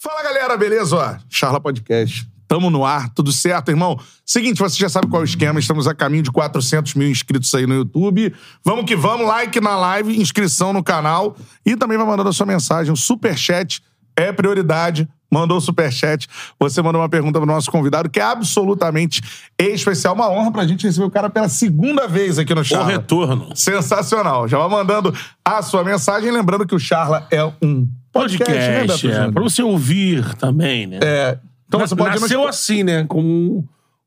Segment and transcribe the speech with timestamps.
[0.00, 1.18] Fala galera, beleza?
[1.28, 2.24] Charla Podcast.
[2.46, 3.98] Tamo no ar, tudo certo, irmão?
[4.24, 7.52] Seguinte, você já sabe qual é o esquema, estamos a caminho de 400 mil inscritos
[7.52, 8.32] aí no YouTube.
[8.64, 12.46] Vamos que vamos, like na live, inscrição no canal e também vai mandando a sua
[12.46, 12.92] mensagem.
[12.92, 13.82] O superchat
[14.16, 15.08] é prioridade.
[15.30, 16.26] Mandou o superchat,
[16.58, 19.20] você mandou uma pergunta pro nosso convidado, que é absolutamente
[19.58, 20.14] especial.
[20.14, 22.86] Uma honra pra gente receber o cara pela segunda vez aqui no O Charla.
[22.86, 23.54] retorno.
[23.54, 24.48] Sensacional.
[24.48, 25.12] Já vai mandando
[25.44, 27.86] a sua mensagem, lembrando que o Charla é um
[28.20, 29.32] podcast, né, Beto Podcast, é, Júnior?
[29.32, 30.98] pra você ouvir também, né?
[31.02, 32.48] É, então você pode Nasceu nos...
[32.48, 33.04] assim, né?
[33.08, 33.66] Como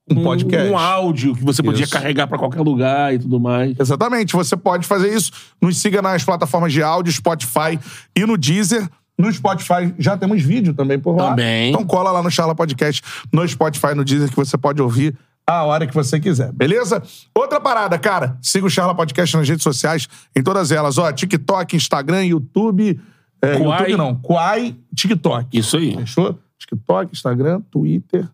[0.10, 0.72] um, Um podcast.
[0.72, 1.94] Um áudio que você podia Isso.
[1.94, 3.80] carregar pra qualquer lugar e tudo mais.
[3.80, 5.32] Exatamente, você pode fazer isso.
[5.62, 7.80] Nos siga nas plataformas de áudio, Spotify
[8.16, 8.88] e no Deezer.
[9.18, 11.30] No Spotify já temos vídeo também por lá.
[11.30, 11.70] Também.
[11.70, 13.02] Então cola lá no Charla Podcast,
[13.32, 15.16] no Spotify no Deezer, que você pode ouvir
[15.46, 17.02] a hora que você quiser, beleza?
[17.36, 21.76] Outra parada, cara, siga o Charla Podcast nas redes sociais, em todas elas, ó, TikTok,
[21.76, 23.00] Instagram, YouTube...
[23.42, 23.80] É, Quai.
[23.92, 25.58] YouTube não, Quai, TikTok.
[25.58, 25.96] Isso aí.
[25.98, 26.38] Fechou?
[26.60, 28.28] TikTok, Instagram, Twitter.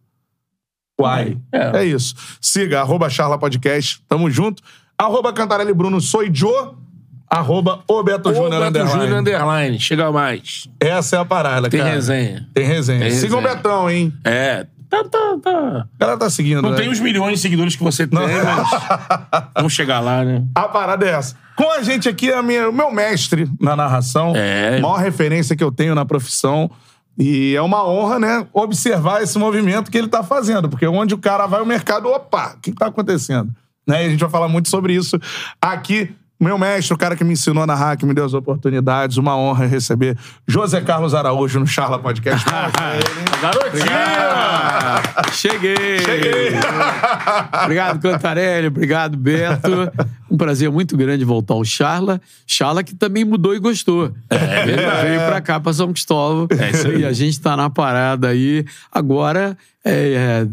[0.98, 1.38] Quai.
[1.52, 1.80] É.
[1.80, 1.86] É.
[1.86, 2.16] isso.
[2.42, 4.02] Siga, arroba Charla Podcast.
[4.08, 4.62] Tamo junto.
[4.98, 6.72] Arroba Cantarelli Bruno Sou Joe.
[7.30, 8.92] Arroba o Beto Júnior Underline.
[9.02, 9.80] Júnior Underline.
[9.80, 10.68] Chega mais.
[10.80, 11.92] Essa é a parada, Tem cara.
[11.92, 12.48] resenha.
[12.54, 13.02] Tem resenha.
[13.02, 13.56] Tem Siga o resenha.
[13.56, 14.14] Betão, hein?
[14.24, 14.66] É.
[14.90, 15.50] Tá, tá, tá.
[15.60, 16.78] A galera tá seguindo, Não né?
[16.78, 18.70] tem os milhões de seguidores que você tem, mas
[19.54, 20.46] vamos chegar lá, né?
[20.56, 21.36] A parada é essa.
[21.58, 24.34] Com a gente aqui é a minha- o meu mestre na narração.
[24.36, 24.80] É.
[24.80, 26.70] Maior referência que eu tenho na profissão.
[27.20, 30.70] E é uma honra, né, observar esse movimento que ele tá fazendo.
[30.70, 33.50] Porque onde o cara vai, o mercado, opa, o que, que tá acontecendo?
[33.88, 34.04] Né?
[34.04, 35.20] E a gente vai falar muito sobre isso
[35.60, 36.14] aqui.
[36.40, 39.36] Meu mestre, o cara que me ensinou a narrar, que me deu as oportunidades, uma
[39.36, 40.16] honra receber
[40.48, 42.46] José Carlos Araújo no Charla Podcast.
[43.42, 43.84] Garotinho!
[45.34, 46.00] Cheguei!
[46.00, 46.50] Cheguei!
[47.64, 48.68] Obrigado, Cantarelli.
[48.68, 49.92] Obrigado, Beto.
[50.30, 52.22] Um prazer muito grande voltar ao Charla.
[52.46, 54.14] Charla que também mudou e gostou.
[54.30, 56.48] Ele veio pra cá, pra São Cristóvão.
[56.52, 57.02] É isso aí.
[57.02, 58.64] E a gente tá na parada aí.
[58.92, 60.48] Agora, é, é,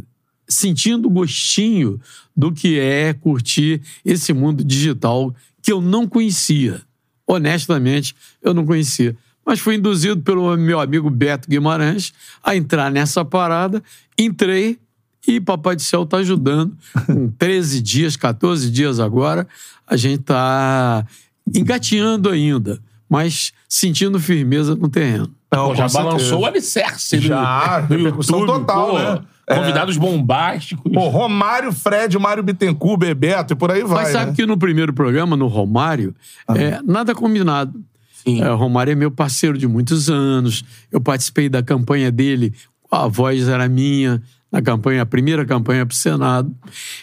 [0.49, 2.01] sentindo o gostinho
[2.35, 6.83] do que é curtir esse mundo digital que eu não conhecia.
[7.27, 9.17] Honestamente, eu não conhecia.
[9.47, 13.83] Mas fui induzido pelo meu amigo Beto Guimarães a entrar nessa parada.
[14.19, 14.79] Entrei
[15.27, 16.77] e Papai do Céu tá ajudando.
[17.07, 19.49] Com 13 dias, 14 dias agora,
[19.87, 21.07] a gente tá
[21.55, 25.31] engateando ainda, mas sentindo firmeza no terreno.
[25.51, 26.11] Não, Pô, já com certeza.
[26.11, 28.59] balançou o alicerce do, Já, do repercussão YouTube.
[28.61, 28.99] total, pô.
[28.99, 29.21] né?
[29.47, 29.55] É.
[29.57, 30.91] Convidados bombásticos.
[30.91, 34.05] Pô, Romário, Fred, Mário Bittencourt, Bebeto e por aí vai.
[34.05, 34.37] Mas sabe né?
[34.37, 36.15] que no primeiro programa, no Romário,
[36.49, 37.79] é, nada combinado.
[38.25, 38.43] Sim.
[38.43, 40.65] É, o Romário é meu parceiro de muitos anos.
[40.91, 42.55] Eu participei da campanha dele,
[42.91, 46.55] a voz era minha, na campanha, a primeira campanha para o Senado.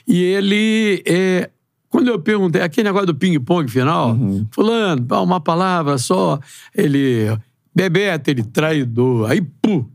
[0.08, 1.50] E ele, é,
[1.90, 4.18] quando eu perguntei, aquele negócio do ping-pong final,
[4.50, 6.40] fulano, pá, uma palavra só,
[6.76, 7.38] ele,
[7.76, 9.30] Bebeto, ele traidor.
[9.30, 9.88] Aí, pu!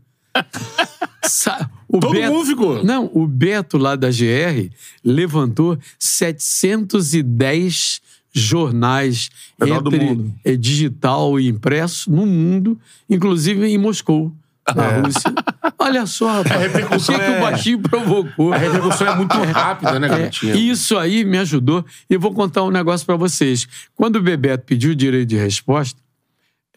[1.89, 2.83] O Todo mundo ficou.
[2.83, 4.69] Não, o Beto lá da GR
[5.03, 8.01] levantou 710
[8.33, 14.31] jornais Menor entre eh, digital e impresso no mundo, inclusive em Moscou,
[14.75, 15.33] na Rússia.
[15.79, 18.53] Olha só, rapaz, o que, repercussão que é- o baixinho provocou.
[18.53, 20.55] A repercussão é muito rápida, né, É, garotinha?
[20.55, 21.83] isso aí me ajudou.
[22.09, 23.67] E eu vou contar um negócio pra vocês.
[23.95, 25.99] Quando o Bebeto pediu o direito de resposta,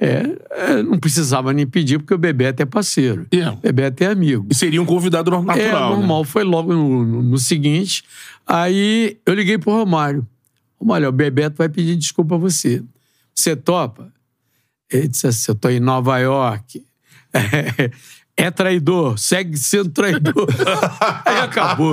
[0.01, 3.27] é, é, não precisava nem pedir, porque o Bebeto é parceiro.
[3.31, 3.51] É.
[3.51, 4.47] O Bebeto é amigo.
[4.51, 5.59] E seria um convidado natural,
[5.93, 6.25] É, normal.
[6.25, 8.03] Foi logo no, no- no seguinte.
[8.47, 10.27] Aí eu liguei pro Romário.
[10.81, 12.83] Romário, o Bebeto vai pedir desculpa a você.
[13.35, 14.11] Você topa?
[14.91, 16.83] Ele disse assim, eu tô em Nova York.
[17.35, 17.91] É,
[18.47, 20.49] é traidor, segue sendo traidor.
[21.27, 21.93] Aí acabou.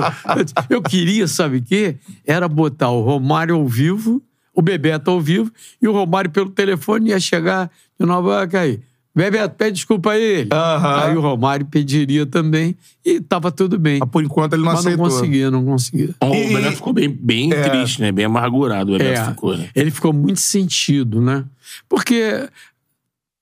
[0.70, 1.96] Eu queria, sabe o quê?
[2.26, 4.22] Era botar o Romário ao vivo,
[4.54, 8.80] o Bebeto ao vivo, e o Romário pelo telefone ia chegar de Nova York aí.
[9.14, 10.48] Bebeto, pede desculpa a ele.
[10.52, 11.00] Aham.
[11.04, 13.98] Aí o Romário pediria também e tava tudo bem.
[13.98, 15.08] Mas por enquanto ele não Mas não aceitou.
[15.10, 16.14] conseguia, não conseguia.
[16.22, 17.68] O E- Bebeto ficou bem, bem É.
[17.68, 18.12] triste, né?
[18.12, 19.68] Bem amargurado o Bebeto É, ficou, né?
[19.74, 21.44] ele ficou muito sentido, né?
[21.88, 22.48] Porque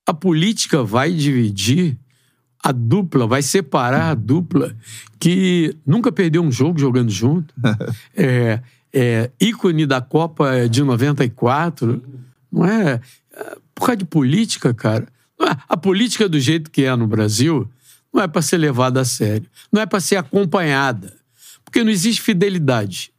[0.07, 1.95] a política vai dividir
[2.63, 4.75] a dupla, vai separar a dupla
[5.19, 7.53] que nunca perdeu um jogo jogando junto.
[8.17, 8.61] é,
[8.91, 12.01] é, ícone da Copa de 94.
[12.51, 12.99] Não é?
[13.77, 15.07] É, Por causa de política, cara.
[15.39, 17.69] Não é- A política do jeito que é no Brasil
[18.13, 19.45] não é para ser levada a sério.
[19.71, 21.13] Não é para ser acompanhada.
[21.63, 23.11] Porque não existe fidelidade.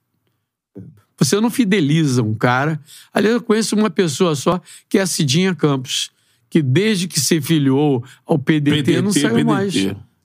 [1.19, 2.81] Você não fideliza um cara.
[3.13, 6.11] Aliás, eu conheço uma pessoa só, que é a Cidinha Campos,
[6.49, 9.75] que desde que se filiou ao PDT, não saiu mais.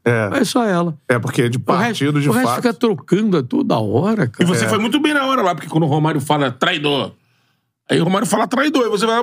[0.06, 0.30] É.
[0.39, 0.97] É só ela.
[1.07, 2.56] É porque de O resto, partido, de o resto fato.
[2.57, 4.45] fica trocando a toda hora, E cara.
[4.47, 7.13] você foi muito bem na hora lá, porque quando o Romário fala traidor,
[7.89, 9.21] aí o Romário fala traidor, e você vai.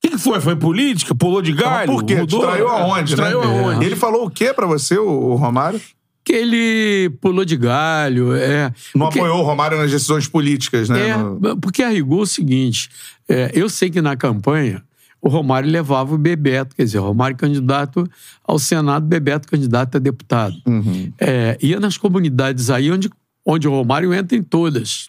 [0.00, 0.40] Que, que foi?
[0.40, 1.14] Foi política?
[1.14, 1.92] Pulou de galho?
[1.92, 2.16] Por quê?
[2.16, 2.40] Mudou?
[2.40, 3.46] Distraiu aonde, Distraiu né?
[3.46, 3.84] aonde?
[3.86, 5.80] Ele falou o quê pra você, o, o Romário?
[6.24, 8.34] Que ele pulou de galho.
[8.34, 11.08] É, Não porque- apoiou o Romário nas decisões políticas, né?
[11.08, 12.90] É, No- porque a rigor é o seguinte:
[13.28, 14.82] é, eu sei que na campanha
[15.20, 18.08] o Romário levava o Bebeto, quer dizer, o Romário candidato
[18.44, 20.54] ao Senado, Bebeto candidato a deputado.
[20.66, 21.10] Uhum.
[21.18, 23.10] É, ia nas comunidades aí onde,
[23.44, 25.08] onde o Romário entra em todas.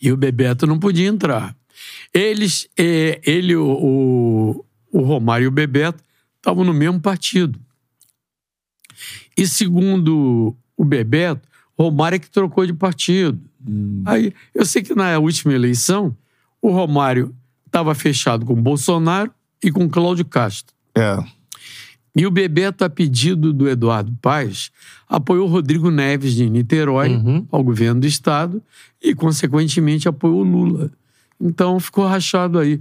[0.00, 1.54] E o Bebeto não podia entrar.
[2.12, 6.02] Eles, é, ele, o, o, Romário e o Bebeto
[6.36, 7.58] estavam no mesmo partido.
[9.36, 11.48] E segundo o Bebeto,
[11.78, 13.40] Romário é que trocou de partido.
[14.04, 16.16] Aí, eu sei que na última eleição,
[16.60, 17.34] o Romário
[17.66, 19.32] estava fechado com Bolsonaro
[19.62, 20.74] e com Cláudio Castro.
[20.94, 21.18] É.
[22.14, 24.70] E o Bebeto, a pedido do Eduardo Paes,
[25.08, 27.18] apoiou Rodrigo Neves de Niterói
[27.50, 28.62] ao governo do Estado
[29.00, 30.90] e, consequentemente, apoiou o Lula.
[31.42, 32.80] Então, ficou rachado aí.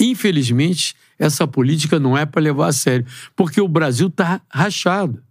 [0.00, 3.04] Infelizmente, essa política não é para levar a sério,
[3.36, 5.22] porque o Brasil está rachado.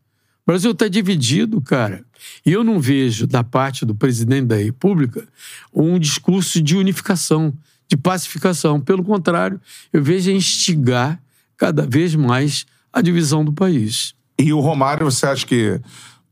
[0.46, 2.06] O Brasil está dividido, cara.
[2.46, 5.28] E eu não vejo, da parte do presidente da República,
[5.74, 7.54] um discurso de unificação,
[7.88, 8.80] de pacificação.
[8.80, 9.60] Pelo contrário,
[9.92, 11.22] eu vejo instigar
[11.56, 14.14] cada vez mais a divisão do país.
[14.40, 15.80] E o Romário, você acha que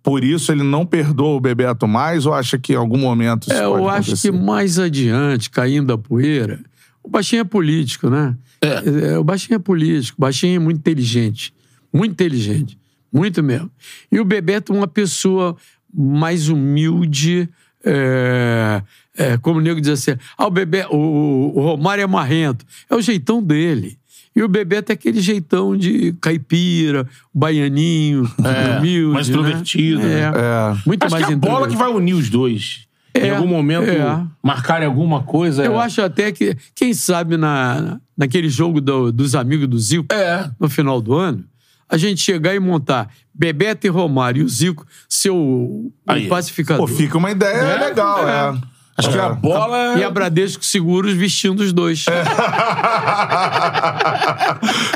[0.06, 3.54] por isso ele não perdoa o Bebeto mais ou acha que em algum momento isso
[3.54, 4.32] É, pode eu acho acontecer?
[4.32, 6.60] que mais adiante, caindo a poeira,
[7.04, 8.38] o baixinho é político, né?
[8.62, 11.54] É, o baixinho é político, o baixinho é muito inteligente.
[11.92, 12.78] Muito inteligente.
[13.12, 13.70] Muito mesmo.
[14.12, 15.56] E o Bebeto é uma pessoa
[15.94, 17.50] mais humilde,
[17.84, 18.82] é,
[19.18, 22.66] é, como o nego diz assim, ah, o, Bebe, o, o Romário é marrento.
[22.90, 23.98] É o jeitão dele.
[24.36, 29.14] E o Bebeto é aquele jeitão de caipira, baianinho, É, humilde.
[29.14, 29.34] mais né?
[29.36, 30.06] extrovertido, É.
[30.06, 30.22] né?
[30.36, 30.78] É.
[30.86, 31.72] Muito Acho mais que é a bola introvertido.
[31.72, 32.86] que vai unir os dois.
[33.18, 34.24] em É, algum momento, é.
[34.44, 35.64] marcarem alguma coisa.
[35.64, 40.50] Eu acho até que, quem sabe, na, naquele jogo do- dos amigos do Zico, É.
[40.60, 41.42] no final do ano,
[41.88, 44.86] a gente chegar e montar Bebeto e Romário e o Zico
[45.30, 46.28] o Aí.
[46.28, 46.86] pacificador.
[46.90, 48.58] Pô, fica uma ideia É, legal, é.
[48.98, 49.02] É.
[49.02, 49.96] Acho que a bola.
[50.00, 52.06] E a Bradesco Seguros vestindo os dois.
[52.08, 52.24] É.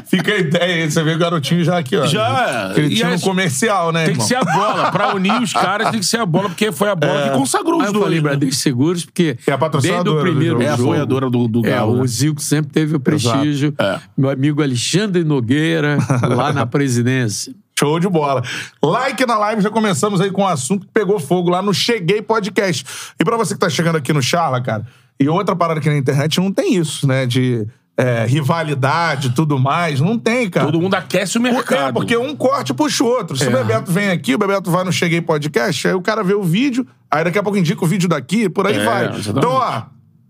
[0.05, 2.05] Fica a ideia aí, você vê o garotinho já aqui, ó.
[2.05, 2.71] Já.
[2.71, 4.27] Aquele E time é- comercial, né, Tem que irmão?
[4.27, 4.91] ser a bola.
[4.91, 7.75] Pra unir os caras, tem que ser a bola, porque foi a bola que consagrou
[7.81, 8.03] Aí os eu dois.
[8.05, 8.23] falei né?
[8.23, 10.63] Bradesco Seguros porque É a patrocinadora desde o do primeiro jogo.
[10.63, 11.95] É a apoiadora do, do É, Galo.
[11.97, 12.01] né?
[12.01, 13.73] o Zico sempre teve o prestígio.
[13.77, 13.99] É.
[14.17, 17.53] Meu amigo Alexandre Nogueira, lá na presidência.
[17.79, 18.43] Show de bola.
[18.83, 22.21] Like na live, já começamos aí com um assunto que pegou fogo lá no Cheguei
[22.21, 22.85] Podcast.
[23.17, 24.85] E pra você que tá chegando aqui no Charla, cara,
[25.17, 27.25] e outra parada aqui na internet, não tem isso, né?
[27.25, 27.65] De
[27.97, 30.01] é, rivalidade e tudo mais.
[30.01, 30.65] Não tem, cara.
[30.65, 31.89] Todo mundo aquece o mercado.
[31.89, 33.37] É, porque um corte puxa o outro.
[33.37, 36.33] Se o Bebeto vem aqui, o Bebeto vai no Cheguei Podcast, aí o cara vê
[36.33, 39.05] o vídeo, aí daqui a pouco indica o vídeo daqui, por aí É, vai.
[39.05, 39.29] exatamente.
[39.29, 39.83] Então, ó,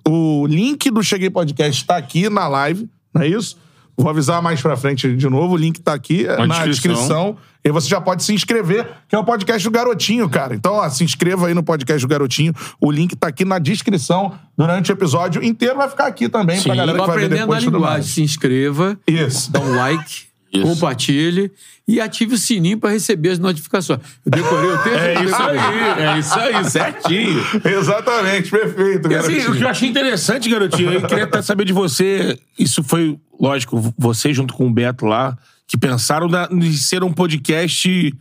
[0.08, 3.58] o link do Cheguei Podcast tá aqui na live, não é isso?
[4.00, 6.96] Vou avisar mais pra frente de novo, o link tá aqui é, Na na descrição.
[6.96, 7.38] descrição.
[7.64, 10.56] E você já pode se inscrever, que é o podcast do Garotinho, cara.
[10.56, 12.54] Então, ó, se inscreva aí no podcast do Garotinho.
[12.80, 15.76] O link tá aqui na descrição durante o episódio inteiro.
[15.76, 16.64] Vai ficar aqui também Sim.
[16.64, 18.04] pra galera que vai ver aprendendo a depois e tudo linguagem.
[18.10, 19.52] Se inscreva, Isso.
[19.52, 20.64] dá um like, Isso.
[20.66, 21.52] compartilhe
[21.88, 24.00] e ative o sininho para receber as notificações.
[24.26, 24.98] Eu decorei o texto?
[25.00, 25.58] É isso aí,
[26.04, 27.44] é isso aí, certinho.
[27.64, 29.52] Exatamente, perfeito, E assim, garotinho.
[29.52, 32.38] o que eu achei interessante, garotinho, eu queria até saber de você.
[32.58, 35.38] Isso foi, lógico, você junto com o Beto lá,
[35.68, 38.14] que pensaram na, de ser um podcast.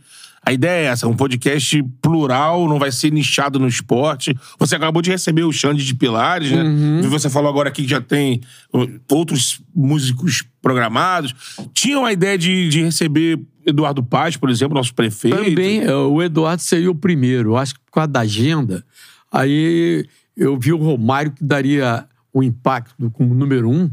[0.49, 4.35] A ideia é essa, um podcast plural, não vai ser nichado no esporte.
[4.57, 6.63] Você acabou de receber o Xande de Pilares, né?
[6.63, 7.01] Uhum.
[7.03, 8.41] Você falou agora aqui que já tem
[8.73, 11.35] uh, outros músicos programados.
[11.71, 15.37] Tinham a ideia de, de receber Eduardo Paz, por exemplo, nosso prefeito.
[15.37, 17.51] Também, é, o Eduardo seria o primeiro.
[17.51, 18.83] Eu acho que por causa da agenda,
[19.31, 20.03] aí
[20.35, 23.89] eu vi o Romário que daria o impacto como número um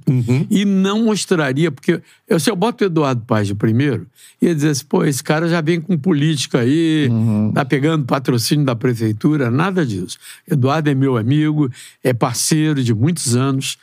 [0.51, 4.07] e não mostraria, porque eu, se eu boto o Eduardo Paz de primeiro,
[4.41, 7.09] ia dizer assim, pô, esse cara já vem com política aí,
[7.55, 10.19] tá pegando patrocínio da prefeitura, nada disso.
[10.49, 11.71] Eduardo é meu amigo,
[12.05, 13.79] é parceiro de muitos anos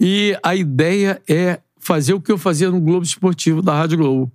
[0.00, 4.32] e a ideia é fazer o que eu fazia no Globo Esportivo da Rádio Globo.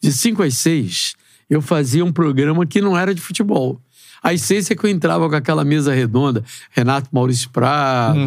[0.00, 1.14] De 5 às 6,
[1.48, 3.80] eu fazia um programa que não era de futebol.
[4.22, 8.18] Às seis é que eu entrava com aquela mesa redonda, Renato Maurício Prado,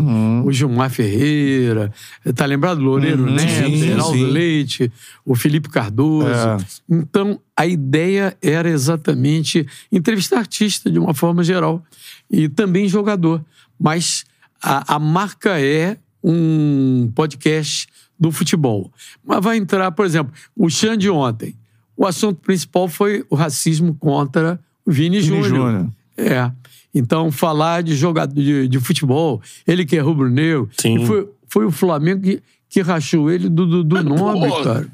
[0.43, 1.91] o Gilmar Ferreira,
[2.35, 2.81] tá lembrado?
[2.81, 4.25] Loureiro Uhum, Neto, sim, Geraldo sim.
[4.25, 4.91] Leite,
[5.23, 6.27] o Felipe Cardoso.
[6.27, 6.57] É.
[6.89, 11.81] Então, a ideia era exatamente entrevistar artista de uma forma geral
[12.29, 13.41] e também jogador.
[13.79, 14.25] Mas
[14.61, 17.87] a, a marca é um podcast
[18.19, 18.91] do futebol.
[19.23, 21.55] Mas vai entrar, por exemplo, o Xande ontem.
[21.95, 25.50] O assunto principal foi o racismo contra Vini, Vini Júnior.
[25.72, 25.88] Júnior.
[26.18, 26.51] É.
[26.94, 31.01] Então, falar de jogador de, de futebol, ele que é rubro-negro, Sim.
[31.01, 33.65] e foi, foi o Flamengo que, que rachou ele do
[34.04, 34.63] Nobre, pô.
[34.63, 34.88] cara.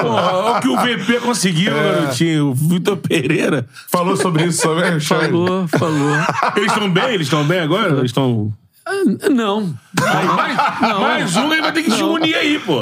[0.00, 2.50] Pô, Olha o que o VP conseguiu, garotinho.
[2.50, 3.66] O Vitor Pereira.
[3.90, 5.00] Falou sobre isso também?
[5.00, 6.16] Falou, falou.
[6.56, 7.04] Eles estão bem?
[7.14, 7.94] Eles estão bem agora?
[7.94, 8.52] Eles estão.
[8.86, 9.74] Ah, Não.
[9.98, 12.80] Mais, mais um ele vai ter que se unir aí, pô.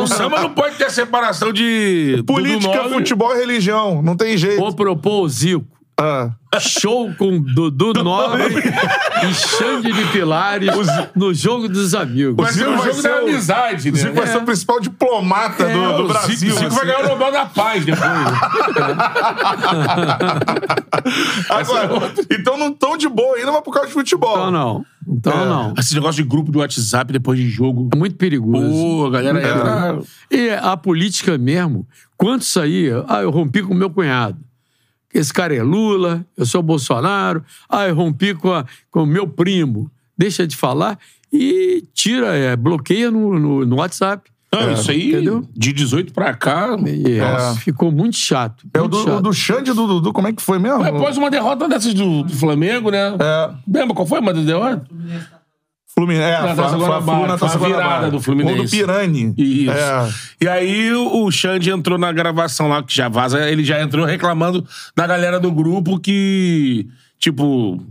[0.00, 2.22] o samba não pode ter separação de.
[2.26, 4.02] Política, futebol e religião.
[4.02, 4.58] Não tem jeito.
[4.58, 5.64] Vou propor o Zico.
[6.02, 6.30] Ah.
[6.58, 8.42] Show com Dudu Nobre
[9.22, 10.70] e Xande de Pilares
[11.14, 12.34] no jogo dos amigos.
[12.42, 13.98] Vai ser Zico vai jogo ser da o- amizade, O né?
[13.98, 16.54] Zico vai ser o principal diplomata do, do O Zico- Brasil.
[16.54, 16.86] o Zico vai assim.
[16.86, 18.10] ganhar o Nobel da Paz depois.
[21.48, 24.32] Agora, então não tão de boa ainda, mas por causa de futebol.
[24.36, 24.84] Então não.
[25.08, 25.44] Então É.
[25.46, 25.74] não.
[25.78, 27.88] Esse negócio de grupo de WhatsApp depois de jogo.
[27.92, 28.70] É muito perigoso.
[28.70, 29.98] Pô, a galera entra.
[30.30, 34.36] E a política mesmo, quando saía, ah, eu rompi com meu cunhado.
[35.12, 39.26] Esse cara é Lula, eu sou Bolsonaro, ah, eu rompi com, a- com o meu
[39.26, 39.90] primo.
[40.16, 40.98] Deixa de falar
[41.32, 44.30] e tira, é, bloqueia no, no, no WhatsApp.
[44.52, 45.48] Não, isso aí, entendeu?
[45.56, 46.76] de 18 pra cá.
[46.84, 48.66] E, é, Ficou muito chato.
[48.74, 49.18] É o muito do, chato.
[49.18, 50.82] o do Xande e do Dudu, como é que foi mesmo?
[50.82, 53.16] Após uma derrota dessas do, do Flamengo, né?
[53.20, 53.50] É.
[53.72, 54.84] Lembra qual foi a derrota?
[55.94, 56.22] Fluminense.
[56.30, 58.10] É, Na Taça Guanabara, na foi a Taça virada Guanabara.
[58.10, 58.56] do Fluminense.
[58.56, 59.34] Gol do Pirani.
[59.36, 59.70] Isso.
[59.70, 60.08] É.
[60.40, 64.04] E aí o o Xande entrou na gravação lá, que já vaza, ele já entrou
[64.06, 64.66] reclamando
[64.96, 66.86] da galera do grupo que,
[67.18, 67.82] tipo.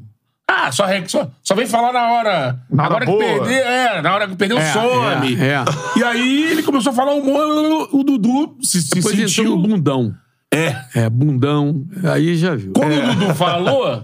[0.51, 2.60] Ah, só, re- só, só vem falar na hora.
[2.72, 5.36] Na hora Agora que perder, é, na hora que perder, É, some.
[5.39, 5.65] é, é.
[5.96, 9.44] E aí ele começou a falar um monte, o Dudu se, se Depois sentiu.
[9.56, 10.12] no bundão.
[10.51, 10.75] É.
[10.96, 11.86] É, bundão.
[12.12, 12.74] Aí já viu.
[12.74, 13.12] Quando É.
[13.12, 14.03] o Dudu falou,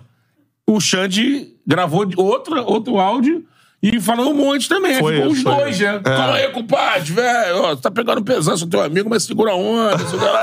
[0.70, 3.44] o Xande gravou outra, outro áudio
[3.94, 4.98] e falou um monte também.
[5.00, 6.02] Foi Ficou os foi dois, né?
[6.04, 6.18] É.
[6.18, 7.58] Fala aí, compadre, velho.
[7.62, 9.96] ó, tá pegando pesado, sou teu amigo, mas segura onda.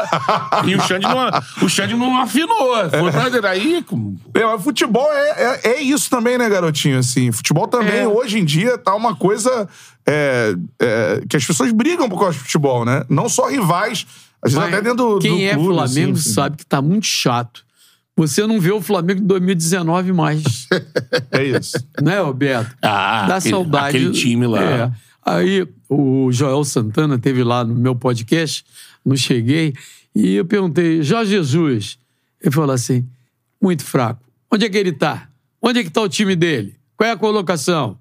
[0.67, 1.31] e o Xande não,
[1.67, 2.75] o Xande não afinou.
[2.91, 3.83] Foi pra aí.
[3.83, 6.99] com- É, futebol é, é, é isso também, né, garotinho?
[6.99, 8.07] Assim, futebol também, É.
[8.09, 9.69] hoje em dia, tá uma coisa
[10.07, 13.05] é, é, que as pessoas brigam por causa de futebol, né?
[13.09, 14.07] Não só rivais,
[14.43, 16.81] às vezes Mas até dentro do, quem do é clube, Flamengo assim, sabe que tá
[16.83, 17.65] muito chato.
[18.17, 20.43] Você não vê o Flamengo em 2019 mais.
[21.31, 21.77] É isso.
[22.03, 22.77] né, Roberto?
[22.83, 23.97] Ah, Dá aquele- saudade.
[23.97, 24.63] aquele time lá.
[24.63, 24.93] É.
[25.25, 28.65] Aí o Joel Santana teve lá no meu podcast,
[29.05, 29.73] não cheguei,
[30.15, 31.99] e eu perguntei, Jorge Jesus.
[32.41, 33.07] Ele falou assim:
[33.61, 34.21] muito fraco.
[34.51, 35.29] Onde é que ele tá?
[35.61, 36.75] Onde é que tá o time dele?
[36.97, 37.97] Qual é a colocação?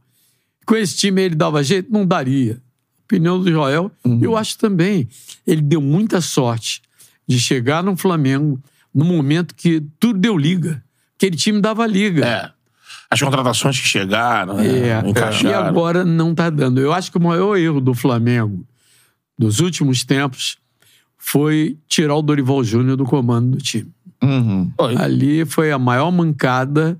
[0.65, 1.91] Com esse time ele dava jeito?
[1.91, 2.59] Não daria.
[3.05, 4.19] Opinião do Joel, Uhum.
[4.21, 5.07] eu acho também.
[5.47, 6.81] Ele deu muita sorte
[7.27, 8.61] de chegar no Flamengo
[8.93, 10.83] no momento que tudo deu liga.
[11.17, 12.25] Aquele time dava liga.
[12.25, 12.51] É.
[13.09, 14.67] As contratações que chegaram, né?
[14.67, 15.67] É, e encaixaram.
[15.67, 16.79] agora não tá dando.
[16.79, 18.65] Eu acho que o maior erro do Flamengo
[19.37, 20.57] dos últimos tempos
[21.17, 23.91] foi tirar o Dorival Júnior do comando do time.
[24.23, 24.71] Uhum.
[24.97, 26.97] Ali foi a maior mancada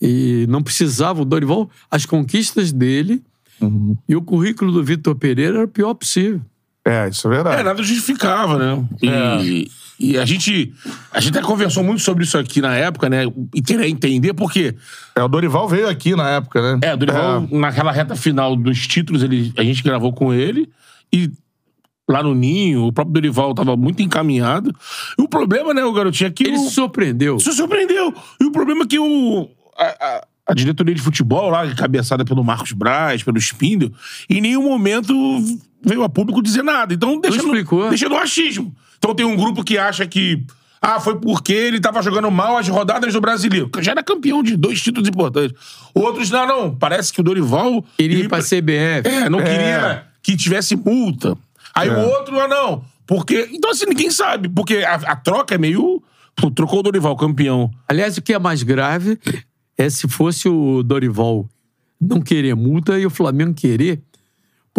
[0.00, 1.68] e não precisava o Dorival.
[1.90, 3.22] As conquistas dele
[3.60, 3.96] Uhum.
[4.08, 6.40] e o currículo do Vitor Pereira era o pior possível.
[6.88, 7.62] É, isso é É, verdade.
[7.62, 8.84] nada justificava, né?
[9.02, 9.66] E, É.
[10.00, 10.72] e a gente
[11.12, 13.24] a gente até conversou muito sobre isso aqui na época, né?
[13.54, 14.74] E querer entender porque
[15.16, 16.88] É, o Dorival veio aqui na época, né?
[16.88, 20.68] É, o Dorival, naquela reta final dos títulos, ele, a gente gravou com ele
[21.12, 21.30] e
[22.08, 24.74] lá no Ninho, o próprio Dorival tava muito encaminhado.
[25.18, 27.38] E o problema, né, o garotinho, é que Ele o, se surpreendeu.
[27.38, 28.14] se surpreendeu.
[28.40, 32.42] E o problema é que o, a, a- a diretoria de futebol lá, cabeçada pelo
[32.42, 33.92] Marcos Braz, pelo Spindle,
[34.30, 35.12] em nenhum momento
[35.84, 36.94] veio a público dizer nada.
[36.94, 37.88] Então deixa, no, explicou.
[37.88, 38.74] deixa no achismo.
[38.98, 40.44] Então tem um grupo que acha que
[40.80, 43.70] ah, foi porque ele tava jogando mal as rodadas do Brasileiro.
[43.80, 45.56] Já era campeão de dois títulos importantes.
[45.94, 46.74] Outros, não, não.
[46.74, 47.84] Parece que o Dorival...
[47.96, 49.08] Queria ir pra CBF.
[49.08, 49.44] é, não É.
[49.44, 51.36] queria que tivesse multa.
[51.74, 52.84] Aí o outro, ah, não.
[53.06, 53.48] Porque.
[53.52, 54.48] Então, assim, ninguém sabe.
[54.48, 56.02] Porque a, a troca é meio.
[56.36, 57.70] Pô, trocou o Dorival campeão.
[57.88, 59.18] Aliás, o que é mais grave
[59.76, 61.48] é se fosse o Dorival
[62.00, 64.00] não querer multa e o Flamengo querer,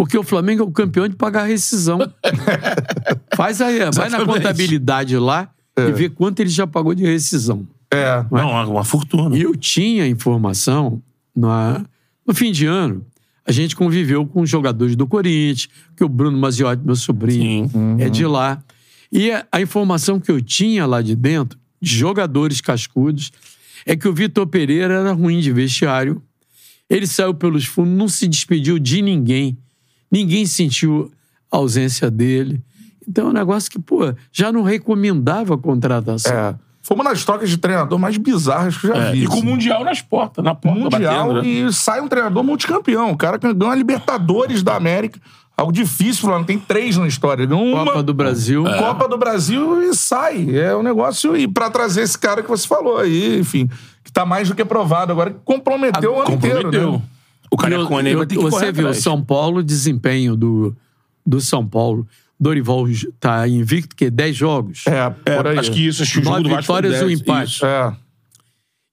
[0.00, 1.98] porque o Flamengo é o campeão de pagar rescisão.
[3.36, 7.68] Faz aí, vai na contabilidade lá e vê quanto ele já pagou de rescisão.
[7.92, 8.24] É.
[8.30, 9.36] Não, uma, uma fortuna.
[9.36, 11.02] E eu tinha informação
[11.36, 11.84] na-
[12.26, 13.04] no fim de ano.
[13.46, 17.96] A gente conviveu com os jogadores do Corinthians, que o Bruno Maziotti, meu sobrinho, Sim.
[17.98, 18.58] é de lá.
[19.12, 23.32] E a, a informação que eu tinha lá de dentro, de jogadores cascudos,
[23.84, 26.22] é que o Vitor Pereira era ruim de vestiário.
[26.88, 29.58] Ele saiu pelos fundos, não se despediu de ninguém.
[30.10, 31.10] Ninguém sentiu
[31.50, 32.60] a ausência dele.
[33.06, 36.32] Então é um negócio que, pô, já não recomendava a contratação.
[36.32, 36.54] É.
[36.82, 39.24] Fomos nas trocas de treinador mais bizarras que eu já É, vi.
[39.24, 39.44] e com o.
[39.44, 41.48] Mundial nas portas, na porta Mundial batendo, né?
[41.48, 43.10] e sai um treinador multicampeão.
[43.10, 45.20] O cara que ganhou a Libertadores da América.
[45.56, 46.46] Algo difícil, falando.
[46.46, 47.42] Tem três na história.
[47.42, 48.64] Ele ganhou uma Copa do Brasil.
[48.64, 50.56] Copa do Brasil e sai.
[50.56, 51.36] É um negócio.
[51.36, 53.68] E pra trazer esse cara que você falou aí, enfim,
[54.02, 56.56] que tá mais do que provado agora, que comprometeu o ano inteiro.
[56.62, 56.92] Comprometeu.
[56.92, 57.02] Né?
[57.50, 58.94] O Carecone aí Eu- vai ter que Você viu o.
[58.94, 60.76] São Paulo, o desempenho do,
[61.26, 62.06] do São Paulo.
[62.38, 62.86] Dorival
[63.18, 64.84] tá invicto, que 10 jogos.
[64.86, 65.58] É, É, por aí.
[65.58, 67.52] acho que isso, acho que o jogo do Vasco vitórias e um 10, empate.
[67.56, 67.66] isso.
[67.66, 67.94] É.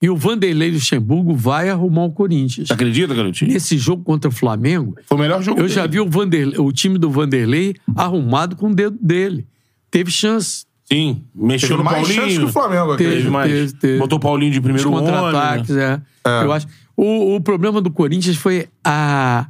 [0.02, 2.68] E o Vanderlei Luxemburgo vai arrumar o Corinthians.
[2.68, 3.50] Você acredita, garotinho?
[3.52, 5.92] Nesse jogo contra o Flamengo, Foi o melhor jogo eu já dele.
[6.04, 9.46] vi o, Vanderlei, o time do Vanderlei arrumado com o dedo dele.
[9.90, 10.66] Teve chance.
[10.84, 12.22] Sim, mexeu Teve no mais Paulinho.
[12.22, 13.02] chance que o Flamengo aqui.
[13.04, 13.16] Teve.
[13.16, 13.50] Teve mais.
[13.50, 13.98] Teve, teve.
[13.98, 16.02] Botou o Paulinho de primeiro contra-ataques, né?
[16.24, 16.44] é.
[16.44, 16.66] Eu acho.
[17.00, 19.46] O, o problema do Corinthians foi a,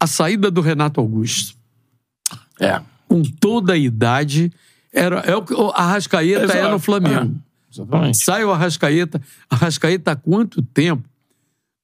[0.00, 1.54] a saída do Renato Augusto.
[2.58, 2.80] É.
[3.06, 4.50] Com toda a idade.
[4.90, 6.58] Era, é o o Arrascaeta Exato.
[6.58, 7.36] é no Flamengo.
[7.70, 8.16] Exatamente.
[8.16, 9.20] Sai o Arrascaeta.
[9.50, 11.06] Arrascaeta há quanto tempo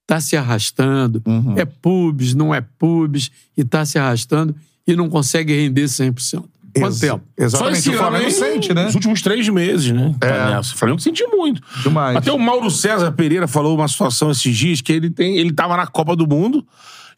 [0.07, 1.23] tá se arrastando?
[1.27, 1.59] Uhum.
[1.59, 6.43] É pubs, não é pubs, e tá se arrastando e não consegue render 100%.
[6.75, 7.23] Quanto Ex- tempo?
[7.39, 7.79] Exatamente.
[7.79, 8.85] esse O Flamengo sente, né?
[8.87, 10.15] Nos últimos três meses, né?
[10.23, 10.29] É.
[10.29, 10.61] Tá.
[10.61, 11.61] O Flamengo sentiu muito.
[11.83, 12.17] Demais.
[12.17, 15.77] Até o Mauro César Pereira falou uma situação esses dias que ele tem, ele tava
[15.77, 16.67] na Copa do Mundo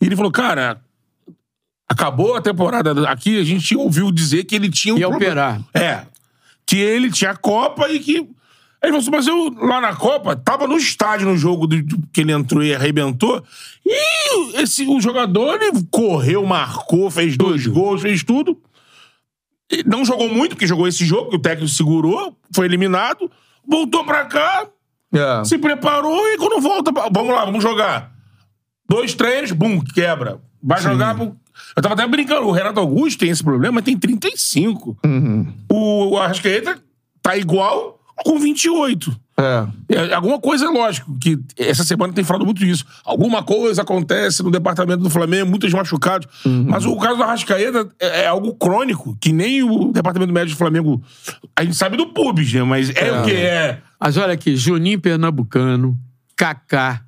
[0.00, 0.80] e ele falou, cara,
[1.88, 5.32] acabou a temporada aqui, a gente ouviu dizer que ele tinha um Ia problema.
[5.32, 5.60] operar.
[5.74, 6.02] É.
[6.66, 8.16] Que ele tinha a Copa e que.
[8.82, 11.82] Aí ele falou assim, mas eu lá na Copa, tava no estádio no jogo do-
[12.12, 13.42] que ele entrou e arrebentou.
[13.86, 18.58] E esse, o jogador, ele correu, marcou, fez dois gols, fez tudo.
[19.86, 23.30] Não jogou muito, porque jogou esse jogo, que o técnico segurou, foi eliminado,
[23.66, 24.66] voltou pra cá,
[25.12, 25.44] É.
[25.44, 28.12] se preparou e quando volta, vamos lá, vamos jogar.
[28.88, 30.40] Dois treinos, bum, quebra.
[30.62, 31.14] Vai jogar.
[31.14, 31.34] pro-
[31.76, 34.96] Eu tava até brincando, o Renato Augusto tem esse problema, mas tem 35.
[35.70, 36.78] O, o Arrascaeta
[37.22, 39.16] tá igual com 28.
[39.36, 39.66] É.
[39.96, 42.84] É, alguma coisa é lógico, que essa semana tem falado muito disso.
[43.04, 46.28] Alguma coisa acontece no departamento do Flamengo, muitos machucados.
[46.44, 50.58] Mas o caso do Arrascaeta é, é algo crônico, que nem o departamento médico do
[50.58, 51.02] Flamengo.
[51.56, 52.62] A gente sabe do pubis, né?
[52.62, 53.80] Mas é, o que é.
[54.00, 55.98] Mas olha aqui, Juninho Pernambucano,
[56.36, 57.02] Kaká,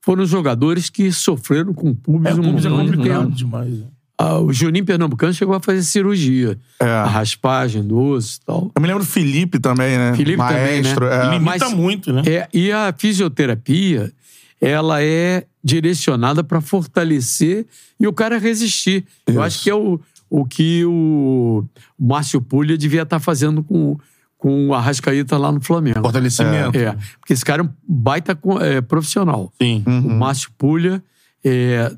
[0.00, 3.84] foram jogadores que sofreram com pubis É, o um pubis é complicado demais.
[4.18, 6.58] Ah, o Juninho Pernambucano chegou a fazer cirurgia.
[6.78, 6.84] É.
[6.84, 8.70] A raspagem do osso e tal.
[8.74, 10.14] Eu me lembro do Felipe também, né?
[10.14, 11.06] Felipe também, Maestro.
[11.06, 11.16] né?
[11.26, 11.30] é.
[11.30, 12.22] Limita Mas- muito, né?
[12.26, 14.12] É, e a fisioterapia,
[14.60, 17.66] ela é direcionada para fortalecer
[17.98, 19.04] e o cara resistir.
[19.26, 19.42] Eu Isso.
[19.42, 19.98] acho que é o,
[20.30, 21.64] o que o
[21.98, 23.98] Márcio Pulha devia estar fazendo com,
[24.38, 26.00] com o Arrascaeta lá no Flamengo.
[26.00, 26.78] Fortalecimento.
[26.78, 29.52] É, porque esse cara é um baita é, profissional.
[29.60, 29.82] Sim.
[29.86, 31.02] O Márcio Pulha
[31.44, 31.90] é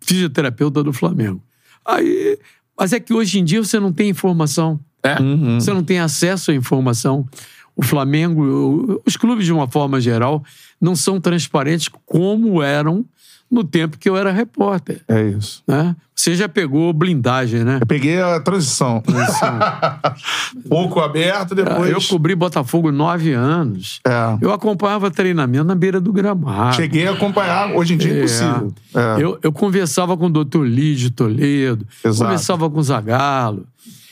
[0.00, 1.42] fisioterapeuta do Flamengo.
[1.84, 2.38] Aí,
[2.78, 4.80] mas é que hoje em dia você não tem informação.
[5.02, 5.16] É.
[5.54, 7.28] Você não tem acesso à informação.
[7.76, 10.42] O Flamengo, os clubes de uma forma geral,
[10.80, 13.04] não são transparentes como eram
[13.50, 15.00] no tempo que eu era repórter.
[15.06, 15.62] É isso.
[15.66, 15.94] Né?
[16.14, 17.78] Você já pegou blindagem, né?
[17.80, 19.02] Eu peguei a transição.
[20.68, 21.90] Pouco aberto, depois.
[21.90, 24.00] Eu cobri Botafogo nove anos.
[24.06, 24.38] É.
[24.40, 26.76] Eu acompanhava treinamento na beira do gramado.
[26.76, 27.74] Cheguei a acompanhar.
[27.74, 28.18] Hoje em dia é É.
[28.18, 28.74] impossível.
[28.94, 29.22] É.
[29.22, 32.24] Eu, eu conversava com o doutor Lídio Toledo, Exato.
[32.24, 33.66] conversava com o Zagalo.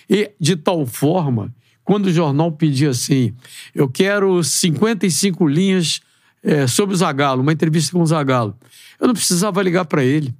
[0.08, 1.52] E, de tal forma,
[1.84, 3.32] quando o jornal pedia assim,
[3.74, 6.00] eu quero 55 linhas
[6.44, 8.54] eh, sobre o Zagalo, uma entrevista com o Zagalo,
[9.02, 10.32] eu não precisava ligar para ele.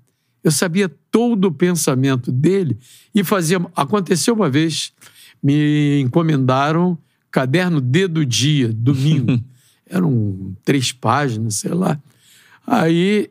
[0.43, 2.79] Eu sabia todo o pensamento dele
[3.15, 3.61] e fazia.
[3.77, 4.93] Aconteceu uma vez,
[5.43, 6.97] me encomendaram
[7.31, 9.39] caderno D do dia, domingo.
[9.89, 11.99] Eram três páginas, sei lá.
[12.67, 13.31] Aí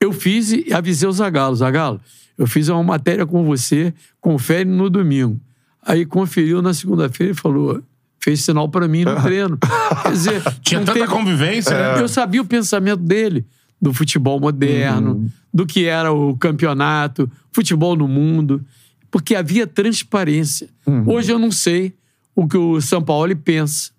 [0.00, 1.56] eu fiz e avisei o Zagalo.
[1.56, 2.00] Zagalo,
[2.36, 5.40] eu fiz uma matéria com você, confere no domingo.
[5.82, 7.80] Aí conferiu na segunda-feira e falou,
[8.20, 9.58] fez sinal pra mim no treino.
[10.02, 12.00] Quer dizer, Tinha tanta teve- convivência, né?
[12.02, 13.46] Eu sabia o pensamento dele,
[13.80, 18.64] do futebol moderno, do que era o campeonato, futebol no mundo,
[19.10, 20.68] porque havia transparência.
[21.06, 21.94] Hoje eu não sei
[22.34, 23.90] o que o São Paulo pensa.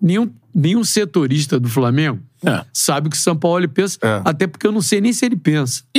[0.00, 2.64] Nenhum, nenhum setorista do Flamengo É.
[2.72, 4.22] sabe o que o São Paulo pensa, É.
[4.24, 5.82] até porque eu não sei nem se ele pensa.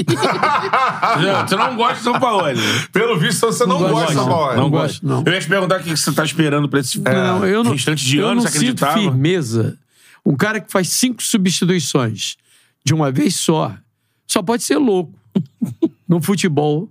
[1.21, 2.45] Não, Você não gosta de São Paulo.
[2.93, 4.31] Pelo visto, você não, Não gosta de São não.
[4.33, 4.55] Paulo.
[4.55, 5.23] Não gosto, não.
[5.25, 8.05] Eu ia te perguntar o que você tá esperando pra esse Não, eu não, restante
[8.05, 8.93] de eu ano, não acreditava?
[8.99, 9.77] firmeza.
[10.25, 12.35] Um cara que faz cinco substituições
[12.89, 13.77] de uma vez só,
[14.25, 15.13] só pode ser louco
[16.09, 16.89] no futebol.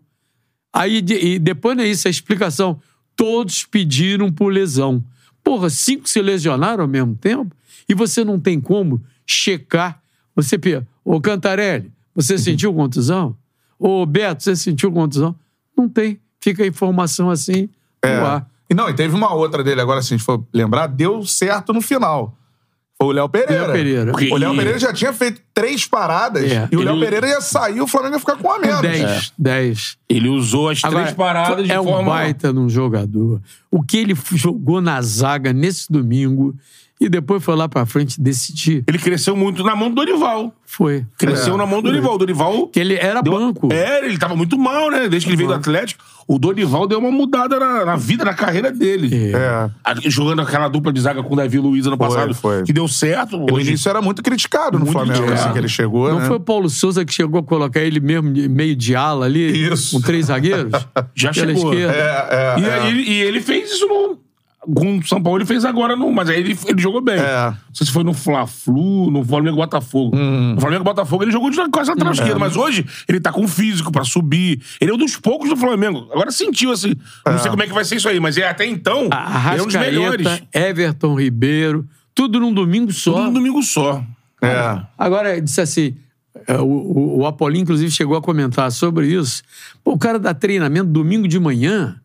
[0.72, 2.80] Aí, e depois não é isso, a explicação.
[3.16, 5.02] Todos pediram por lesão.
[5.42, 7.52] Porra, cinco se lesionaram ao mesmo tempo
[7.88, 10.00] e você não tem como checar.
[10.36, 10.56] Você,
[11.04, 12.38] ô Cantarelli, você Uhum.
[12.38, 13.36] sentiu contusão?
[13.76, 15.34] Ô Beto, você sentiu contusão?
[15.76, 16.20] Não tem.
[16.40, 17.68] Fica a informação assim
[18.00, 18.20] É.
[18.20, 18.48] no ar.
[18.70, 21.72] E não, e teve uma outra dele agora, se a gente for lembrar, deu certo
[21.72, 22.37] no final.
[23.00, 23.62] Foi o Léo Pereira.
[23.62, 24.12] Léo Pereira.
[24.32, 26.68] O Léo Pereira já tinha feito três paradas É.
[26.72, 28.58] e o Léo Ele- Pereira ia sair e o Flamengo ia ficar com um a
[28.58, 28.80] menos.
[28.80, 29.96] 10, 10.
[30.08, 32.10] Ele usou as Agora, três paradas de é um forma...
[32.10, 33.40] baita num jogador.
[33.70, 36.56] O que ele jogou na zaga nesse domingo
[37.00, 40.52] e depois foi lá pra frente decidir, Ele cresceu muito na mão do Dorival.
[40.66, 41.04] foi.
[41.16, 42.14] Cresceu na mão do Dorival.
[42.14, 42.66] O Dorival...
[42.68, 43.72] Que ele era deu- banco.
[43.72, 45.08] É, ele tava muito mal, né?
[45.08, 46.02] Desde que ele veio do Atlético.
[46.26, 49.32] O Dorival deu uma mudada na, na vida, na carreira dele.
[49.32, 49.70] É.
[50.04, 50.10] É.
[50.10, 52.62] Jogando aquela dupla de zaga com o Davi Luiz ano Foi, passado, foi.
[52.64, 53.38] que deu certo.
[53.38, 55.40] No Hoje, início era muito criticado no Muito Flamengo, criticado.
[55.44, 56.26] assim que ele chegou, Não né?
[56.26, 59.96] foi o Paulo Souza que chegou a colocar ele mesmo meio de ala ali, Isso.
[59.96, 60.72] com três zagueiros?
[61.14, 61.72] Já Pela chegou.
[61.72, 61.94] esquerda.
[61.94, 62.74] É, é, E, é.
[62.74, 64.18] aí, e ele fez isso no.
[64.74, 67.16] Com o São Paulo ele fez agora, no, mas aí ele, ele jogou bem.
[67.18, 67.46] É.
[67.50, 70.16] Não sei se foi no Fla-Flu, no Flamengo Botafogo.
[70.16, 70.54] Uhum.
[70.54, 72.16] No Flamengo Botafogo ele jogou de quase lateral É.
[72.16, 74.60] esquerda, mas hoje ele tá com físico pra subir.
[74.80, 76.08] Ele é um dos poucos do Flamengo.
[76.12, 76.94] Agora sentiu assim.
[77.26, 79.60] Não sei como é que vai ser isso aí, mas é, até então A ele
[79.60, 80.42] é um dos melhores.
[80.52, 83.12] Everton Ribeiro, tudo num domingo só.
[83.12, 84.04] Tudo no domingo só.
[84.42, 84.80] É.
[84.96, 85.96] Agora, disse assim,
[86.46, 89.42] é, o, o, o Apolinho, inclusive, chegou a comentar sobre isso.
[89.82, 91.96] Pô, o cara dá treinamento domingo de manhã.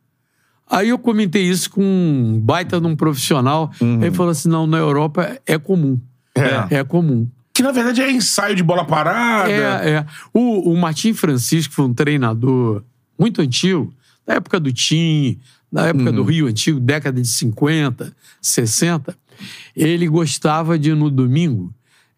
[0.73, 3.71] Aí eu comentei isso com um baita de um profissional.
[3.79, 6.01] Ele falou assim, não, na Europa é comum.
[6.35, 6.79] É.
[6.79, 7.29] É, comum.
[7.53, 9.51] Que na verdade é ensaio de bola parada.
[9.51, 10.05] É, é.
[10.33, 12.83] O, o Martim Francisco foi um treinador
[13.19, 13.93] muito antigo,
[14.25, 15.39] da época do Tim,
[15.71, 19.15] da época do Rio Antigo, década de 50, 60.
[19.75, 21.71] Ele gostava de, no domingo,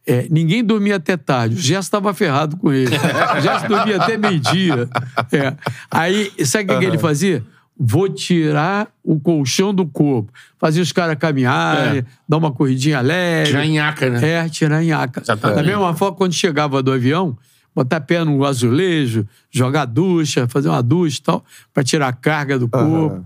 [0.08, 1.56] é, ninguém dormia até tarde.
[1.56, 2.96] O Gerson estava ferrado com ele.
[2.96, 4.88] O Gerson dormia até meio-dia.
[5.32, 5.54] É.
[5.92, 7.44] Aí, sabe o que, que ele fazia?
[7.78, 10.32] Vou tirar o colchão do corpo.
[10.58, 12.06] Fazia os caras caminharem, É.
[12.28, 13.52] dar uma corridinha leve.
[13.52, 14.30] Já nhaca, né?
[14.46, 15.22] É, tirar nhaca.
[15.22, 17.38] Da mesma forma, quando chegava do avião,
[17.76, 22.58] botar pé no azulejo, jogar ducha, fazer uma ducha e tal, pra tirar a carga
[22.58, 23.26] do corpo.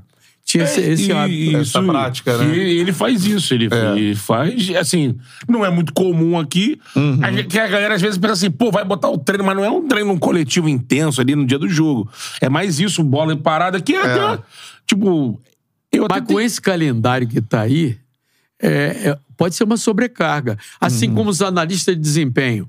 [0.50, 1.52] Tinha esse, esse É, hábito.
[1.52, 2.58] e essa prática, né?
[2.58, 5.16] E ele faz isso, ele, ele faz, assim,
[5.48, 6.82] não é muito comum aqui.
[6.96, 7.20] Uhum.
[7.22, 9.64] A, que a galera às vezes pensa assim, pô, vai botar o treino, mas não
[9.64, 12.10] é um treino um coletivo intenso ali no dia do jogo.
[12.42, 14.42] É mais isso, bola em parada, que é, até,
[14.88, 15.40] tipo.
[15.92, 17.98] Eu até Mas com tenho- esse calendário que tá aí,
[18.60, 18.70] é,
[19.10, 20.58] é, pode ser uma sobrecarga.
[20.82, 21.16] Assim Uhum.
[21.16, 22.68] como os analistas de desempenho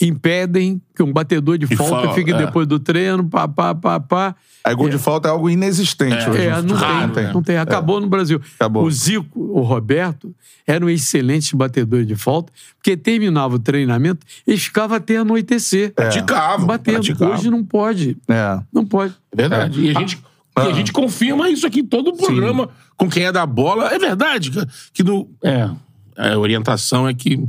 [0.00, 2.36] impedem que um batedor de E falta fala, fique é.
[2.36, 4.34] depois do treino, pá, pá, pá, pá.
[4.64, 6.40] Aí gol de falta é algo inexistente hoje.
[6.40, 7.56] É, não futebol, tem, não tem.
[7.58, 8.40] Acabou no Brasil.
[8.56, 8.84] Acabou.
[8.84, 10.34] O Zico, o Roberto,
[10.66, 15.92] eram excelentes batedores de falta, porque terminava o treinamento, eles ficavam até anoitecer.
[15.92, 16.66] Praticavam.
[16.66, 16.94] Batendo.
[16.94, 17.34] praticavam.
[17.34, 18.16] Hoje não pode.
[18.26, 18.58] É.
[18.72, 19.14] Não pode.
[19.32, 19.80] É verdade.
[19.80, 20.22] E a gente.
[20.56, 23.92] E a gente confirma isso aqui em todo o programa com quem é da bola.
[23.92, 25.68] É verdade que, que no, é,
[26.16, 27.44] a orientação é que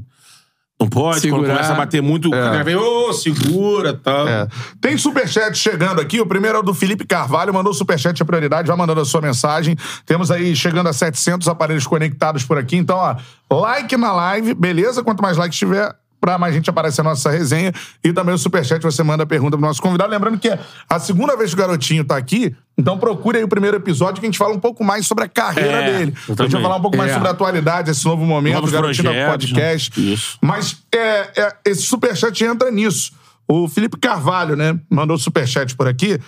[0.79, 1.41] não pode, Segurar.
[1.41, 4.27] quando começa a bater muito, o cara vem, ô, segura e tal.
[4.27, 4.45] É.
[4.81, 6.19] Tem superchat chegando aqui.
[6.19, 7.53] O primeiro é o do Felipe Carvalho.
[7.53, 8.67] Mandou superchat a prioridade.
[8.67, 9.77] Vai mandando a sua mensagem.
[10.05, 12.75] Temos aí chegando a 700 aparelhos conectados por aqui.
[12.75, 13.15] Então, ó,
[13.61, 14.53] like na live.
[14.53, 15.01] Beleza?
[15.01, 17.71] Quanto mais likes tiver, pra mais gente aparecer na nossa resenha.
[18.03, 20.09] E também o superchat você manda a pergunta pro nosso convidado.
[20.09, 20.59] Lembrando que é
[20.89, 22.55] a segunda vez que o Garotinho tá aqui.
[22.75, 25.27] Então procure aí o primeiro episódio que a gente fala um pouco mais sobre a
[25.29, 26.13] carreira É, dele.
[26.27, 27.13] A gente vai falar um pouco mais É.
[27.13, 29.99] sobre a atualidade, esse novo momento, Novos o Garotinho da projetos, podcast.
[30.01, 30.05] né?
[30.13, 30.37] Isso.
[30.41, 30.97] Mas é,
[31.41, 33.11] é, esse superchat entra nisso.
[33.47, 36.19] O Felipe Carvalho, né, mandou superchat por aqui.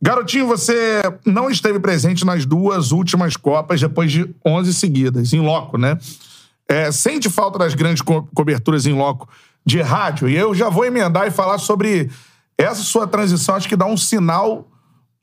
[0.00, 5.76] Garotinho, você não esteve presente nas duas últimas Copas depois de 11 seguidas, em loco,
[5.78, 5.96] né?
[6.72, 9.28] É, sente falta das grandes co- coberturas em loco
[9.64, 10.28] de rádio?
[10.28, 12.10] E eu já vou emendar e falar sobre
[12.56, 13.54] essa sua transição.
[13.54, 14.68] Acho que dá um sinal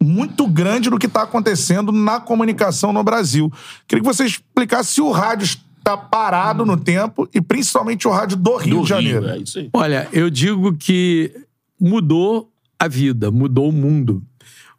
[0.02, 3.52] muito grande do que está acontecendo na comunicação no Brasil.
[3.88, 5.46] Queria que você explicasse se o rádio
[5.78, 9.22] está parado no tempo e principalmente o rádio do Rio Do de Janeiro.
[9.26, 9.70] Rio, é isso aí.
[9.74, 11.34] Olha, eu digo que
[11.80, 14.24] mudou a vida, mudou o mundo.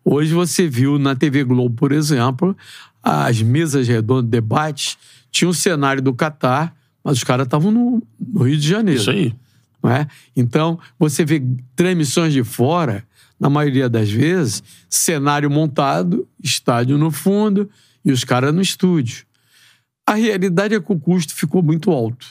[0.04, 2.56] Hoje você viu na TV Globo, por exemplo,
[3.02, 4.96] as mesas redondas, debates,
[5.31, 9.01] tinha um cenário do Catar, mas os caras estavam no, no Rio de Janeiro.
[9.01, 9.35] Isso aí.
[9.83, 10.07] não é?
[10.37, 11.43] Então, você vê
[11.75, 13.05] transmissões de fora,
[13.38, 17.71] na maioria das vezes, cenário montado, estádio no fundo
[18.05, 19.25] e os caras no estúdio.
[20.07, 22.27] A realidade é que o custo ficou muito alto.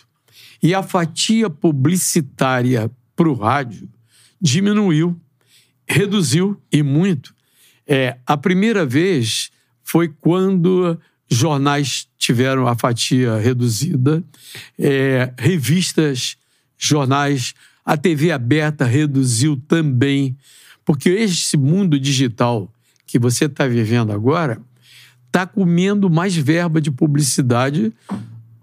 [0.62, 3.90] E a fatia publicitária para o rádio
[4.40, 5.20] diminuiu,
[5.88, 7.34] reduziu e muito.
[7.88, 9.50] É, a primeira vez
[9.82, 14.24] foi quando jornais tiveram a fatia reduzida,
[14.78, 16.38] é, revistas,
[16.78, 17.54] jornais,
[17.86, 20.36] a TV aberta reduziu também,
[20.84, 22.72] porque esse mundo digital
[23.06, 24.62] que você está vivendo agora
[25.28, 27.94] está comendo mais verba de publicidade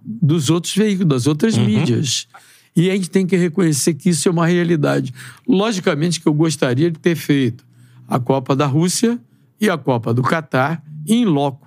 [0.05, 2.29] dos outros veículos, das outras mídias.
[2.75, 5.13] E a gente tem que reconhecer que isso é uma realidade.
[5.49, 7.65] Logicamente que eu gostaria de ter feito
[8.07, 9.19] a Copa da Rússia
[9.61, 11.66] e a Copa do Catar em loco.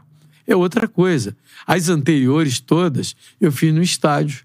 [0.49, 1.35] É outra coisa.
[1.65, 4.43] As anteriores todas eu fiz no estádio.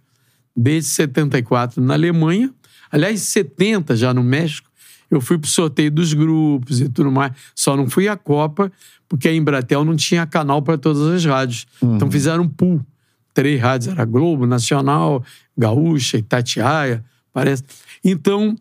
[0.56, 2.52] Desde 74 na Alemanha
[2.94, 4.70] Aliás, em 70, já no México,
[5.10, 7.32] eu fui pro sorteio dos grupos e tudo mais.
[7.52, 8.70] Só não fui à Copa,
[9.08, 11.66] porque a Embratel não tinha canal para todas as rádios.
[11.82, 12.86] Então fizeram um pool.
[13.32, 15.24] Três rádios, era Globo, Nacional,
[15.58, 17.64] Gaúcha, Itatiaia, parece.
[18.04, 18.56] Então,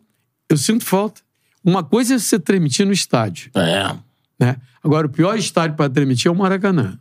[0.48, 1.20] eu sinto falta.
[1.62, 3.94] Uma coisa é você transmitir no estádio, É.
[4.36, 4.56] né?
[4.82, 6.98] Agora, o pior estádio para transmitir é o Maracanã.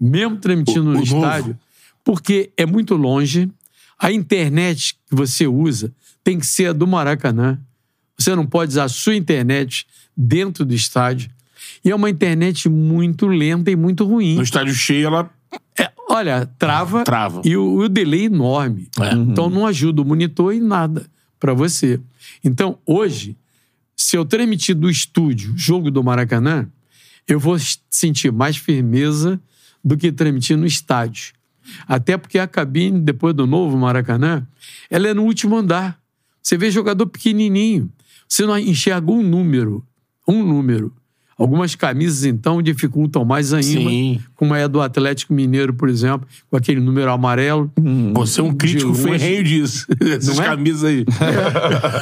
[0.00, 1.02] Mesmo transmitindo O- no o novo.
[1.04, 1.58] estádio,
[2.04, 3.50] porque é muito longe,
[3.98, 5.92] a internet que você usa
[6.24, 7.58] tem que ser a do Maracanã.
[8.18, 9.86] Você não pode usar a sua internet
[10.16, 11.30] dentro do estádio.
[11.84, 14.36] E é uma internet muito lenta e muito ruim.
[14.36, 15.30] No estádio cheio, ela
[15.78, 17.42] É, olha, trava, Trava.
[17.44, 18.88] e o, o delay é enorme.
[19.00, 19.12] É.
[19.14, 21.06] Então não ajuda o monitor em nada
[21.38, 21.98] para você.
[22.44, 23.36] Então, hoje,
[23.96, 26.68] se eu transmitir do estúdio o jogo do Maracanã,
[27.26, 27.56] eu vou
[27.90, 29.40] sentir mais firmeza
[29.82, 31.32] do que transmitir no estádio.
[31.86, 34.46] Até porque a cabine, depois do novo Maracanã,
[34.88, 36.00] ela é no último andar.
[36.42, 37.92] Você vê jogador pequenininho.
[38.28, 39.86] Você não enxerga um número.
[40.26, 40.94] Um número.
[41.40, 43.66] Algumas camisas, então, dificultam mais ainda.
[43.66, 44.20] Sim.
[44.36, 47.72] Como é a do Atlético Mineiro, por exemplo, com aquele número amarelo.
[48.12, 49.86] Você é um crítico de ferrenho disso.
[50.04, 50.44] Essas é?
[50.44, 51.06] camisas aí.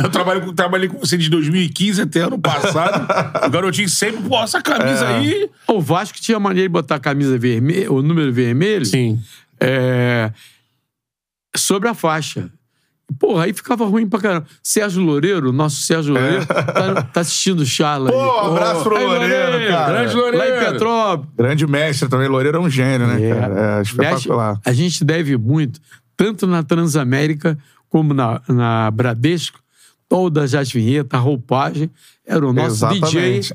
[0.03, 3.07] Eu trabalho com- trabalhei com você de 2015 até ano passado.
[3.47, 5.17] o garotinho sempre, pô, essa camisa É.
[5.19, 5.49] aí.
[5.69, 9.21] O Vasco tinha maneira de botar a camisa vermelha, o número vermelho, Sim.
[9.61, 10.33] é,
[11.57, 12.51] sobre a faixa.
[13.19, 14.47] Porra, aí ficava ruim pra caramba.
[14.63, 18.11] Sérgio Loureiro, nosso Sérgio Loureiro, tá, tá assistindo o Charla.
[18.11, 18.17] aí.
[18.17, 18.19] É.
[18.19, 19.93] Pô, abraço pro Aí, Loureiro, cara.
[19.93, 20.39] grande Loureiro.
[20.39, 21.35] Lá em Petrópolis.
[21.37, 22.29] Grande mestre também.
[22.29, 23.35] Loureiro é um gênio, né, É.
[23.35, 23.79] cara?
[23.79, 24.61] É espetacular.
[24.65, 25.81] A gente deve muito,
[26.17, 27.57] tanto na Transamérica
[27.89, 29.59] como na, na Bradesco,
[30.09, 31.91] todas as vinhetas, a roupagem,
[32.27, 33.55] era o nosso DJ, Exatamente.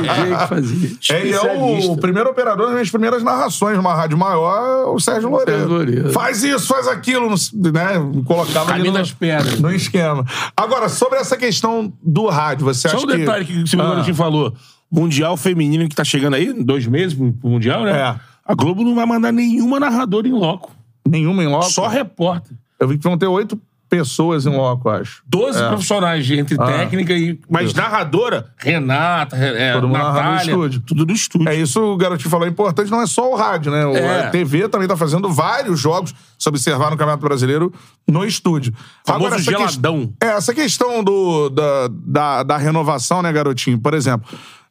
[0.00, 0.90] DJ que fazia.
[1.10, 5.30] É, e é o, primeiro operador das minhas primeiras narrações numa rádio maior, o Sérgio
[5.30, 6.10] Loureiro.
[6.12, 8.22] Faz isso, faz aquilo, né?
[8.24, 9.60] Colocava ali Caminho no, das pedras.
[9.60, 10.24] no esquema.
[10.56, 14.14] Agora, sobre essa questão do rádio, você Só acha um detalhe que, o segundo Ah.
[14.14, 14.54] falou.
[14.90, 17.98] Mundial feminino que tá chegando aí, dois meses pro, pro Mundial, né?
[17.98, 18.14] É.
[18.46, 20.70] A Globo não vai mandar nenhuma narradora em loco.
[21.08, 21.70] Nenhuma em loco?
[21.70, 22.56] Só repórter.
[22.78, 23.58] Eu vi que vão ter oito
[23.98, 25.22] pessoas em loco, acho.
[25.26, 25.68] Doze É.
[25.68, 26.64] profissionais entre Ah.
[26.66, 27.38] técnica e.
[27.48, 30.50] Mas narradora, Renata, é, Todo mundo no Natália.
[30.50, 30.80] estúdio.
[30.80, 31.48] Tudo do estúdio.
[31.48, 33.86] É isso o garotinho falou, é importante, não é só o rádio, né?
[33.86, 34.26] O, É.
[34.26, 37.72] A TV também tá fazendo vários jogos, se observar no Campeonato Brasileiro,
[38.08, 38.72] no estúdio.
[39.06, 40.12] Famoso essa ques- geladão.
[40.20, 43.78] É, essa questão do, da, da, da renovação, né, garotinho?
[43.78, 44.28] Por exemplo,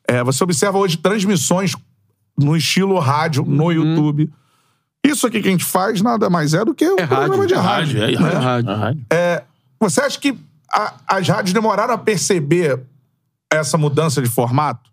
[0.08, 1.76] é, você observa hoje transmissões
[2.38, 3.72] no estilo rádio, no Uhum.
[3.72, 4.30] YouTube.
[5.06, 7.48] Isso aqui que a gente faz nada mais é do que um É programa rádio,
[7.48, 8.00] de É rádio.
[8.00, 8.16] rádio, é, né?
[8.40, 8.70] rádio.
[8.70, 9.06] rádio.
[9.10, 9.48] é rádio.
[9.80, 10.38] Você acha que
[10.72, 12.80] a- as rádios demoraram a perceber
[13.52, 14.90] essa mudança de formato?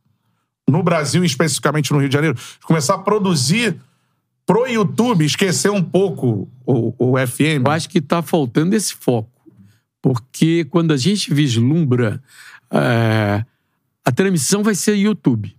[0.69, 2.37] No Brasil, especificamente no Rio de Janeiro?
[2.37, 3.77] De começar a produzir
[4.47, 7.65] pro YouTube, esquecer um pouco o, o FM?
[7.65, 9.31] Eu acho que está faltando esse foco.
[10.03, 12.23] Porque quando a gente vislumbra,
[12.71, 13.45] é,
[14.05, 15.57] a transmissão vai ser YouTube.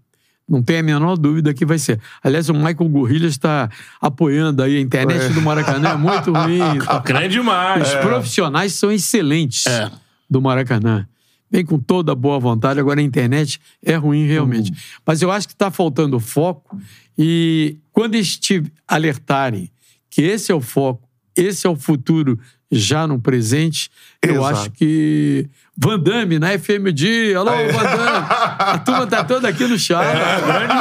[0.52, 1.98] Não tem a menor dúvida que vai ser.
[2.22, 3.70] Aliás, o Michael Gorrilha está
[4.02, 6.60] apoiando aí a internet do Maracanã, é muito ruim.
[7.06, 7.88] Grande demais.
[7.88, 9.90] Os profissionais são excelentes É.
[10.30, 11.08] do Maracanã.
[11.50, 14.74] Vem com toda boa vontade, agora a internet é ruim realmente.
[15.06, 16.78] Mas eu acho que está faltando foco
[17.18, 19.72] e quando eles te alertarem
[20.10, 22.38] que esse é o foco, esse é o futuro
[22.70, 23.90] já no presente,
[24.22, 24.46] eu Exato.
[24.48, 28.28] acho que Van Damme na FM Dia, alô Van Damme,
[28.60, 30.06] a turma tá toda aqui no chat.
[30.06, 30.74] É, grande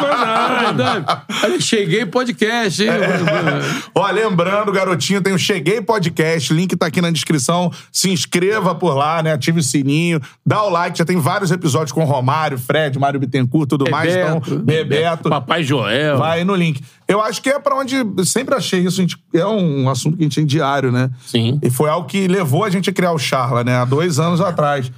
[0.64, 1.07] Van Damme.
[1.44, 2.90] Olha, cheguei podcast, hein?
[2.90, 3.64] Damme.
[3.94, 7.70] Ó, lembrando, garotinho, tem o Cheguei Podcast, link tá aqui na descrição.
[7.92, 9.33] Se inscreva por lá, né?
[9.33, 13.68] Ative o sininho, dá o like, já tem vários episódios com Romário, Fred, Mário Bittencourt,
[13.68, 14.12] tudo mais.
[14.12, 14.64] Então, Bebeto.
[14.64, 15.31] Bebeto.
[15.31, 16.18] Papai Joel.
[16.18, 16.83] Vai no link.
[17.11, 17.96] Eu acho que é pra onde.
[18.25, 19.01] Sempre achei isso.
[19.01, 21.11] a gente- é um assunto que a gente tem diário, né?
[21.27, 21.59] Sim.
[21.62, 23.77] E foi algo que levou a gente a criar o Charla, né?
[23.77, 24.90] Há dois anos atrás.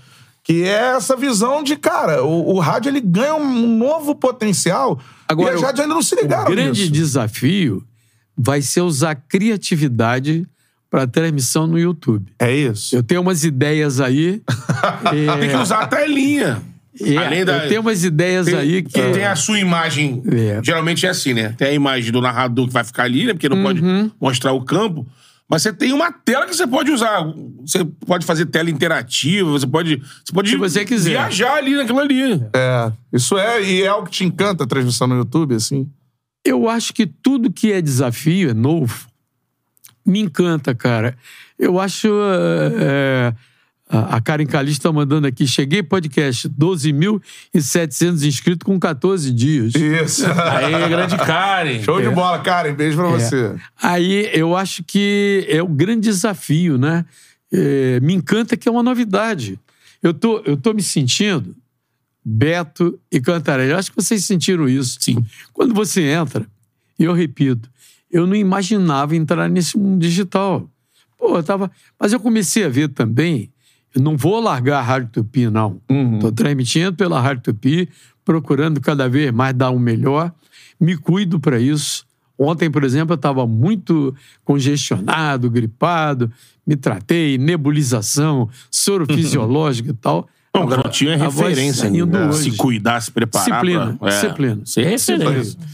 [0.44, 4.98] Que é essa visão de, cara, o, o rádio ele ganha um novo potencial.
[5.28, 6.92] Agora, e as rádios ainda não se ligaram O grande nisso.
[6.92, 7.84] desafio
[8.36, 10.46] vai ser usar criatividade
[10.90, 12.26] para transmissão no YouTube.
[12.38, 12.94] É isso.
[12.94, 14.42] Eu tenho umas ideias aí.
[15.06, 16.60] é, Tem que usar a telinha.
[17.00, 17.64] É, Além da.
[17.64, 18.92] Eu tenho umas ideias Tem, aí que.
[19.12, 20.22] tem a sua imagem.
[20.30, 20.60] É.
[20.62, 21.54] Geralmente é assim, né?
[21.56, 23.32] Tem a imagem do narrador que vai ficar ali, né?
[23.32, 24.10] Porque não pode Uhum.
[24.20, 25.06] mostrar o campo.
[25.48, 27.24] Mas você tem uma tela que você pode usar.
[27.60, 29.96] Você pode fazer tela interativa, você pode.
[30.24, 31.10] Você pode Se você quiser.
[31.10, 32.34] viajar ali naquilo ali.
[32.54, 32.92] É.
[33.12, 35.90] Isso é, e é algo que te encanta a transmissão no YouTube, assim.
[36.44, 39.06] Eu acho que tudo que é desafio, é novo,
[40.06, 41.16] me encanta, cara.
[41.58, 42.08] Eu acho.
[42.80, 43.32] é,
[43.92, 45.46] a Karen Calixto está mandando aqui.
[45.46, 49.74] Cheguei podcast, 12.700 inscritos com 14 dias.
[49.74, 50.24] Isso.
[50.26, 51.82] Aí, grande Karen.
[51.82, 52.74] Show de bola, Karen.
[52.74, 53.54] Beijo pra você.
[53.80, 57.04] Aí eu acho que é o grande desafio, né?
[57.52, 59.60] é, me encanta que é uma novidade.
[60.02, 61.54] Eu tô, eu tô me sentindo
[62.24, 63.72] Beto e Cantarelli.
[63.72, 64.96] Acho que vocês sentiram isso.
[64.98, 65.24] Sim.
[65.52, 66.46] Quando você entra,
[66.98, 67.70] e eu repito,
[68.10, 70.68] eu não imaginava entrar nesse mundo digital.
[71.18, 71.70] Pô, eu tava.
[72.00, 73.52] Mas eu comecei a ver também.
[73.94, 75.80] Eu não vou largar a Rádio Tupi, não.
[76.14, 77.88] Estou transmitindo pela Rádio Tupi,
[78.24, 80.32] procurando cada vez mais dar o melhor.
[80.80, 82.04] Me cuido para isso.
[82.38, 86.32] Ontem, por exemplo, eu estava muito congestionado, gripado,
[86.66, 90.28] me tratei, nebulização, soro fisiológico e tal.
[90.54, 91.88] Não, o garotinho é referência.
[91.90, 92.28] né?
[92.28, 92.50] hoje.
[92.50, 93.46] Se cuidar, se preparar.
[93.48, 94.10] Disciplina, pra- é.
[94.20, 94.60] disciplina.
[94.66, 95.16] Ser referência.
[95.40, 95.68] Disciplina.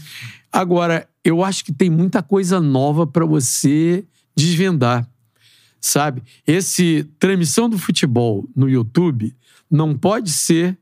[0.51, 4.03] Agora, eu acho que tem muita coisa nova para você
[4.35, 5.07] desvendar.
[5.81, 6.21] Sabe?
[6.45, 9.35] Esse transmissão do futebol no YouTube
[9.69, 10.77] não pode ser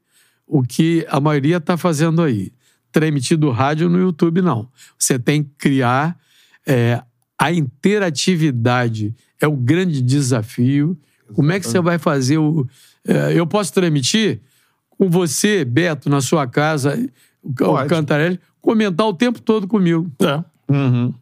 [0.45, 2.51] o que a maioria está fazendo aí.
[2.91, 4.69] Transmitido rádio no YouTube, não.
[4.97, 6.17] Você tem que criar
[6.65, 7.01] é,
[7.39, 9.13] a interatividade.
[9.39, 10.97] É o grande desafio.
[11.33, 12.67] Como é que você vai fazer o.
[13.07, 14.41] é, eu posso transmitir
[14.89, 16.97] com você, Beto, na sua casa,
[17.43, 17.89] o, o Pode.
[17.89, 20.09] Cantarelli, comentar o tempo todo comigo.
[20.19, 20.43] É.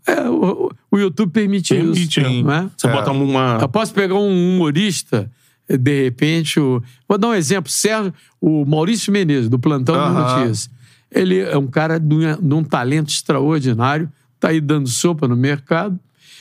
[0.08, 2.20] É, o, o YouTube permite, Permite, isso.
[2.20, 2.42] é.
[2.44, 2.70] Não é?
[2.76, 3.58] Você bota uma.
[3.62, 5.30] Eu posso pegar um humorista,
[5.70, 6.82] de repente, o...
[7.08, 10.40] vou dar um exemplo, Sérgio, o Maurício Menezes, do Plantão de Aham.
[10.40, 10.70] Notícias.
[11.12, 15.36] Ele é um cara de um, de um talento extraordinário, tá aí dando sopa no
[15.36, 16.00] mercado.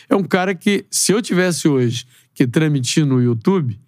[0.09, 3.79] É um cara que, se eu tivesse hoje que transmitir no YouTube,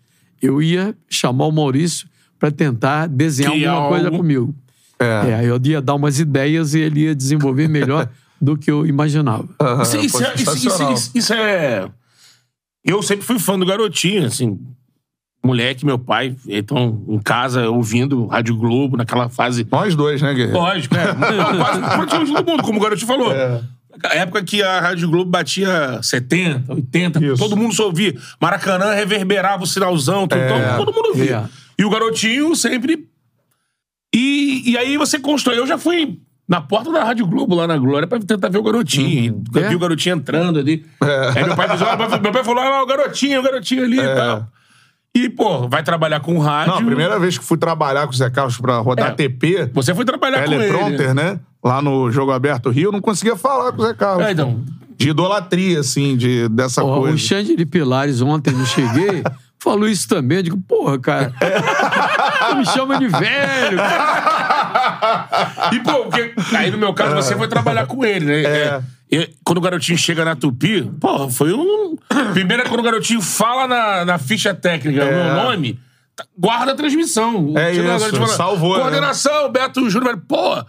[0.41, 4.19] eu ia chamar o Maurício para tentar desenhar Criar alguma coisa algo.
[4.19, 4.55] comigo.
[4.99, 5.05] É.
[5.31, 8.09] É, aí eu ia dar umas ideias e ele ia desenvolver melhor
[8.41, 9.49] do que eu imaginava.
[9.61, 10.57] Aham, Isso, isso é, isso-
[10.93, 11.89] isso- isso é.
[12.85, 14.59] Eu sempre fui fã do garotinho, assim.
[15.45, 19.67] Moleque, meu pai, então, em casa, ouvindo Rádio Globo, naquela fase.
[19.71, 20.59] Nós dois, né, Guerreiro?
[20.59, 21.07] Lógico, é.
[21.15, 23.33] Quase todo mundo, como o garotinho falou.
[23.33, 23.63] É.
[24.05, 27.37] A época que a Rádio Globo batia 70, 80, Isso.
[27.43, 28.15] todo mundo só ouvia.
[28.41, 30.77] Maracanã reverberava o sinalzão, tudo, É.
[30.77, 31.49] todo mundo ouvia.
[31.49, 31.83] É.
[31.83, 33.09] E o garotinho sempre.
[34.15, 35.59] E, e aí você constrói.
[35.59, 38.63] Eu já fui na porta da Rádio Globo, lá na Glória, pra tentar ver o
[38.63, 39.43] garotinho.
[39.55, 39.69] Eu É.
[39.69, 40.85] vi o garotinho entrando ali.
[41.35, 44.15] Aí meu pai, falou, "Ah, meu pai falou: ah, o garotinho, o garotinho ali e
[44.15, 44.47] tal.
[45.15, 46.73] E, pô, vai trabalhar com rádio.
[46.75, 49.15] Não, a primeira vez que fui trabalhar com o Zé Carlos pra rodar É.
[49.15, 51.15] TP, Você foi trabalhar com ele.
[51.15, 51.41] né?
[51.65, 54.27] Lá no Jogo Aberto Rio, eu não conseguia falar com o Zé Carlos.
[54.27, 54.63] É, então.
[54.99, 57.15] De idolatria, assim, de, dessa coisa.
[57.15, 59.23] o Xande de Pilares, ontem eu cheguei,
[59.59, 60.37] falou isso também.
[60.39, 61.33] Eu digo, porra, cara,
[62.57, 63.79] me chama de velho.
[65.73, 68.43] E, pô, porque aí no meu caso você foi trabalhar com ele, né?
[68.43, 68.83] É.
[69.11, 71.97] E quando o garotinho chega na Tupi, pô, foi um.
[72.33, 75.79] Primeiro é quando o garotinho fala na, na ficha técnica o meu nome,
[76.15, 77.55] tá- guarda a transmissão.
[77.57, 78.83] É isso, fala, salvou, né?
[78.83, 80.65] Coordenação, Beto Júnior, pô.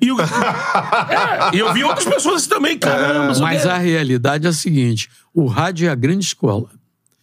[0.00, 0.18] E, o...
[0.20, 3.34] é, e eu vi outras pessoas assim também, caramba.
[3.34, 6.68] só Mas a realidade é a seguinte: o rádio é a grande escola.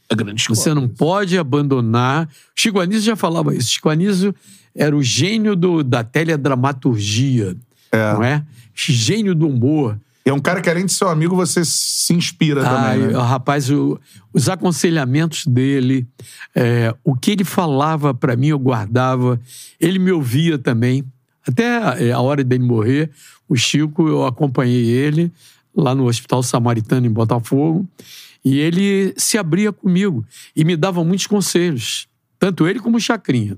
[0.08, 0.56] É grande escola.
[0.56, 2.28] Você não pode abandonar.
[2.56, 3.72] Chico Anísio já falava isso.
[3.72, 4.34] Chico Anísio
[4.76, 7.56] era o gênio do, da teledramaturgia,
[7.92, 8.14] É.
[8.14, 8.44] não é?
[8.76, 10.00] Gênio do humor.
[10.26, 13.14] E é um cara que, além de ser um amigo, você se inspira Ai, também,
[13.14, 13.20] né?
[13.22, 14.00] Rapaz, o-
[14.34, 16.08] os aconselhamentos dele,
[16.56, 19.40] é, o que ele falava pra mim, eu guardava.
[19.80, 21.04] Ele me ouvia também.
[21.46, 23.10] Até é, a hora dele morrer,
[23.48, 25.32] o Chico, eu acompanhei ele
[25.76, 27.88] lá no Hospital Samaritano, em Botafogo,
[28.46, 30.24] e ele se abria comigo
[30.56, 32.08] e me dava muitos conselhos.
[32.38, 33.58] Tanto ele como o Chacrinha.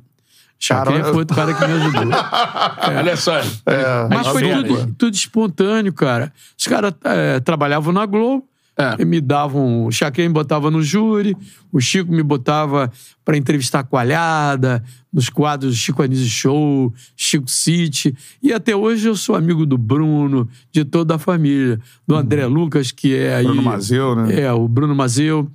[0.64, 1.10] Chacrinha Caramba.
[1.12, 2.04] foi outro cara que me ajudou.
[3.00, 3.40] Olha só.
[3.40, 4.08] É.
[4.08, 6.32] Mas foi tudo, tudo espontâneo, cara.
[6.56, 8.48] Os caras é, trabalhavam na Globo,
[8.78, 9.04] É.
[9.04, 9.88] me davam.
[9.88, 11.36] O Chacrinha me botava no júri,
[11.72, 12.92] o Chico me botava
[13.26, 18.16] para entrevistar coalhada, nos quadros Chico Anísio Show, Chico City.
[18.42, 21.80] E até hoje eu sou amigo do Bruno, de toda a família.
[22.08, 23.46] Do André Lucas, que é aí.
[23.46, 24.42] Bruno Mazeu, né?
[24.42, 25.50] É, o Bruno Mazeu.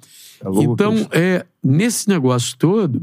[0.45, 3.01] É, então, é, nesse negócio todo,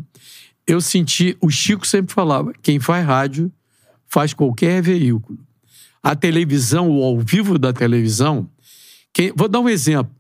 [0.68, 1.38] eu senti.
[1.42, 3.52] O Chico sempre falava: quem faz rádio
[4.08, 5.40] faz qualquer veículo.
[6.02, 8.48] A televisão, o ao vivo da televisão.
[9.14, 10.12] quem- vou dar um exemplo.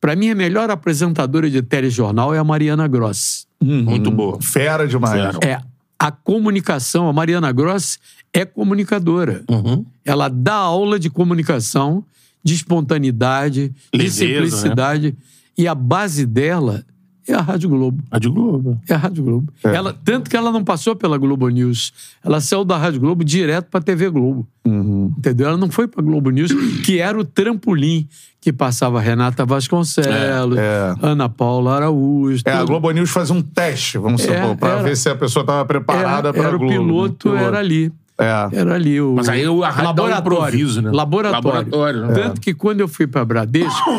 [0.00, 3.46] Para mim, a melhor apresentadora de telejornal é a Mariana Grossi.
[3.60, 4.40] Muito boa.
[4.40, 5.36] Fera demais.
[5.36, 5.38] Fera.
[5.46, 5.60] É
[5.98, 7.08] a comunicação.
[7.08, 7.98] A Mariana Grossi
[8.32, 9.42] é comunicadora.
[9.50, 9.84] Uhum.
[10.04, 12.04] Ela dá aula de comunicação,
[12.44, 14.08] de espontaneidade, de né?
[14.08, 15.16] simplicidade.
[15.56, 16.84] E a base dela
[17.28, 18.02] é a Rádio Globo.
[18.10, 18.80] Rádio Globo.
[18.88, 19.52] É a Rádio Globo.
[19.62, 21.92] Ela, tanto que ela não passou pela Globo News.
[22.24, 24.46] Ela saiu da Rádio Globo direto para a TV Globo.
[24.64, 25.12] Uhum.
[25.18, 25.48] Entendeu?
[25.48, 26.52] Ela não foi para Globo News,
[26.84, 28.06] que era o trampolim
[28.40, 32.42] que passava Renata Vasconcelos, É, Ana Paula Araújo.
[32.44, 32.64] É, a.
[32.64, 34.82] Globo News faz um teste, vamos É, supor, pra era.
[34.82, 36.72] ver se a pessoa tava preparada era, pra era o Globo.
[36.72, 36.78] né?
[36.78, 37.92] piloto, era ali.
[38.20, 38.48] É.
[38.52, 39.14] Era ali o.
[39.16, 40.90] Mas aí o- um improviso, né?
[40.92, 41.46] Laboratório.
[41.46, 42.14] Laboratório, né?
[42.14, 43.90] Tanto que quando eu fui para Bradesco,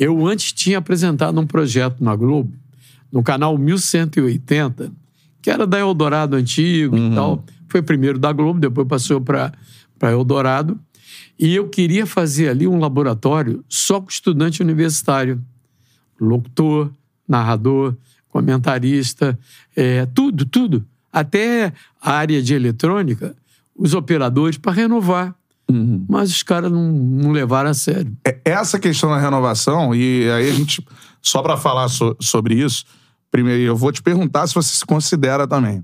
[0.00, 2.50] eu antes tinha apresentado um projeto na Globo
[3.12, 4.90] no canal 1180,
[5.42, 7.12] que era da Eldorado antigo Uhum.
[7.12, 7.44] e tal.
[7.68, 9.52] Foi primeiro da Globo, depois passou para
[10.02, 10.80] Eldorado.
[11.38, 15.40] E eu queria fazer ali um laboratório só com estudante universitário.
[16.20, 16.90] Locutor,
[17.26, 17.94] narrador,
[18.28, 19.38] comentarista,
[19.74, 20.84] é, tudo, tudo.
[21.12, 23.34] Até a área de eletrônica,
[23.74, 25.34] os operadores, para renovar.
[25.70, 26.04] Uhum.
[26.08, 28.12] Mas os caras não, não levaram a sério.
[28.26, 30.84] É, essa questão da renovação, e aí a gente,
[31.22, 32.84] só pra falar so- sobre isso,
[33.30, 35.82] primeiro eu vou te perguntar se você se considera também.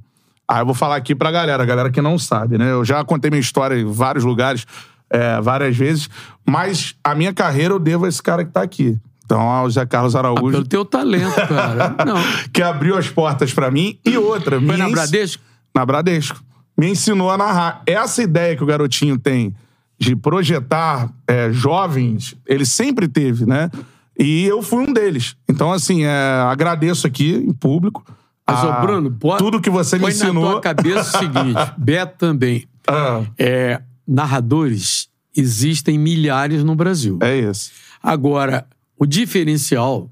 [0.49, 2.71] Aí eu vou falar aqui pra galera, a galera que não sabe, né?
[2.71, 4.65] Eu já contei minha história em vários lugares,
[5.11, 6.09] é, várias vezes,
[6.49, 8.99] mas a minha carreira eu devo a esse cara que tá aqui.
[9.25, 11.97] Então, ao Zé Carlos Ah, Araújo, pelo teu talento, cara.
[12.07, 12.17] Não.
[12.53, 14.57] que abriu as portas pra mim, e outra.
[14.61, 15.43] Foi me na ens- Bradesco?
[15.75, 16.41] na Bradesco.
[16.79, 17.83] Me ensinou a narrar.
[17.87, 19.53] Essa ideia que o garotinho tem
[19.99, 23.71] de projetar é, jovens, ele sempre teve, né?
[24.19, 25.37] E eu fui um deles.
[25.49, 26.11] Então, assim, é,
[26.49, 28.05] agradeço aqui em público.
[28.47, 30.51] Mas, ô, a- Bruno, pode- tudo que você me Põe na ensinou.
[30.53, 32.65] tua cabeça o seguinte, Beto também.
[32.89, 37.19] Ah, É, narradores existem milhares no Brasil.
[37.23, 37.71] é isso.
[38.03, 38.67] Agora,
[38.99, 40.11] o diferencial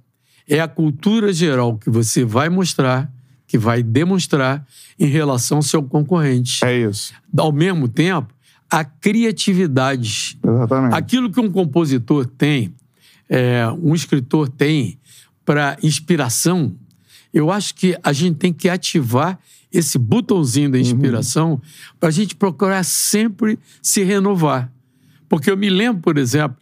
[0.49, 3.11] é a cultura geral que você vai mostrar,
[3.47, 4.67] que vai demonstrar
[4.99, 6.65] em relação ao seu concorrente.
[6.65, 7.15] É isso.
[7.39, 8.34] Ao mesmo tempo,
[8.75, 10.37] a criatividade.
[10.45, 10.95] Exatamente.
[10.97, 12.75] Aquilo que um compositor tem,
[13.29, 14.99] é, um escritor tem
[15.45, 16.75] para inspiração,
[17.33, 19.39] eu acho que a gente tem que ativar
[19.73, 21.63] esse botãozinho da inspiração
[22.01, 24.73] para a gente procurar sempre se renovar.
[25.29, 26.57] Porque eu me lembro, por exemplo,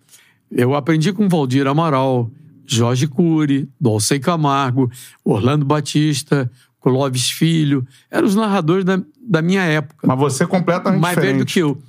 [0.51, 2.31] eu aprendi com Valdir Amaral,
[2.67, 4.91] Jorge Cury, Dolcei Camargo,
[5.25, 6.51] Orlando Batista,
[6.83, 7.87] Clóvis Filho.
[8.11, 11.53] Eram os narradores da, da minha época Mas você é completamente mais velho do diferente.
[11.55, 11.83] que eu.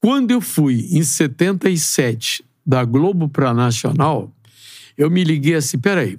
[0.00, 4.30] Quando eu fui, em 77, da Globo para Nacional,
[4.96, 6.18] eu me liguei assim: peraí,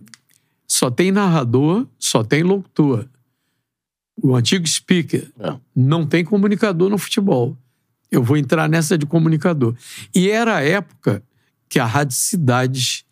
[0.67, 3.07] só tem narrador, só tem locutor.
[4.21, 5.29] O antigo speaker.
[5.39, 5.55] É.
[5.75, 7.55] Não tem comunicador no futebol.
[8.09, 9.75] Eu vou entrar nessa de comunicador.
[10.13, 11.21] E era a época
[11.69, 13.03] que a Rádio Cidades,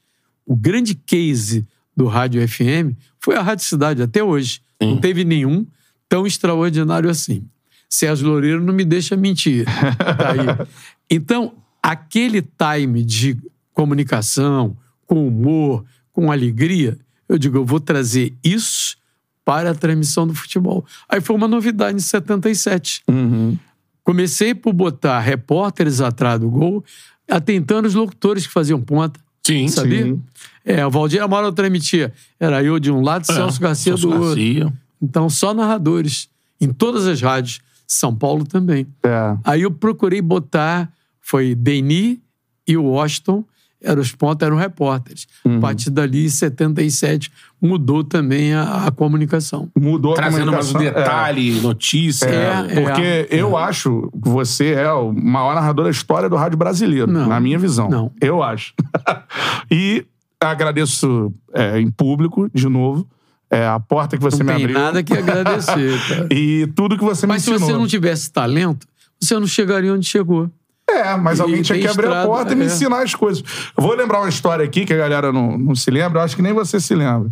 [0.45, 4.61] o grande case do Rádio FM, foi a Rádio Cidade até hoje.
[4.81, 5.65] Não teve nenhum
[6.09, 7.45] tão extraordinário assim.
[7.89, 9.65] Sérgio Loureiro não me deixa mentir.
[9.97, 10.67] Tá.
[11.09, 13.37] Então, aquele time de
[13.73, 16.97] comunicação, com humor, com alegria,
[17.27, 18.97] eu digo, eu vou trazer isso
[19.45, 20.85] para a transmissão do futebol.
[21.07, 23.03] Aí foi uma novidade em 77.
[23.07, 23.57] Uhum.
[24.03, 26.83] Comecei por botar repórteres atrás do gol,
[27.29, 29.19] atentando os locutores que faziam ponta.
[29.45, 30.05] Sim, Sabia?
[30.05, 30.21] sim.
[30.65, 32.13] É, o Valdir Amaral transmitia.
[32.39, 34.27] Era eu de um lado, É, Celso Garcia Celso do outro.
[34.27, 34.73] Garcia.
[35.01, 36.29] Então, só narradores.
[36.61, 37.59] Em todas as rádios.
[37.85, 38.87] São Paulo também.
[39.03, 39.37] É.
[39.43, 42.21] Aí eu procurei botar, foi Deni
[42.65, 43.43] e o Washington,
[43.83, 45.27] eram os pontos, eram repórteres.
[45.43, 45.57] Uhum.
[45.57, 47.31] A partir dali, em 77,
[47.61, 49.69] mudou também a, a comunicação.
[49.75, 51.01] Mudou a Trazendo mais um comunicação.
[51.01, 51.05] É.
[51.05, 52.25] detalhe, notícia.
[52.25, 53.27] É, Porque é.
[53.29, 57.27] eu acho que você é o maior narrador da história do rádio brasileiro, Não.
[57.27, 57.89] na minha visão.
[57.89, 58.11] Não.
[58.21, 58.73] Eu acho.
[59.69, 60.05] e
[60.39, 63.07] agradeço é, em público, de novo,
[63.49, 64.79] é, a porta que você Não me tem abriu.
[64.79, 66.27] nada que agradecer, cara.
[66.31, 67.71] E tudo que você Mas se me ensinou.
[67.71, 68.87] você não tivesse talento,
[69.19, 70.49] você não chegaria onde chegou.
[70.93, 72.65] É, mas alguém tinha que abrir a estrada, porta e me é.
[72.67, 73.43] ensinar as coisas.
[73.75, 76.35] Eu vou lembrar uma história aqui que a galera não, não se lembra, eu acho
[76.35, 77.29] que nem você se lembra.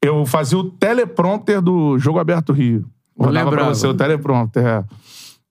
[0.00, 2.84] Eu fazia o teleprompter do Jogo Aberto Rio.
[3.16, 3.74] Não Rodava pra lembrava.
[3.74, 4.84] você o teleprompter, é.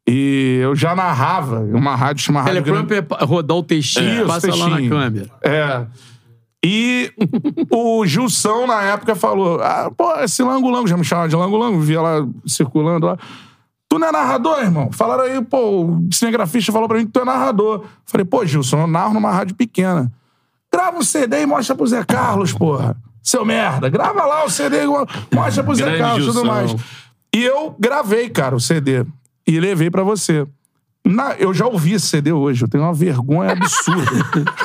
[0.08, 2.88] E eu já narrava uma rádio chamada Rádio Grande.
[2.88, 4.90] Teleprompter é rodar o textinho, Isso, passa lá na textinho.
[4.90, 5.30] câmera.
[5.44, 5.86] É.
[6.64, 7.12] E
[7.72, 12.02] o Gilson, na época, falou: ah, pô, esse lango-lango, já me chamava de lango-lango, via
[12.02, 13.18] lá circulando lá.
[13.92, 14.90] Tu não é narrador, irmão?
[14.90, 17.84] Falaram aí, pô, o cinegrafista falou pra mim que tu é narrador.
[18.06, 20.10] Falei, pô, Gilson, eu narro numa rádio pequena.
[20.74, 22.96] Grava um CD e mostra pro Zé Carlos, porra.
[23.22, 23.90] Seu merda.
[23.90, 24.88] Grava lá o CD e
[25.36, 26.74] mostra pro Zé Carlos e tudo mais.
[27.36, 29.06] E eu gravei, cara, o CD.
[29.46, 30.48] E levei pra você.
[31.06, 34.10] Na- eu já ouvi esse CD hoje, eu tenho uma vergonha absurda.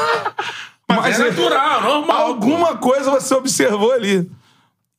[0.88, 2.26] Mas, é natural, normal.
[2.28, 4.30] Alguma coisa você observou ali.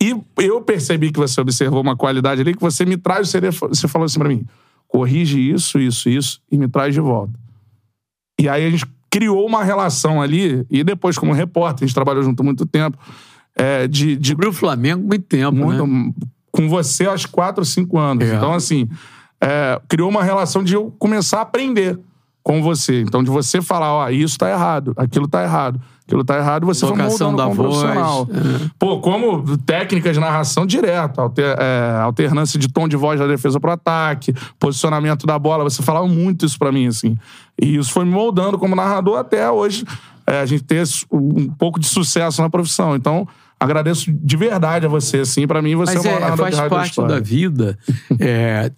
[0.01, 4.05] E eu percebi que você observou uma qualidade ali, que você me traz você falou
[4.05, 4.45] assim pra mim,
[4.87, 7.33] corrige isso, isso, isso, e me traz de volta.
[8.39, 12.21] E aí a gente criou uma relação ali, e depois como repórter, a gente trabalhou
[12.21, 12.97] junto muito tempo,
[13.55, 16.13] é, de, de Cobriu o Flamengo muito tempo, muito, né?
[16.51, 18.29] com você há quatro, cinco anos.
[18.29, 18.35] É.
[18.35, 18.87] Então, assim,
[19.41, 21.99] é, criou uma relação de eu começar a aprender
[22.43, 23.01] com você.
[23.01, 26.85] Então, de você falar, ó, isso tá errado, aquilo tá errado, aquilo tá errado, você
[26.85, 28.27] vai Vocação moldando da como voz, profissional.
[28.31, 28.69] é.
[28.79, 33.59] Pô, como técnicas de narração direta, alter- é, alternância de tom de voz da defesa
[33.59, 37.17] pro ataque, posicionamento da bola, você falava muito isso pra mim, assim.
[37.61, 39.83] E isso foi me moldando como narrador até hoje,
[40.25, 42.95] é, a gente ter um pouco de sucesso na profissão.
[42.95, 43.27] Então,
[43.59, 45.45] agradeço de verdade a você, assim.
[45.45, 47.15] Pra mim, você Mas é uma é, narrador faz de parte história.
[47.15, 47.77] da vida.
[48.19, 48.71] é,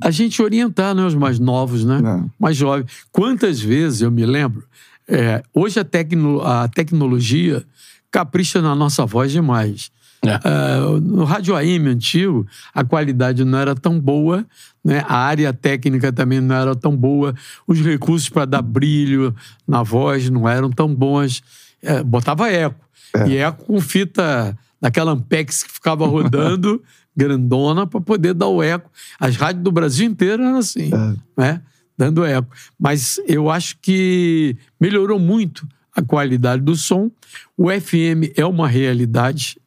[0.00, 2.00] a gente orientar né, os mais novos, né?
[2.04, 2.30] É.
[2.38, 2.86] Mais jovens.
[3.10, 4.62] Quantas vezes eu me lembro,
[5.08, 7.64] é, hoje a, tecno, a tecnologia
[8.10, 9.90] capricha na nossa voz demais.
[10.24, 10.40] É.
[10.44, 14.44] Ah, no rádio AM antigo, a qualidade não era tão boa,
[14.84, 15.04] né?
[15.08, 17.34] a área técnica também não era tão boa,
[17.66, 19.34] os recursos para dar brilho
[19.66, 21.42] na voz não eram tão bons.
[21.82, 22.84] É, botava eco.
[23.26, 26.82] E eco com fita daquela Ampex que ficava rodando,
[27.16, 28.90] grandona, para poder dar o eco.
[29.18, 30.90] As rádios do Brasil inteiro eram assim,
[31.36, 31.60] né?
[31.98, 32.48] Dando eco.
[32.78, 37.10] Mas eu acho que melhorou muito a qualidade do som.
[37.56, 39.58] O FM é uma realidade,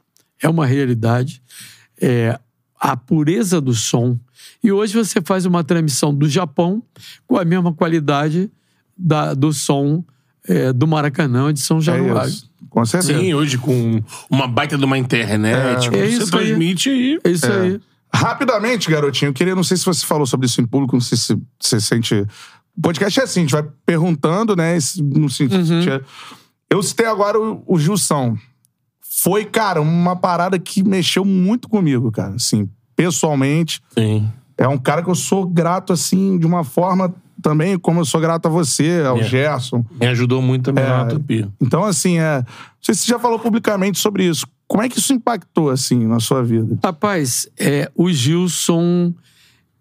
[0.41, 1.41] é uma realidade.
[2.01, 2.39] É,
[2.79, 4.17] a pureza do som.
[4.63, 6.82] E hoje você faz uma transmissão do Japão
[7.27, 8.49] com a mesma qualidade
[8.97, 10.03] da- do som
[10.47, 12.29] é, do Maracanã e de São É Januário.
[12.29, 12.49] isso.
[12.69, 13.19] Com certeza.
[13.19, 16.29] Sim, hoje com uma baita de uma internet, É você isso aí.
[16.47, 17.19] transmite aí.
[17.23, 17.79] É isso aí.
[18.14, 21.18] Rapidamente, garotinho, eu queria, não sei se você falou sobre isso em público, não sei
[21.18, 22.16] se você sente.
[22.78, 24.78] O podcast é assim, a gente vai perguntando, né?
[25.01, 25.57] No sentido.
[25.74, 25.99] Uhum.
[26.70, 28.38] Eu citei agora o, o Gilson.
[29.01, 32.36] Foi, cara, uma parada que mexeu muito comigo, cara.
[32.36, 33.82] Assim, pessoalmente.
[33.97, 34.30] Sim.
[34.57, 38.22] É um cara que eu sou grato, assim, de uma forma também, como eu sou
[38.22, 39.24] grato a você, ao É.
[39.24, 39.84] Gerson.
[39.99, 40.88] Me ajudou muito também É.
[40.88, 41.49] na utopia.
[41.59, 42.38] Então, assim, é.
[42.39, 42.45] Não
[42.82, 44.45] sei se você já falou publicamente sobre isso.
[44.72, 46.80] Como é que isso impactou, assim, na sua vida?
[46.82, 49.13] Rapaz, é, o Gilson.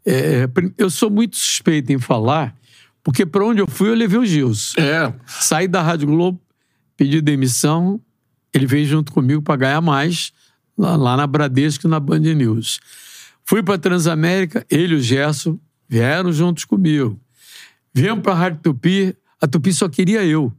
[0.04, 2.56] é, eu sou muito suspeito em falar,
[3.00, 4.80] porque para onde eu fui, eu levei o Gilson.
[4.80, 5.14] É.
[5.24, 6.40] Saí da Rádio Globo,
[6.96, 8.00] pedi demissão,
[8.52, 10.32] ele veio junto comigo para ganhar mais,
[10.76, 12.80] lá, lá na Bradesco e na Band News.
[13.44, 15.56] Fui para Transamérica, ele e o Gerson
[15.88, 17.16] vieram juntos comigo.
[17.94, 20.52] Viemos para a Rádio Tupi, a Tupi só queria eu.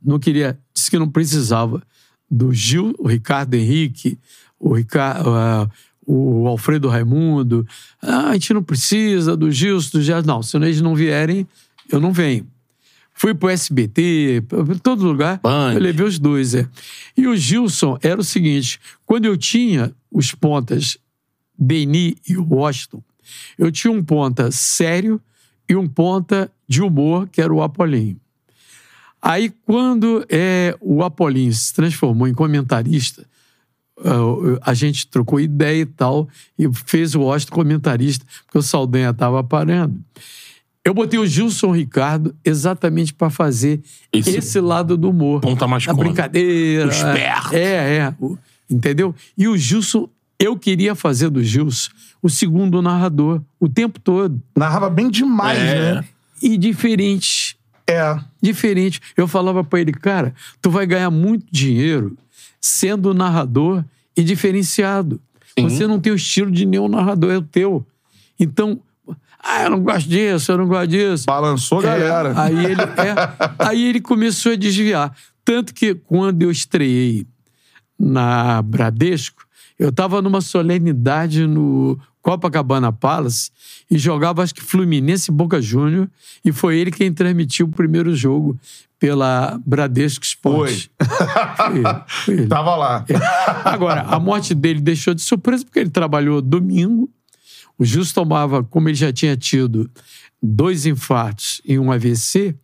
[0.00, 1.82] Não queria, disse que não precisava
[2.30, 4.18] do Gil, o Ricardo Henrique,
[4.58, 5.30] o, Ricardo,
[6.06, 7.66] o Alfredo Raimundo.
[8.02, 10.26] Ah, a gente não precisa do Gilson, do Gerson.
[10.26, 11.46] Não, se eles não vierem,
[11.90, 12.46] eu não venho.
[13.16, 15.38] Fui pro SBT, pra todo lugar.
[15.40, 15.74] Band.
[15.74, 16.68] Eu levei os dois, é.
[17.16, 20.98] E o Gilson era o seguinte: quando eu tinha os pontas
[21.56, 23.02] Beni e Washington,
[23.56, 25.20] eu tinha um ponta sério
[25.68, 28.20] e um ponta de humor, que era o Apolinho.
[29.26, 33.24] Aí, quando é, o Apolinho se transformou em comentarista,
[34.04, 39.10] ah, a gente trocou ideia e tal, e fez o Washington comentarista, porque o Saldanha
[39.10, 39.98] estava parando.
[40.84, 43.80] Eu botei o Gilson Ricardo exatamente para fazer
[44.12, 45.40] Esse esse, lado do humor.
[45.40, 46.86] ponta mais A brincadeira.
[46.86, 47.54] O esperto.
[47.54, 48.14] É, é.
[48.20, 48.36] o-
[48.68, 49.14] Entendeu?
[49.38, 50.08] E o Gilson,
[50.38, 51.90] eu queria fazer do Gilson
[52.22, 54.38] o segundo narrador o tempo todo.
[54.56, 55.94] Narrava bem demais, É.
[55.94, 56.04] né?
[56.42, 57.43] E diferente.
[57.86, 58.18] É.
[58.42, 59.00] Diferente.
[59.16, 62.16] Eu falava pra ele, cara, tu vai ganhar muito dinheiro
[62.60, 63.84] sendo narrador
[64.16, 65.20] e diferenciado.
[65.58, 65.68] Sim.
[65.68, 67.86] Você não tem o estilo de nenhum narrador, é o teu.
[68.40, 68.80] Então,
[69.38, 71.24] ah, eu não gosto disso, eu não gosto disso.
[71.26, 72.40] Balançou a É, galera.
[72.40, 73.14] aí, ele, é,
[73.68, 75.14] aí ele começou a desviar.
[75.44, 77.26] Tanto que quando eu estreiei
[77.98, 79.44] na Bradesco,
[79.78, 83.50] eu estava numa solenidade no Copacabana Palace
[83.90, 86.08] e jogava, acho que Fluminense e Boca Júnior,
[86.42, 88.58] e foi ele quem transmitiu o primeiro jogo
[88.98, 90.90] pela Bradesco Esporte.
[90.98, 91.82] Foi.
[92.08, 92.46] foi.
[92.46, 93.04] Tava lá.
[93.62, 97.10] Agora, a morte dele deixou de surpresa porque ele trabalhou domingo.
[97.78, 99.90] O Gilson tomava, como ele já tinha tido
[100.42, 102.54] dois infartos e um AVC,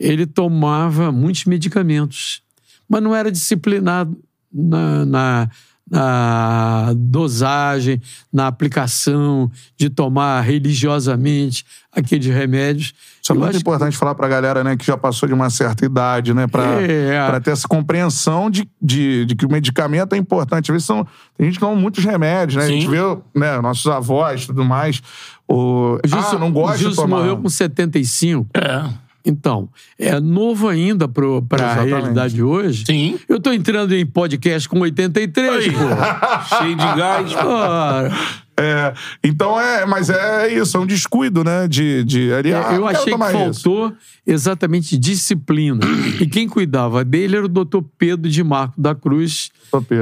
[0.00, 2.42] ele tomava muitos medicamentos,
[2.88, 4.18] mas não era disciplinado
[4.50, 5.50] na, na,
[5.90, 8.00] na dosagem,
[8.32, 12.92] na aplicação, de tomar religiosamente aqueles remédios.
[13.22, 15.48] Isso é muito acho que- importante falar pra galera, né, que já passou de uma
[15.50, 17.26] certa idade, né, pra, É.
[17.26, 20.70] pra ter essa compreensão de, de, de que o medicamento é importante.
[20.70, 21.06] Às vezes são,
[21.36, 22.64] tem gente que toma muitos remédios, né?
[22.64, 22.90] A gente Sim.
[22.90, 22.98] vê,
[23.38, 25.00] né, nossos avós e tudo mais.
[25.46, 27.18] O, O Gilson, ah, não gosta o de tomar.
[27.18, 28.48] morreu com 75.
[28.54, 29.03] É.
[29.24, 31.88] Então, é novo ainda para a Exatamente.
[31.88, 32.84] realidade de hoje.
[32.84, 33.18] Sim.
[33.26, 35.72] Eu tô entrando em podcast com 83, Aí.
[35.72, 35.78] pô.
[36.58, 37.34] Cheio de gás.
[37.34, 38.12] Ora,
[38.56, 42.04] É, então é, mas é isso, é um descuido, né, de...
[42.04, 43.62] de ali, ah, eu achei que tomar isso.
[43.62, 43.92] faltou
[44.26, 45.80] exatamente disciplina.
[46.20, 49.50] e quem cuidava dele era o doutor Pedro de Marco da Cruz,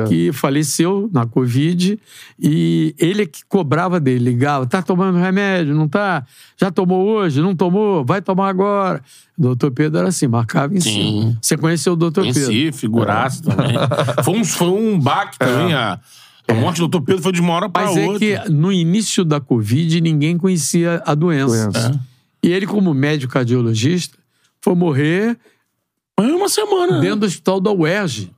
[0.09, 1.99] que faleceu na Covid.
[2.39, 5.75] E ele é que cobrava dele, ligava: tá tomando remédio?
[5.75, 6.25] Não tá?
[6.57, 7.41] Já tomou hoje?
[7.41, 8.05] Não tomou?
[8.05, 9.03] Vai tomar agora.
[9.39, 10.91] O doutor Pedro era assim, marcava em Sim.
[10.91, 11.39] cima.
[11.41, 12.45] Você conheceu o doutor Pedro?
[12.45, 13.75] Conheci, figuraço também.
[14.23, 15.73] Foi um, foi um baque também.
[15.73, 15.99] A,
[16.49, 17.01] a morte do Dr.
[17.05, 18.19] Pedro foi de uma hora pra Mas é outra.
[18.19, 21.71] que no início da Covid ninguém conhecia a doença.
[21.71, 22.01] Doença.
[22.43, 24.19] E ele, como médico cardiologista,
[24.61, 25.39] foi morrer
[26.19, 26.95] Foi uma semana.
[26.97, 27.01] né?
[27.01, 28.31] dentro do hospital da UERJ.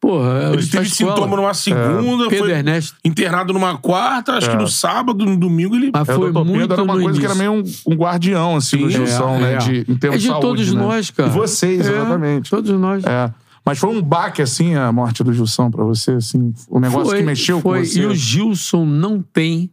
[0.00, 1.12] Porra, Ele está teve escola.
[1.14, 2.96] sintoma numa segunda, Pedro foi Ernesto.
[3.04, 5.92] internado numa quarta, acho que no sábado, no domingo ele.
[5.94, 7.52] Mas É, foi muito Pedro era uma no coisa que era início.
[7.52, 9.52] meio um, um guardião, assim, no Sim, Gilson, é, né?
[9.54, 9.58] é.
[9.58, 10.80] De, em termos É de saúde, todos né?
[10.82, 11.28] nós, cara.
[11.28, 12.50] E vocês, É, exatamente.
[12.50, 13.04] Todos nós.
[13.04, 13.32] É.
[13.64, 17.18] Mas foi um baque, assim, a morte do Gilson pra você, assim, o negócio Foi-
[17.18, 17.78] que mexeu foi.
[17.80, 18.00] com você.
[18.00, 19.70] E o Gilson não tem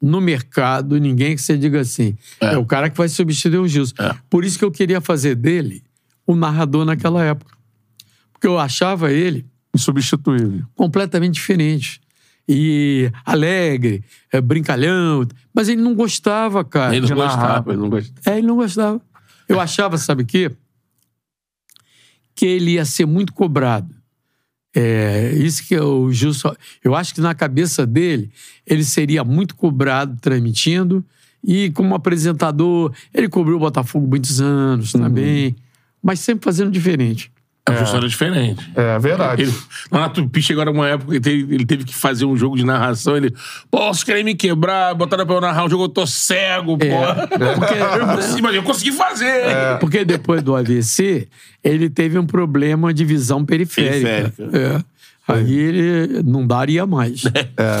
[0.00, 2.16] no mercado ninguém que você diga assim.
[2.40, 3.94] É, o cara que vai substituir o Gilson.
[3.98, 4.14] É.
[4.30, 5.82] Por isso que eu queria fazer dele
[6.26, 7.52] o narrador naquela época.
[8.32, 10.64] Porque eu achava ele Insubstituível.
[10.74, 12.00] completamente diferente.
[12.48, 14.02] E alegre,
[14.32, 15.26] é, brincalhão.
[15.52, 16.96] Mas ele não gostava, cara.
[16.96, 18.20] Ele não gostava, ele não gostava.
[18.24, 19.00] É, ele não gostava.
[19.48, 20.50] Eu achava, sabe o quê?
[22.38, 23.92] Que ele ia ser muito cobrado.
[24.72, 26.54] É, isso que o Gilson.
[26.84, 28.30] Eu acho que na cabeça dele,
[28.64, 31.04] ele seria muito cobrado transmitindo.
[31.42, 35.56] E como apresentador, ele cobriu o Botafogo muitos anos também.
[36.00, 37.32] Mas sempre fazendo diferente.
[37.68, 38.70] A Gilson era diferente.
[38.74, 39.42] É verdade.
[39.42, 39.54] Ele,
[39.90, 42.64] lá na Tupi chegaram uma época que teve- ele teve que fazer um jogo de
[42.64, 43.16] narração.
[43.16, 43.34] Ele,
[43.70, 46.86] pô, vocês querem me quebrar, botaram pra eu narrar um jogo, eu tô cego, pô.
[47.54, 49.78] Porque- eu, consegui, mas eu consegui fazer.
[49.80, 51.28] Porque depois do AVC,
[51.62, 54.32] ele teve um problema de visão periférica.
[54.32, 54.56] Periférica.
[54.56, 54.82] É.
[55.32, 57.22] Aí ele não daria mais.
[57.56, 57.80] É.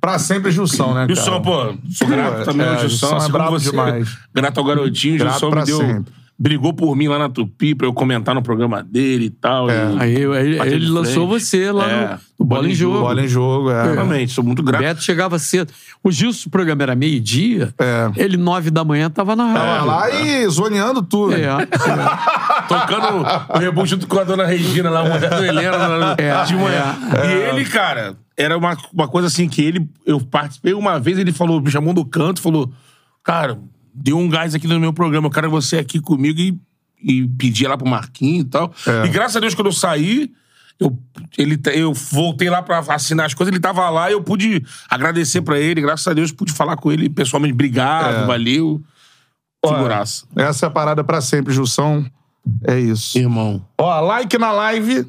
[0.00, 1.14] Pra sempre Gilson, né, cara?
[1.14, 3.06] Gilson, pô, sou grato É, também ao é, Gilson.
[3.20, 3.70] Gilson é você.
[3.70, 4.16] demais.
[4.34, 5.18] Grato ao garotinho.
[5.18, 5.78] Grato pra me deu.
[5.78, 6.12] sempre.
[6.36, 9.70] Brigou por mim lá na Tupi pra eu comentar no programa dele e tal.
[9.70, 9.74] É.
[9.94, 12.06] e- Aí, aí ele lançou você lá É.
[12.08, 12.98] no, no Bola em Jogo.
[13.02, 13.92] Bola em jogo, é.
[13.92, 14.82] Realmente, sou muito grato.
[14.82, 15.72] Beto chegava cedo.
[16.02, 17.72] O Gilson, o programa era meio-dia.
[17.78, 18.10] É.
[18.16, 19.86] Ele, nove da manhã, tava na Tava rádio.
[19.86, 21.34] lá e zoneando tudo.
[21.34, 21.46] É.
[22.68, 23.24] Tocando
[23.54, 26.96] o reboot junto com a dona Regina lá, mulher do Helena lá, É, de manhã.
[27.22, 27.26] é.
[27.26, 29.88] E ele, cara, era uma, uma coisa assim que ele.
[30.04, 32.72] Eu participei uma vez, ele falou, me chamou do canto, falou:
[33.22, 33.58] Cara,
[33.94, 36.58] deu um gás aqui no meu programa, eu quero você aqui comigo e,
[37.02, 38.74] e pedir lá pro Marquinhos e tal.
[38.86, 39.06] É.
[39.06, 40.32] E graças a Deus, quando eu saí.
[40.80, 40.98] Eu,
[41.38, 45.40] ele, eu voltei lá pra assinar as coisas, ele tava lá e eu pude agradecer
[45.40, 45.80] pra ele.
[45.80, 47.54] Graças a Deus, pude falar com ele pessoalmente.
[47.54, 48.26] Obrigado, É.
[48.26, 48.82] valeu.
[49.64, 50.26] Figuraça.
[50.34, 52.04] Essa é a parada pra sempre, Gilson.
[52.66, 53.16] É isso.
[53.16, 53.64] Irmão.
[53.78, 55.06] Ó, like na live.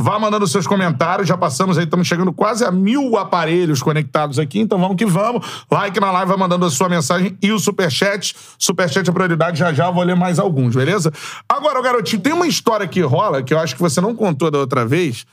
[0.00, 1.28] Vá mandando seus comentários.
[1.28, 4.58] Já passamos aí, estamos chegando quase a mil aparelhos conectados aqui.
[4.60, 5.64] Então vamos que vamos.
[5.70, 8.34] Like na live, vai mandando a sua mensagem e o superchat.
[8.58, 9.58] Superchat é prioridade.
[9.58, 11.12] Já já vou ler mais alguns, beleza?
[11.48, 14.58] Agora, garotinho, tem uma história que rola que eu acho que você não contou da
[14.58, 15.26] outra vez.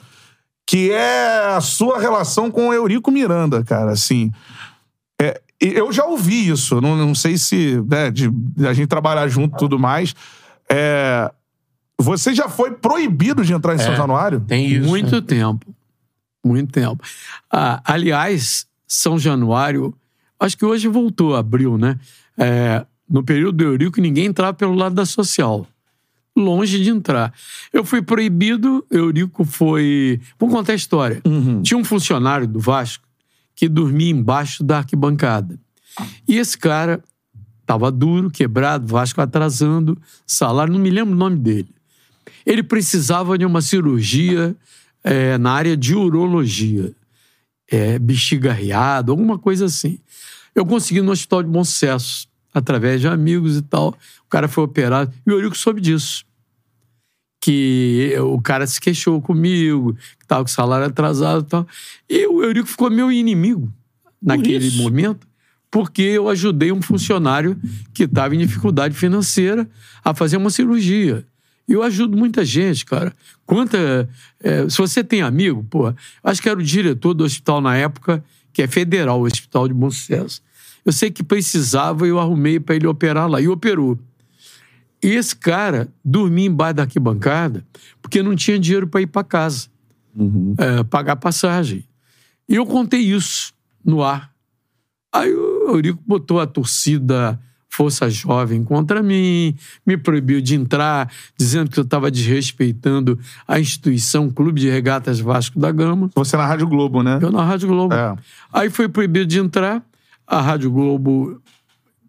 [0.66, 3.92] Que é a sua relação com o Eurico Miranda, cara.
[3.92, 4.32] Assim.
[5.20, 6.82] É, eu já ouvi isso.
[6.82, 7.82] Não, não sei se.
[7.88, 10.14] Né, de, de a gente trabalhar junto e tudo mais.
[10.70, 11.32] É,
[12.00, 14.40] você já foi proibido de entrar em São Januário?
[14.42, 14.88] Tem isso.
[14.88, 15.76] Muito tempo.
[16.46, 17.04] Muito tempo.
[17.52, 19.94] Ah, aliás, São Januário,
[20.40, 22.00] acho que hoje voltou, abril, né?
[22.38, 25.66] É, no período do Eurico, ninguém entrava pelo lado da social.
[26.36, 27.34] Longe de entrar.
[27.74, 30.22] Eu fui proibido, Eurico foi.
[30.38, 31.22] Vou contar a história.
[31.64, 33.04] Tinha um funcionário do Vasco
[33.56, 35.60] que dormia embaixo da arquibancada.
[36.28, 37.04] E esse cara
[37.60, 41.70] estava duro, quebrado, Vasco atrasando, salário, não me lembro o nome dele.
[42.48, 44.56] Ele precisava de uma cirurgia
[45.04, 46.94] é, na área de urologia.
[47.70, 50.00] É, bexiga riada, alguma coisa assim.
[50.56, 53.90] Eu consegui no Hospital de Bom Sucesso, através de amigos e tal.
[54.26, 55.14] O cara foi operado.
[55.26, 56.26] E o Eurico soube disso.
[57.42, 61.68] Que o cara se queixou comigo, que estava com salário atrasado e tal.
[62.10, 63.70] E o Eurico ficou meu inimigo
[64.22, 64.82] naquele isso?
[64.82, 65.28] momento,
[65.70, 67.60] porque eu ajudei um funcionário
[67.94, 69.70] que estava em dificuldade financeira
[70.02, 71.26] a fazer uma cirurgia.
[71.68, 73.14] Eu ajudo muita gente, cara.
[73.46, 74.10] Quanta.
[74.42, 75.94] é, se você tem amigo, pô,
[76.24, 79.74] acho que era o diretor do hospital na época, que é federal, o Hospital de
[79.74, 80.42] Bom Sucesso.
[80.86, 83.42] Eu sei que precisava e eu arrumei para ele operar lá.
[83.42, 84.00] E operou.
[85.04, 87.66] E esse cara dormia embaixo da arquibancada
[88.02, 89.68] porque não tinha dinheiro para ir para casa,
[90.58, 91.84] é, pagar passagem.
[92.48, 93.54] E eu contei isso
[93.84, 94.32] no ar.
[95.12, 97.40] Aí o Eurico botou a torcida
[97.70, 99.56] Força Jovem contra mim,
[99.86, 105.60] me proibiu de entrar, dizendo que eu estava desrespeitando a instituição Clube de Regatas Vasco
[105.60, 106.10] da Gama.
[106.16, 107.20] Você na Rádio Globo, né?
[107.22, 107.94] Eu na Rádio Globo.
[107.94, 108.16] É.
[108.52, 109.84] Aí foi proibido de entrar,
[110.26, 111.42] a Rádio Globo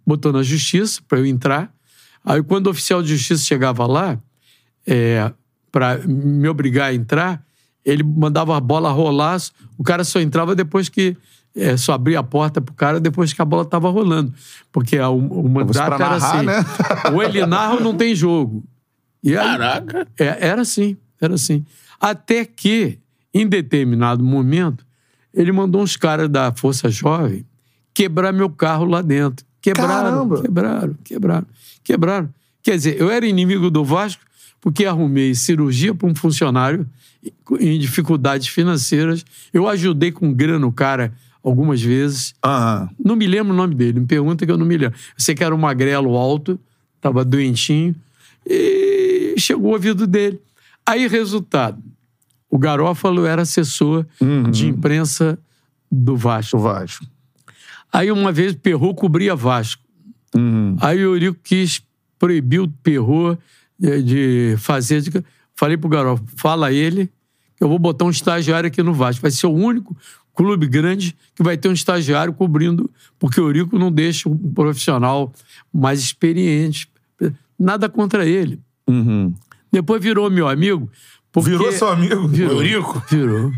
[0.07, 1.71] botou na justiça para eu entrar.
[2.25, 4.19] Aí quando o oficial de justiça chegava lá,
[4.87, 5.31] é,
[5.71, 7.43] para me obrigar a entrar,
[7.85, 9.39] ele mandava a bola rolar,
[9.77, 11.17] o cara só entrava depois que.
[11.59, 14.33] É, só abria a porta pro cara depois que a bola estava rolando.
[14.73, 16.65] Porque a- o, o mandato era narrar, assim: né?
[17.13, 18.65] ou ele narra ou não tem jogo.
[19.23, 20.07] E aí, Caraca.
[20.19, 21.65] é, era assim, era assim.
[22.01, 22.99] Até que,
[23.35, 24.87] em determinado momento,
[25.35, 27.45] ele mandou uns caras da Força Jovem
[27.93, 29.45] quebrar meu carro lá dentro.
[29.61, 30.43] Quebraram, Caramba!
[30.43, 31.47] quebraram, quebraram,
[31.83, 32.29] quebraram.
[32.63, 34.23] Quer dizer, eu era inimigo do Vasco
[34.61, 36.87] porque arrumei cirurgia para um funcionário
[37.59, 39.25] em dificuldades financeiras.
[39.53, 41.13] Eu ajudei com grana o cara
[41.49, 42.35] algumas vezes.
[42.45, 42.91] Aham.
[43.03, 44.97] Não me lembro o nome dele, me pergunta que eu não me lembro.
[44.97, 46.59] Eu sei que era um magrelo alto,
[47.01, 47.95] tava doentinho,
[48.47, 50.41] e chegou o ouvido dele.
[50.87, 51.83] Aí, resultado,
[52.51, 54.07] o Garófalo era assessor
[54.51, 55.39] de imprensa
[55.91, 56.59] do Vasco.
[56.59, 57.05] Vasco.
[57.93, 59.83] Aí, uma vez, o Perrot cobria Vasco.
[60.81, 61.83] Aí o Eurico quis
[62.19, 63.39] proibir o Perrot
[63.79, 65.03] de, de fazer.
[65.55, 67.11] Falei pro Garófalo, fala ele,
[67.57, 69.23] que eu vou botar um estagiário aqui no Vasco.
[69.23, 69.97] Vai ser o único
[70.39, 75.33] clube grande que vai ter um estagiário cobrindo, porque o Eurico não deixa um profissional
[75.75, 76.89] mais experiente.
[77.59, 78.61] Nada contra ele.
[79.73, 80.89] Depois virou meu amigo.
[81.33, 82.29] porque- Virou seu amigo?
[82.29, 82.63] Virou.
[82.63, 83.03] Eurico?
[83.11, 83.53] Virou.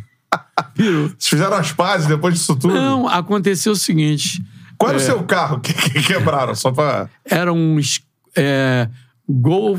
[0.74, 1.08] Virou.
[1.08, 2.72] Vocês fizeram as pazes depois disso tudo?
[2.72, 4.42] Não, aconteceu o seguinte:
[4.78, 6.54] Qual era o seu carro que, que quebraram?
[6.54, 7.10] Só pra...
[7.26, 7.78] era um
[8.34, 8.88] é,
[9.32, 9.78] Gol,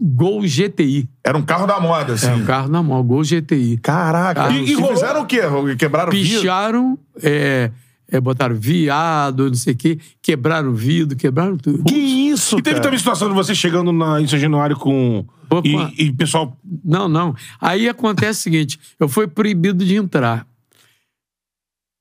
[0.00, 1.08] Gol GTI.
[1.24, 2.28] Era um carro da moda, assim.
[2.28, 3.78] É um carro na mão, Gol GTI.
[3.78, 4.50] Caraca.
[4.50, 5.40] E- E, e fizeram o quê?
[5.78, 6.40] Quebraram vidro?
[6.40, 7.70] Picharam, é,
[8.10, 11.84] é, botaram viado, não sei o quê, quebraram o vidro, quebraram tudo.
[11.84, 12.82] Que isso, E teve cara?
[12.82, 15.24] também a situação de você chegando na, em São Januário com.
[15.48, 15.68] Opa.
[15.96, 16.56] E, e pessoal.
[16.84, 17.34] Não, não.
[17.60, 20.46] Aí acontece o seguinte: eu fui proibido de entrar.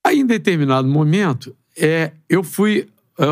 [0.06, 2.88] Aí, em determinado momento, é, eu fui
[3.20, 3.26] é,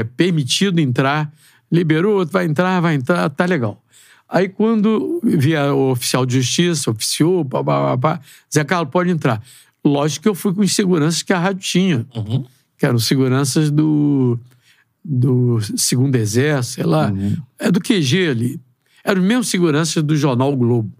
[0.00, 1.30] é, permitido entrar,
[1.72, 3.82] liberou, vai entrar, vai entrar, tá legal.
[4.28, 8.20] Aí, quando via o oficial de justiça, oficiou, pá, pá, pá, pá,
[8.52, 9.42] Zé Carlos, pode entrar.
[9.84, 12.06] Lógico que eu fui com os seguranças que a rádio tinha,
[12.78, 14.38] que eram seguranças do,
[15.04, 17.12] do Segundo Exército, sei lá,
[17.58, 18.60] é do QG ali.
[19.04, 20.92] Eram os mesmos seguranças do jornal Globo.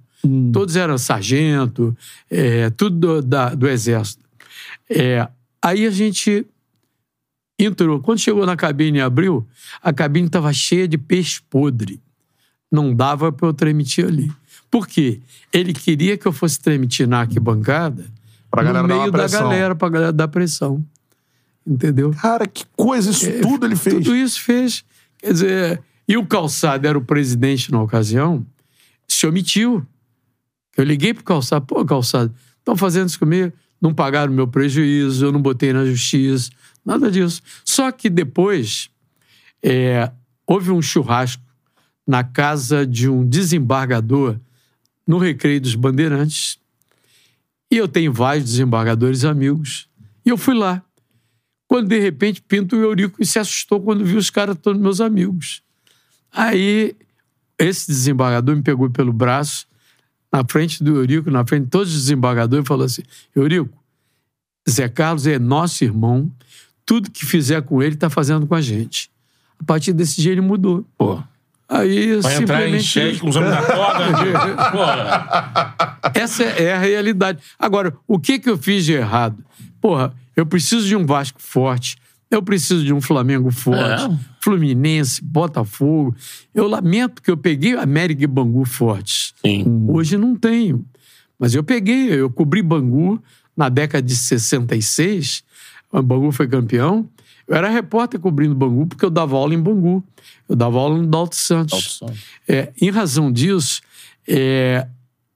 [0.52, 1.96] Todos eram sargento,
[2.30, 4.22] é, tudo do, da- do Exército.
[4.90, 5.26] É,
[5.60, 6.44] aí a gente
[7.64, 8.00] entrou.
[8.00, 9.46] Quando chegou na cabine e abriu,
[9.82, 12.00] a cabine estava cheia de peixe podre.
[12.70, 14.30] Não dava para eu transmitir ali.
[14.70, 15.20] Por quê?
[15.52, 18.06] Ele queria que eu fosse transmitir na arquibancada
[18.50, 19.42] Pra no meio da pressão.
[19.42, 20.84] galera, pra galera dar pressão.
[21.66, 22.10] Entendeu?
[22.10, 23.94] Cara, que coisa isso tudo ele fez.
[23.96, 24.84] É, Tudo isso fez.
[25.18, 28.44] Quer dizer, e o Calçado era o presidente na ocasião,
[29.06, 29.86] se omitiu.
[30.76, 33.52] Eu liguei pro Calçado, pô, Calçado, estão fazendo isso comigo?
[33.80, 36.50] Não pagaram meu prejuízo, eu não botei na justiça,
[36.84, 37.42] nada disso.
[37.64, 38.90] Só que depois
[39.62, 40.10] é,
[40.46, 41.42] houve um churrasco
[42.06, 44.38] na casa de um desembargador
[45.06, 46.58] no Recreio dos Bandeirantes.
[47.70, 49.88] E eu tenho vários desembargadores amigos.
[50.24, 50.82] E eu fui lá.
[51.66, 55.00] Quando de repente pinta o Eurico e se assustou quando viu os caras todos meus
[55.00, 55.62] amigos.
[56.30, 56.94] Aí
[57.58, 59.66] esse desembargador me pegou pelo braço,
[60.32, 63.02] na frente do Eurico, na frente de todos os desembargadores, e falou assim:
[63.36, 63.76] Eurico,
[64.68, 66.30] Zé Carlos é nosso irmão,
[66.84, 69.10] tudo que fizer com ele está fazendo com a gente.
[69.58, 70.84] A partir desse dia ele mudou.
[70.96, 71.22] Pô.
[71.68, 72.84] Aí Vai entrar em simplesmente.
[72.84, 74.70] cheque com os homens da.
[74.70, 75.74] Porra.
[76.14, 77.38] Essa é a realidade.
[77.58, 79.42] Agora, o que, que eu fiz de errado?
[79.80, 81.96] Porra, eu preciso de um Vasco forte.
[82.30, 84.04] Eu preciso de um Flamengo forte.
[84.04, 84.18] É.
[84.40, 86.14] Fluminense, Botafogo.
[86.54, 89.34] Eu lamento que eu peguei América e Bangu fortes.
[89.44, 89.86] Sim.
[89.88, 90.84] Hoje não tenho.
[91.38, 93.22] Mas eu peguei, eu cobri Bangu
[93.56, 95.42] na década de 66.
[95.92, 97.08] O Bangu foi campeão.
[97.46, 100.02] Eu era repórter cobrindo Bangu porque eu dava aula em Bangu.
[100.48, 101.98] Eu dava aula no Dalto Santos.
[102.00, 102.24] Dalto Santos.
[102.48, 103.82] É, em razão disso,
[104.26, 104.86] é,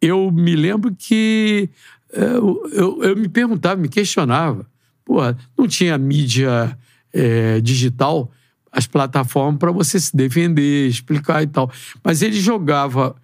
[0.00, 1.68] eu me lembro que
[2.12, 4.66] é, eu, eu, me perguntava, me questionava.
[5.04, 6.76] Porra, não tinha mídia
[7.12, 8.30] é, digital,
[8.72, 11.70] as plataformas para você se defender, explicar e tal.
[12.02, 13.14] Mas ele jogava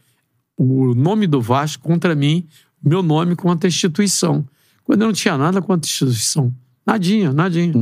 [0.57, 2.47] o nome do Vasco contra mim,
[2.83, 4.47] meu nome contra a instituição.
[4.85, 6.53] Quando eu não tinha nada contra a instituição.
[6.87, 7.73] Nadinha, nadinha.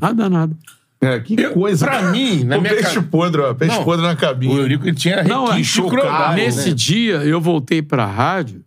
[0.00, 0.56] Nada, nada.
[1.00, 1.84] É, que coisa.
[1.86, 3.52] Pra mim, na o minha peixe ca- podre, ó.
[3.54, 3.84] Peixe Não.
[3.84, 4.54] podre na O cabine.
[4.56, 6.74] Eurico ele tinha Não, é chocado, Nesse né?
[6.74, 8.64] dia, eu voltei para a rádio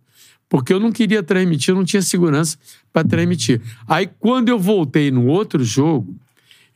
[0.48, 2.56] porque eu não queria transmitir, eu não tinha segurança
[2.92, 3.60] para transmitir.
[3.86, 6.14] Aí, quando eu voltei no outro jogo,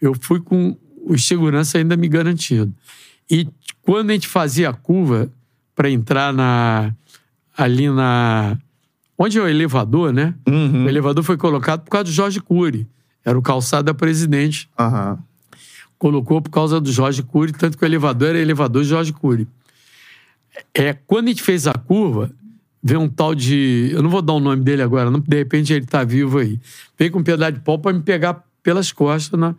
[0.01, 2.73] eu fui com os segurança ainda me garantindo.
[3.31, 3.49] E
[3.83, 5.31] quando a gente fazia a curva
[5.75, 6.93] para entrar na
[7.57, 8.57] ali na
[9.17, 10.35] onde é o elevador, né?
[10.47, 12.87] O elevador foi colocado por causa do Jorge Cury.
[13.25, 15.19] Era o calçado da presidente Aham.
[15.99, 19.49] colocou por causa do Jorge Cury, tanto que o elevador era elevador Jorge Cury.
[20.73, 22.31] É, quando a gente fez a curva,
[22.83, 23.89] veio um tal de.
[23.93, 26.61] Eu não vou dar o nome dele agora, não, de repente ele tá vivo aí.
[26.99, 29.41] Veio com um pedaço de pau para me pegar pelas costas.
[29.41, 29.55] Né?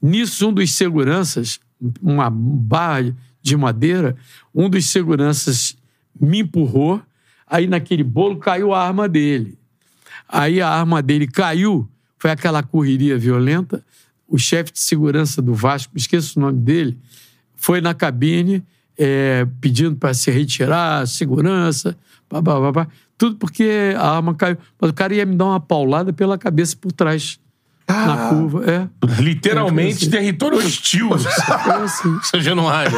[0.00, 1.58] Nisso, um dos seguranças,
[2.00, 4.16] uma barra de madeira,
[4.54, 5.76] um dos seguranças
[6.18, 7.02] me empurrou,
[7.46, 9.58] aí naquele bolo caiu a arma dele.
[10.28, 11.88] Aí a arma dele caiu,
[12.20, 13.82] foi aquela correria violenta.
[14.28, 16.98] O chefe de segurança do Vasco, esqueço o nome dele,
[17.56, 18.62] foi na cabine
[18.96, 21.96] é, pedindo para se retirar, segurança,
[22.28, 22.88] pá, pá, pá, pá.
[23.16, 24.58] Tudo porque a arma caiu.
[24.78, 27.40] Mas o cara ia me dar uma paulada pela cabeça por trás.
[27.88, 28.88] Na curva, é.
[29.20, 31.10] Literalmente É, território hostil.
[31.18, 32.20] Foi assim.
[32.22, 32.96] Seu Januário.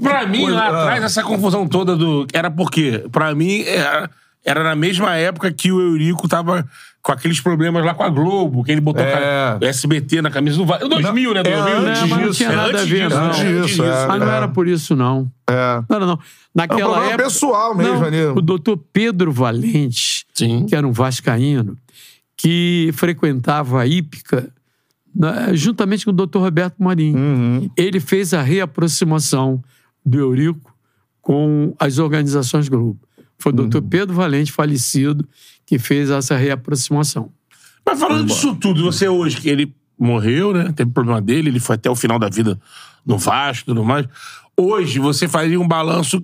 [0.00, 2.26] Pra mim, lá atrás, essa confusão toda do.
[2.32, 3.04] Era por quê?
[3.10, 4.08] Pra mim, era,
[4.44, 6.66] era na mesma época que o Eurico tava
[7.02, 9.58] com aqueles problemas lá com a Globo, que ele botou É.
[9.60, 10.86] o SBT na camisa do Vasco.
[10.88, 11.40] 2000, né?
[11.40, 13.26] é 2000, antes É, mas não disso, tinha é nada a antes ver, disso, não.
[13.26, 14.06] antes disso, é.
[14.06, 15.30] Mas não era por isso, não.
[15.48, 15.82] É.
[15.88, 16.12] Não, não, não.
[16.14, 16.18] É um
[16.54, 17.24] Naquela época.
[17.24, 18.22] pessoal mesmo, não, ali.
[18.26, 20.66] O doutor Pedro Valente, Sim.
[20.66, 21.76] que era um vascaíno,
[22.36, 24.50] que frequentava a Ípica
[25.54, 27.18] juntamente com o doutor Roberto Marinho.
[27.18, 27.70] Uhum.
[27.76, 29.62] Ele fez a reaproximação
[30.04, 30.72] do Eurico
[31.20, 32.98] com as organizações Globo.
[33.40, 33.62] Foi o Uhum.
[33.68, 35.26] doutor Pedro Valente, falecido,
[35.66, 37.30] que fez essa reaproximação.
[37.84, 40.70] Mas falando disso tudo, você hoje, que ele morreu, né?
[40.72, 42.60] Teve problema dele, ele foi até o final da vida
[43.04, 44.06] no Vasco e tudo mais.
[44.56, 46.22] Hoje, você faria um balanço.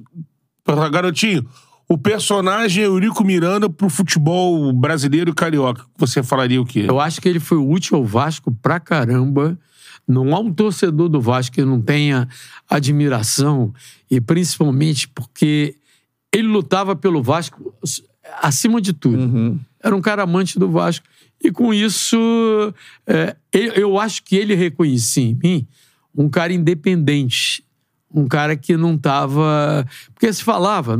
[0.93, 1.47] Garotinho,
[1.89, 5.85] o personagem Eurico Miranda pro futebol brasileiro e carioca.
[5.97, 6.85] Você falaria o quê?
[6.89, 9.59] Eu acho que ele foi útil ao Vasco pra caramba.
[10.09, 12.29] Não há um torcedor do Vasco que não tenha
[12.69, 13.73] admiração,
[14.11, 15.77] e principalmente porque
[16.37, 17.75] ele lutava pelo Vasco
[18.43, 19.59] acima de tudo.
[19.83, 21.07] Era um cara amante do Vasco.
[21.43, 22.17] E com isso,
[23.07, 25.67] é, eu, acho que ele reconhecia em mim
[26.17, 27.63] um cara independente.
[28.13, 29.87] Um cara que não estava.
[30.15, 30.99] Porque se falava, eu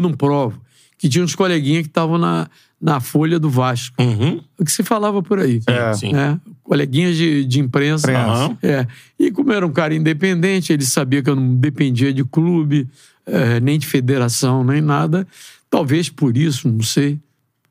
[0.00, 0.60] não provo,
[0.98, 2.48] que tinha uns coleguinhas que estavam na,
[2.80, 4.00] na folha do Vasco.
[4.00, 4.42] Uhum.
[4.58, 5.60] O que se falava por aí.
[5.66, 5.94] É.
[5.94, 6.12] Sim.
[6.12, 6.38] Né?
[6.62, 8.12] Coleguinhas de, de imprensa.
[8.12, 8.58] Aham.
[8.62, 8.86] É.
[9.18, 12.86] E como era um cara independente, ele sabia que eu não dependia de clube,
[13.28, 15.26] eh, nem de federação, nem nada.
[15.70, 17.18] Talvez por isso, não sei.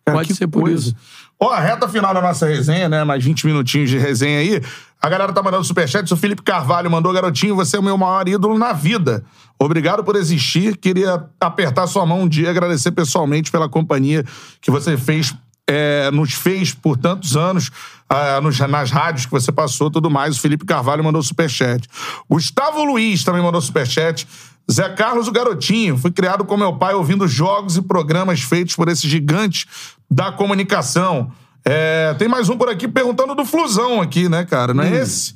[0.06, 0.88] Cara, Pode ser por coisa.
[0.90, 0.96] isso.
[1.40, 3.04] Ó, a reta final da nossa resenha, né?
[3.04, 4.62] Mais 20 minutinhos de resenha aí.
[5.02, 6.12] A galera tá mandando superchat.
[6.12, 9.24] O Felipe Carvalho mandou, garotinho, você é o meu maior ídolo na vida.
[9.60, 10.78] Obrigado por existir.
[10.78, 14.24] Queria apertar sua mão um dia e agradecer pessoalmente pela companhia
[14.62, 15.36] que você fez,
[15.68, 17.70] é, nos fez por tantos anos,
[18.10, 20.38] ah, nos- nas rádios que você passou tudo mais.
[20.38, 21.88] O Felipe Carvalho mandou superchat.
[22.30, 24.28] Gustavo Luiz também mandou superchat.
[24.70, 28.90] Zé Carlos, o garotinho, fui criado com meu pai ouvindo jogos e programas feitos por
[28.90, 29.66] esse gigante
[30.10, 31.32] da comunicação.
[31.64, 34.74] É, tem mais um por aqui perguntando do Flusão aqui, né, cara?
[34.74, 35.36] Não é esse?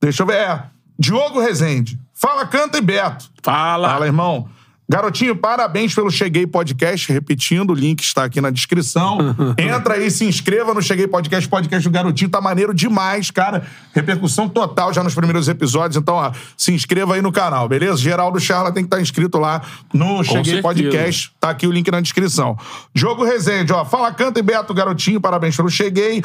[0.00, 0.36] Deixa eu ver.
[0.36, 0.62] É.
[0.98, 1.98] Diogo Rezende.
[2.14, 3.30] Fala, canta e Beto.
[3.42, 3.88] Fala.
[3.88, 4.48] Fala, irmão.
[4.90, 7.12] Garotinho, parabéns pelo Cheguei Podcast.
[7.12, 9.18] Repetindo, o link está aqui na descrição.
[9.56, 11.48] Entra aí, se inscreva no Cheguei Podcast.
[11.48, 13.62] Podcast do Garotinho tá maneiro demais, cara.
[13.94, 15.96] Repercussão total já nos primeiros episódios.
[15.96, 17.98] Então, ó, se inscreva aí no canal, beleza?
[17.98, 19.62] Geraldo Charla tem que estar inscrito lá
[19.94, 20.62] no Cheguei certeza.
[20.62, 21.32] Podcast.
[21.38, 22.58] Tá aqui o link na descrição.
[22.92, 23.84] Diogo Rezende, ó.
[23.84, 25.20] Fala, canta e Beto, Garotinho.
[25.20, 26.20] Parabéns pelo Cheguei.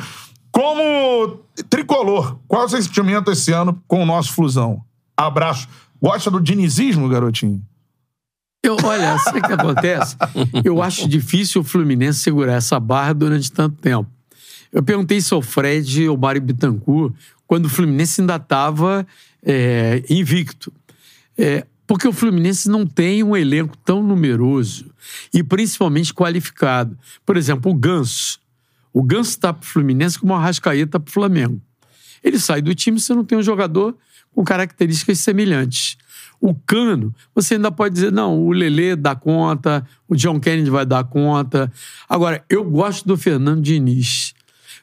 [0.52, 1.40] Como
[1.70, 4.82] tricolor, qual é o seu sentimento esse ano com o nosso Flusão?
[5.16, 5.68] Abraço.
[6.02, 7.62] Gosta do dinizismo, garotinho?
[8.66, 10.16] Eu, olha, sabe o que acontece?
[10.64, 14.10] Eu acho difícil o Fluminense segurar essa barra durante tanto tempo.
[14.74, 17.14] Eu perguntei isso ao Fred e ao Mário Bittencourt
[17.48, 19.06] quando o Fluminense ainda estava
[20.10, 20.74] invicto.
[21.38, 24.92] É, porque o Fluminense não tem um elenco tão numeroso
[25.32, 26.98] e principalmente qualificado.
[27.24, 28.40] Por exemplo, o Ganso.
[28.92, 31.62] O Ganso está para o Fluminense como o Arrascaeta para o Flamengo.
[32.24, 33.96] Ele sai do time se não tem um jogador
[34.34, 35.98] com características semelhantes.
[36.40, 40.86] O Cano, você ainda pode dizer, não, o Lelê dá conta, o John Kennedy vai
[40.86, 41.72] dar conta.
[42.08, 44.34] Agora, eu gosto do Fernando Diniz.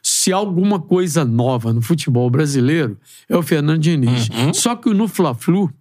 [0.01, 2.97] Se há alguma coisa nova no futebol brasileiro,
[3.29, 4.29] é o Fernando Diniz.
[4.53, 5.71] Só que no Fla-Flu,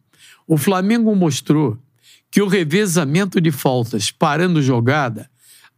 [0.46, 1.76] o Flamengo mostrou
[2.30, 5.28] que o revezamento de faltas parando jogada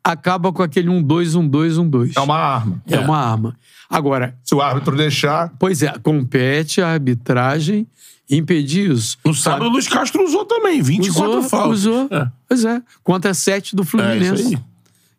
[0.05, 2.13] acaba com aquele 1-2, 1-2, 1-2.
[2.17, 2.83] É uma arma.
[2.87, 3.57] É uma arma.
[3.89, 5.53] Agora, Se o árbitro deixar.
[5.59, 7.87] Pois é, compete a arbitragem
[8.31, 9.17] impedir isso.
[9.25, 11.79] No sábado, o Luiz Castro usou também, 24 Usou, faltas.
[11.81, 12.09] usou.
[12.11, 12.31] É.
[12.49, 14.43] Pois é, contra 7 do É Fluminense.
[14.43, 14.59] isso aí.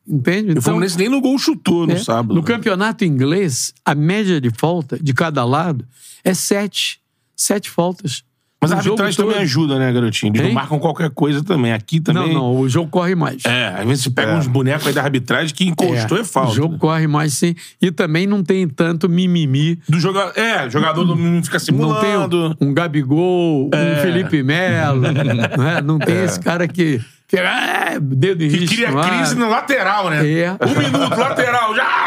[0.08, 0.47] Entende?
[0.47, 2.36] E o Então, Fluminense nem no gol chutou no é, sábado.
[2.36, 5.86] no campeonato inglês, a média de falta de cada lado
[6.24, 6.99] é 7.
[7.36, 8.24] 7 faltas.
[8.70, 9.28] Mas a arbitragem todo.
[9.28, 10.32] também ajuda, né, garotinho?
[10.32, 10.55] Eles não Hein?
[10.55, 11.74] marcam qualquer coisa também.
[11.74, 12.34] Aqui Não, também.
[12.34, 13.43] não, o jogo corre mais.
[13.45, 16.51] É, às vezes você pega uns bonecos aí da arbitragem que encostou é, falta.
[16.51, 17.55] O jogo corre mais sim.
[17.82, 19.80] E também não tem tanto mimimi.
[19.88, 22.01] Do jogador, é, o jogador não não fica Não simulando.
[22.01, 23.93] tem um, um Gabigol, É.
[23.99, 25.01] um Felipe Melo.
[25.11, 25.82] né?
[25.84, 27.01] Não tem esse cara que.
[27.28, 30.28] que é, dedo em Que risco cria crise no lateral, né?
[30.28, 30.51] É.
[30.51, 32.05] Um minuto, lateral, já!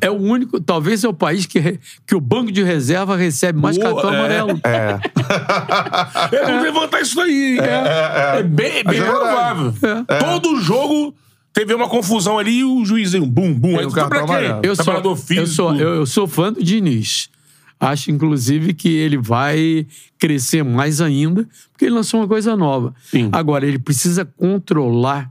[0.00, 3.76] É o único, talvez é o país que, que o banco de reserva recebe mais
[3.76, 4.18] Boa, cartão é.
[4.18, 4.60] amarelo.
[4.64, 4.98] É.
[6.32, 7.58] É, vamos levantar isso aí.
[7.58, 9.10] É, bem, bem é verdade.
[9.10, 9.74] provável.
[10.20, 11.14] Todo jogo
[11.52, 13.78] teve uma confusão ali e o juizinho, bum, bum.
[13.78, 14.32] Aí tá pra cartão quê?
[14.32, 14.60] amarelo.
[14.62, 15.40] Eu sou, físico.
[15.40, 17.28] eu, sou, eu, eu sou fã do Diniz.
[17.78, 19.86] Acho, inclusive, que ele vai
[20.18, 22.94] crescer mais ainda, porque ele lançou uma coisa nova.
[23.10, 23.28] Sim.
[23.32, 25.30] Agora, ele precisa controlar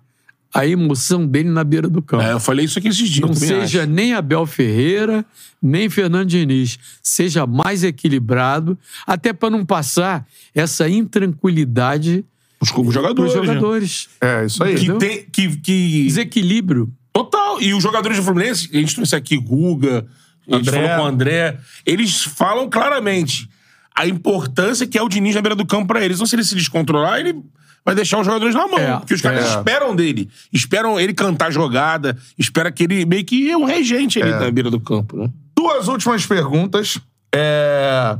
[0.56, 2.24] a emoção dele na beira do campo.
[2.24, 3.28] É, eu falei isso aqui esses dias.
[3.28, 3.92] Não seja acho.
[3.92, 5.26] nem Abel Ferreira,
[5.62, 6.80] nem Fernando Diniz.
[7.04, 12.24] Seja mais equilibrado, até para não passar essa intranquilidade
[12.62, 13.34] Os para jogadores.
[13.34, 13.46] os né?
[13.48, 14.10] jogadores.
[14.22, 14.76] É, isso aí.
[14.76, 15.26] Que tem.
[15.30, 16.04] Que, que...
[16.06, 16.90] Desequilíbrio.
[17.12, 17.62] Total.
[17.62, 20.08] E os jogadores do Fluminense, a gente trouxe aqui Guga,
[20.50, 20.88] a gente André.
[20.88, 23.50] falou com o André, eles falam claramente
[23.94, 26.16] a importância que é o Diniz na beira do campo pra eles.
[26.16, 27.44] Então, se ele se descontrolar, ele
[27.86, 28.80] vai deixar os jogadores na mão.
[28.80, 29.58] É, porque os caras é.
[29.58, 30.28] esperam dele.
[30.52, 34.72] Esperam ele cantar jogada, espera que ele meio que é um regente ali na beira
[34.72, 35.30] do campo, né?
[35.56, 37.00] Duas últimas perguntas.
[37.34, 38.18] É,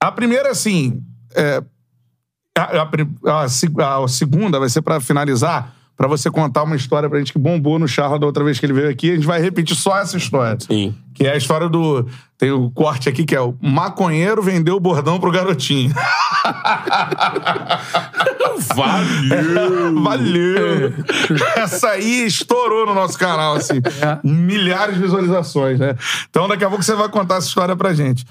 [0.00, 1.02] A primeira, assim.
[1.34, 1.62] é,
[2.56, 7.18] A, a a a segunda vai ser pra finalizar, pra você contar uma história pra
[7.18, 9.12] gente que bombou no Charla da outra vez que ele veio aqui.
[9.12, 10.58] A gente vai repetir só essa história.
[10.60, 10.94] Sim.
[11.14, 12.06] Que é a história do.
[12.36, 15.94] Tem o corte aqui que é o maconheiro vendeu o bordão pro garotinho.
[18.74, 19.94] Valeu!
[20.02, 20.92] Valeu!
[21.56, 23.78] Essa aí estourou no nosso canal, assim.
[23.78, 24.18] É.
[24.26, 25.96] Milhares de visualizações, né?
[26.28, 28.24] Então daqui a pouco você vai contar essa história pra gente.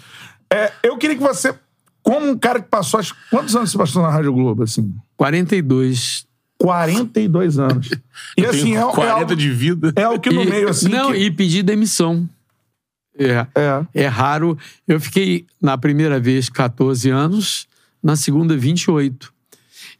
[0.51, 1.55] É, eu queria que você,
[2.01, 2.99] como um cara que passou.
[3.31, 4.93] Quantos anos você passou na Rádio Globo, assim?
[5.17, 6.25] 42.
[6.63, 7.89] 42 anos.
[8.37, 9.91] E assim, é, é 40 algo, de vida.
[9.95, 10.87] é algo que no E- meio, assim.
[10.87, 12.27] Não, que- e pedir demissão.
[13.17, 13.45] É.
[13.53, 13.85] É.
[14.05, 14.57] É raro.
[14.87, 17.67] Eu fiquei, na primeira vez, 14 anos,
[18.01, 19.31] na segunda, 28.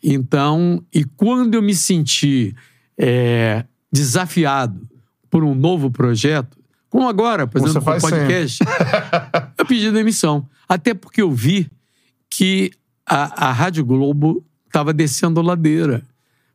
[0.02, 2.56] Então, e quando eu me senti
[2.98, 4.88] é, desafiado
[5.30, 6.58] por um novo projeto,
[6.90, 8.64] como agora, por exemplo, com o podcast,
[9.58, 10.48] eu pedi demissão.
[10.68, 11.70] Até porque eu vi
[12.30, 12.72] que
[13.06, 16.02] a, a Rádio Globo estava descendo ladeira.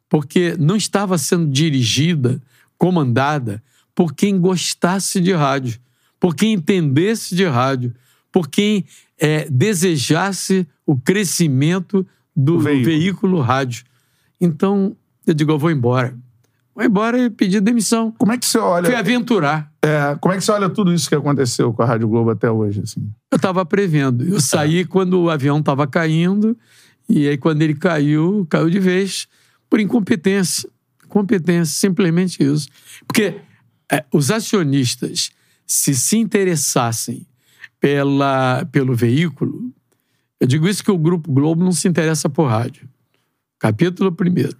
[0.09, 2.41] Porque não estava sendo dirigida,
[2.77, 3.63] comandada
[3.95, 5.81] por quem gostasse de rádio,
[6.21, 7.95] por quem entendesse de rádio,
[8.31, 8.85] por quem
[9.19, 12.85] eh, desejasse o crescimento do veículo.
[12.85, 13.41] veículo.
[13.41, 13.85] rádio.
[14.41, 14.97] Então,
[15.27, 16.17] eu digo, eu vou embora.
[16.75, 18.15] Vou embora e pedir demissão.
[18.17, 18.99] Como é que você Fui olha.
[18.99, 19.73] aventurar.
[19.83, 22.49] é, como é que você olha tudo isso que aconteceu com a Rádio Globo até
[22.49, 23.11] hoje, assim?
[23.33, 24.25] Eu estava prevendo.
[24.25, 26.57] Eu saí quando o avião estava caindo,
[27.09, 29.27] e aí, quando ele caiu, caiu de vez,
[29.69, 30.69] por incompetência.
[31.09, 32.69] Competência, simplesmente isso.
[33.07, 33.41] Porque
[33.91, 35.31] é, os acionistas,
[35.67, 37.27] se se interessassem
[37.81, 39.73] pela, pelo veículo,
[40.41, 42.89] eu digo isso que o Grupo Globo não se interessa por rádio.
[43.59, 44.57] Capítulo primeiro.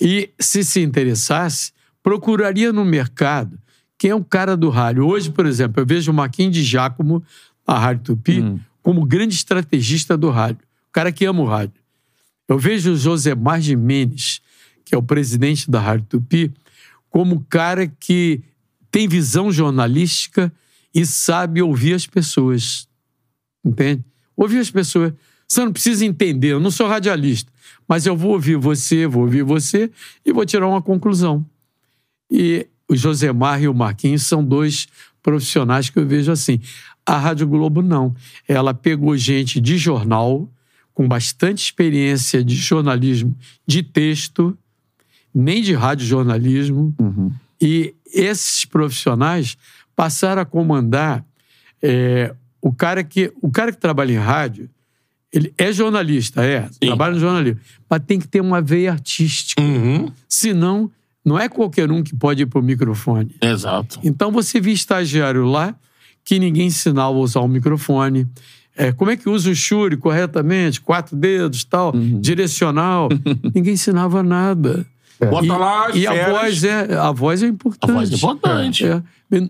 [0.00, 1.72] E se se interessasse,
[2.02, 3.58] procuraria no mercado
[3.98, 5.06] quem é o cara do rádio.
[5.06, 7.22] Hoje, por exemplo, eu vejo o Marquinhos de Giacomo,
[7.66, 10.64] na Rádio Tupi, como grande estrategista do rádio.
[10.88, 11.79] O cara que ama o rádio.
[12.50, 14.40] Eu vejo o Josemar Jimenez,
[14.84, 16.52] que é o presidente da Rádio Tupi,
[17.08, 18.42] como o cara que
[18.90, 20.52] tem visão jornalística
[20.92, 22.88] e sabe ouvir as pessoas.
[23.64, 24.04] Entende?
[24.36, 25.12] Ouvir as pessoas.
[25.46, 27.52] Você não precisa entender, eu não sou radialista,
[27.86, 29.88] mas eu vou ouvir você, vou ouvir você
[30.26, 31.46] e vou tirar uma conclusão.
[32.28, 34.88] E o Josemar e o Marquinhos são dois
[35.22, 36.60] profissionais que eu vejo assim.
[37.06, 38.12] A Rádio Globo não.
[38.48, 40.50] Ela pegou gente de jornal,
[41.00, 43.34] com bastante experiência de jornalismo
[43.66, 44.54] de texto,
[45.34, 46.94] nem de radiojornalismo,
[47.58, 49.56] e esses profissionais
[49.96, 51.24] passaram a comandar
[51.82, 54.68] é, o cara que o cara que trabalha em rádio
[55.32, 60.12] ele é jornalista é trabalha no jornalismo mas tem que ter uma veia artística Uhum.
[60.28, 60.90] senão
[61.24, 63.98] não é qualquer um que pode ir para o microfone Exato.
[64.04, 65.74] então você via estagiário lá
[66.24, 68.26] que ninguém ensinava a usar o microfone.
[68.80, 70.80] É, como é que usa o Shure corretamente?
[70.80, 73.10] Quatro dedos, tal, direcional.
[73.54, 74.86] ninguém ensinava nada.
[75.20, 77.90] Bota e, lá as e a voz é a voz é importante.
[77.90, 78.86] A voz é importante.
[78.86, 79.02] É.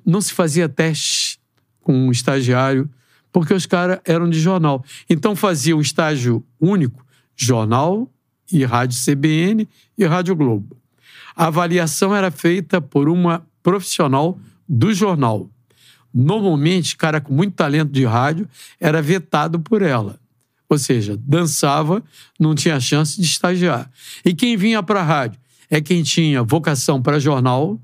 [0.04, 1.38] Não se fazia teste
[1.80, 2.90] com um estagiário
[3.32, 4.84] porque os caras eram de jornal.
[5.08, 7.06] Então fazia um estágio único,
[7.36, 8.10] jornal
[8.52, 10.76] e rádio CBN e rádio Globo.
[11.36, 14.36] A avaliação era feita por uma profissional
[14.68, 15.48] do jornal.
[16.12, 18.48] Normalmente, cara com muito talento de rádio
[18.80, 20.18] era vetado por ela.
[20.68, 22.02] Ou seja, dançava,
[22.38, 23.90] não tinha chance de estagiar.
[24.24, 25.38] E quem vinha para a rádio
[25.68, 27.80] é quem tinha vocação para jornal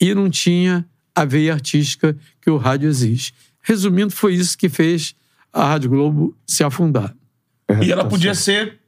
[0.00, 0.84] e não tinha
[1.14, 3.32] a veia artística que o rádio exige.
[3.62, 5.14] Resumindo, foi isso que fez
[5.52, 7.14] a Rádio Globo se afundar.
[7.82, 8.78] E ela podia ser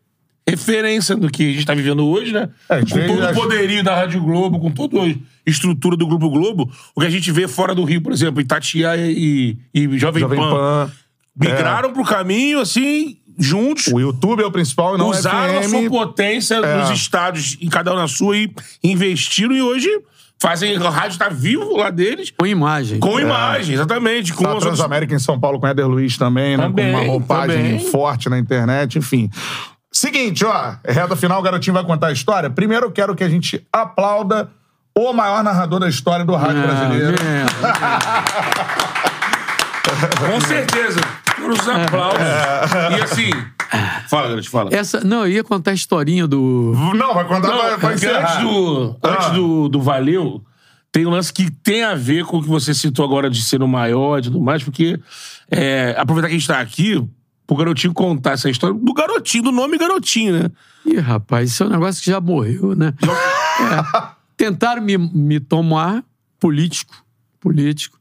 [0.49, 2.49] referência do que a gente tá vivendo hoje, né?
[2.69, 5.15] É, com todo o poderio da Rádio Globo, com toda a
[5.47, 9.07] estrutura do Grupo Globo, o que a gente vê fora do Rio, por exemplo, Itatiaia
[9.11, 10.93] e, e Jovem, Jovem Pan, Pan.
[11.37, 13.87] migraram pro caminho, assim, juntos.
[13.89, 15.71] O YouTube é o principal e não usaram a FM.
[15.71, 16.77] sua potência É.
[16.81, 18.51] nos estádios, em cada um na sua, e
[18.85, 19.89] investiram, e hoje
[20.41, 20.77] fazem.
[20.77, 22.99] A rádio tá vivo lá deles, Com imagem.
[22.99, 24.33] com imagem, exatamente.
[24.33, 26.65] Com Tá a Transamérica em São Paulo com Éder Luiz também, né?
[26.65, 27.79] Também, com uma roupagem também.
[27.91, 29.31] forte na internet, enfim.
[29.95, 30.75] Seguinte, ó.
[30.85, 32.49] Reta final, o garotinho vai contar a história.
[32.51, 34.51] Primeiro, eu quero que a gente aplauda
[34.95, 37.17] o maior narrador da história do rádio brasileiro.
[37.23, 37.45] É,
[40.19, 41.01] Com certeza.
[41.49, 42.21] Os aplausos.
[42.99, 43.31] E assim.
[44.09, 44.71] Fala, garoto, fala.
[44.73, 46.75] essa, não, eu ia contar a historinha do.
[46.95, 48.33] Não, vai contar Não, pra, pra porque encerrar.
[48.39, 49.09] antes do, Ah.
[49.09, 50.43] antes do, do Valeu,
[50.93, 53.63] tem um lance que tem a ver com o que você citou agora de ser
[53.63, 55.01] o maior e tudo mais, porque
[55.51, 57.03] é, aproveitar que a gente tá aqui,
[57.47, 60.51] pro garotinho contar essa história do garotinho, do nome garotinho, né?
[60.85, 62.93] Ih, rapaz, isso é um negócio que já morreu, né?
[63.03, 64.03] É,
[64.37, 66.05] tentaram me, me tomar
[66.41, 67.05] político.
[67.41, 67.99] Político.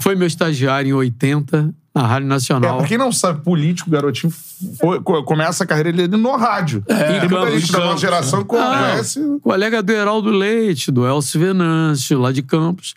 [0.00, 2.78] Foi meu estagiário em 80, na Rádio É, Nacional.
[2.78, 4.32] pra quem não sabe, político, garotinho,
[4.80, 6.82] foi- co- começa a carreira dele no rádio.
[6.82, 9.20] Tem muita Campos, gente da nossa geração que conhece.
[9.20, 12.94] Ah, colega do Heraldo Leite, do Elcio Venâncio, lá de Campos.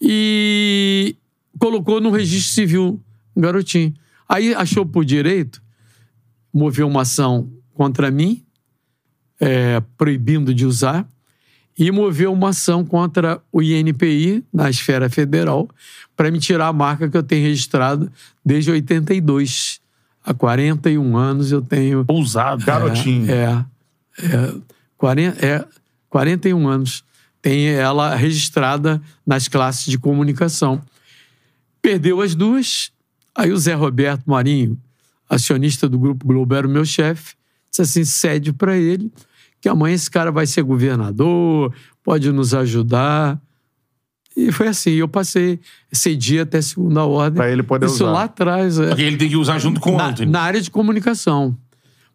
[0.00, 1.16] E
[1.58, 3.00] colocou no registro civil
[3.34, 3.92] um garotinho.
[4.28, 5.60] Aí achou por direito,
[6.54, 8.44] moveu uma ação contra mim,
[9.40, 11.06] é, proibindo de usar,
[11.78, 15.68] e moveu uma ação contra o INPI, na esfera federal,
[16.16, 18.10] para me tirar a marca que eu tenho registrado
[18.44, 19.80] desde 82.
[20.24, 22.64] Há 41 anos eu tenho Ousado.
[22.64, 23.30] Garotinho.
[23.30, 23.64] é,
[24.18, 24.54] é,
[24.96, 25.64] 40, é
[26.08, 27.04] 41 anos.
[27.42, 30.80] Tem ela registrada nas classes de comunicação.
[31.82, 32.90] Perdeu as duas.
[33.34, 34.78] Aí o Zé Roberto Marinho,
[35.28, 37.34] acionista do Grupo Globo, era o meu chefe,
[37.70, 39.12] disse assim: cede para ele,
[39.66, 43.36] que amanhã esse cara vai ser governador, pode nos ajudar.
[44.36, 45.58] E foi assim, eu passei,
[45.90, 47.34] cedi até segunda ordem.
[47.34, 48.12] Pra ele poder Isso usar.
[48.12, 48.78] lá atrás.
[48.78, 50.30] É Porque ele tem que usar junto com o na, Anthony.
[50.30, 51.58] na área de comunicação.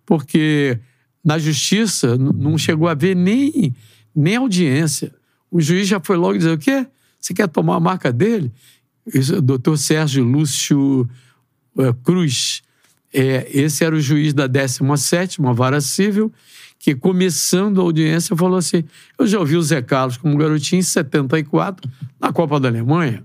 [0.06, 0.80] Porque
[1.22, 3.76] na justiça não chegou a ver nem,
[4.16, 5.14] nem audiência.
[5.52, 6.88] O juiz já foi logo dizer: o quê?
[7.20, 8.50] Você quer tomar a marca dele?
[9.14, 11.06] Isso, doutor Sérgio Lúcio
[11.78, 12.62] eh, Cruz.
[13.14, 16.32] É, esse era o juiz da 17, vara civil,
[16.82, 18.84] que começando a audiência falou assim:
[19.18, 23.24] Eu já ouvi o Zé Carlos como garotinho em 74, na Copa da Alemanha.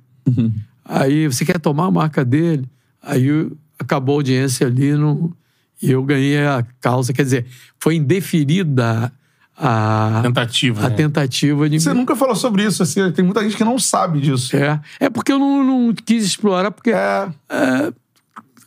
[0.84, 2.68] Aí você quer tomar a marca dele?
[3.02, 5.34] Aí acabou a audiência ali no,
[5.82, 7.12] e eu ganhei a causa.
[7.12, 7.46] Quer dizer,
[7.80, 9.10] foi indeferida
[9.56, 10.84] a, Tentativa.
[10.84, 10.96] a né?
[10.96, 11.80] tentativa de.
[11.80, 14.54] Você nunca falou sobre isso, assim, tem muita gente que não sabe disso.
[14.54, 17.92] É, é porque eu não, não quis explorar, porque É.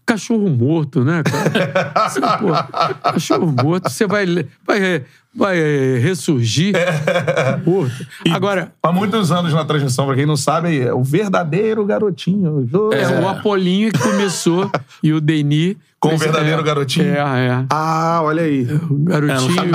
[0.09, 1.91] cachorro morto, né, cara?
[2.05, 4.25] Assim, pô, cachorro morto, você vai,
[4.65, 5.05] vai,
[5.35, 5.57] vai
[5.99, 6.73] ressurgir
[7.65, 8.05] morto.
[8.31, 12.67] Agora, Há muitos anos na transmissão, pra quem não sabe, é o verdadeiro garotinho.
[12.69, 13.01] José.
[13.01, 14.69] é o Apolinho que começou
[15.03, 15.77] e o Deni.
[15.99, 17.13] Com o verdadeiro garotinho?
[17.13, 17.65] É, é.
[17.69, 18.65] Ah, olha aí.
[18.89, 19.71] O garotinho,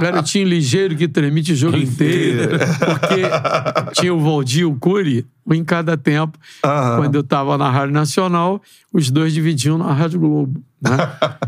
[0.00, 2.58] garotinho ligeiro que transmite o jogo inteiro.
[2.58, 6.38] Porque tinha o Valdir e o Cury, um em cada tempo.
[6.64, 6.96] Aham.
[6.96, 8.62] Quando eu estava na Rádio Nacional,
[8.94, 10.58] os dois dividiam na Rádio Globo.
[10.80, 10.90] Né?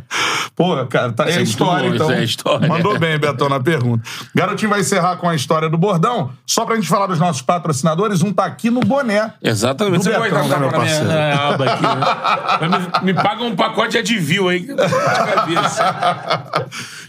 [0.57, 2.11] Pô, cara, tá é muito história, bom, então.
[2.11, 2.69] é história.
[2.69, 4.03] Mandou bem, Betão, na pergunta.
[4.35, 6.33] Garotinho vai encerrar com a história do bordão.
[6.45, 9.33] Só pra gente falar dos nossos patrocinadores, um tá aqui no boné.
[9.43, 10.05] Exatamente.
[10.05, 13.01] Você Betão, entrar né, meu na minha, na aba aqui, né?
[13.03, 14.61] Me, me paga um pacote de Advil aí.
[14.61, 16.61] De cabeça.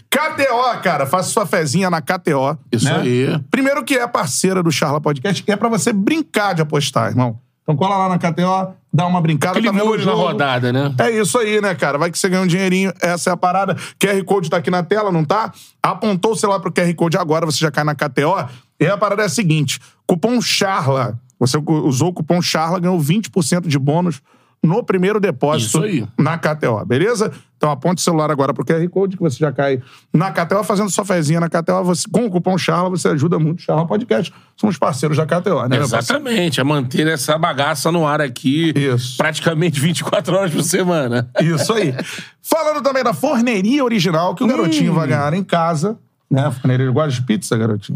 [0.08, 2.58] KTO, cara, faça sua fezinha na KTO.
[2.70, 3.00] Isso né?
[3.00, 3.40] aí.
[3.50, 7.38] Primeiro que é parceira do Charla Podcast, que é pra você brincar de apostar, irmão.
[7.62, 9.58] Então cola lá na KTO, dá uma brincada.
[9.58, 10.94] Aquele tá molho na rodada, né?
[10.98, 11.96] É isso aí, né, cara?
[11.96, 13.76] Vai que você ganha um dinheirinho, essa é a parada.
[14.00, 15.52] QR Code tá aqui na tela, não tá?
[15.82, 18.48] Apontou o celular pro QR Code agora, você já cai na KTO.
[18.80, 21.18] E a parada é a seguinte: cupom CHARLA.
[21.38, 24.20] Você usou o cupom CHARLA, ganhou 20% de bônus
[24.62, 25.82] no primeiro depósito
[26.16, 27.32] na KTO, beleza?
[27.56, 29.80] Então aponte o celular agora pro QR Code, que você já cai
[30.12, 31.84] na KTO, fazendo sua fezinha na KTO.
[31.84, 34.32] Você, com o cupom CHARLA, você ajuda muito o Charla Podcast.
[34.56, 35.78] Somos parceiros da KTO, né?
[35.78, 36.60] Exatamente.
[36.60, 38.72] A manter essa bagaça no ar aqui.
[38.76, 39.16] Isso.
[39.16, 41.30] Praticamente 24 horas por semana.
[41.40, 41.94] Isso aí.
[42.42, 45.98] Falando também da forneria original, que o garotinho vai ganhar em casa.
[46.32, 46.50] Né?
[46.50, 47.94] Forneria gosta de pizza, garotinho?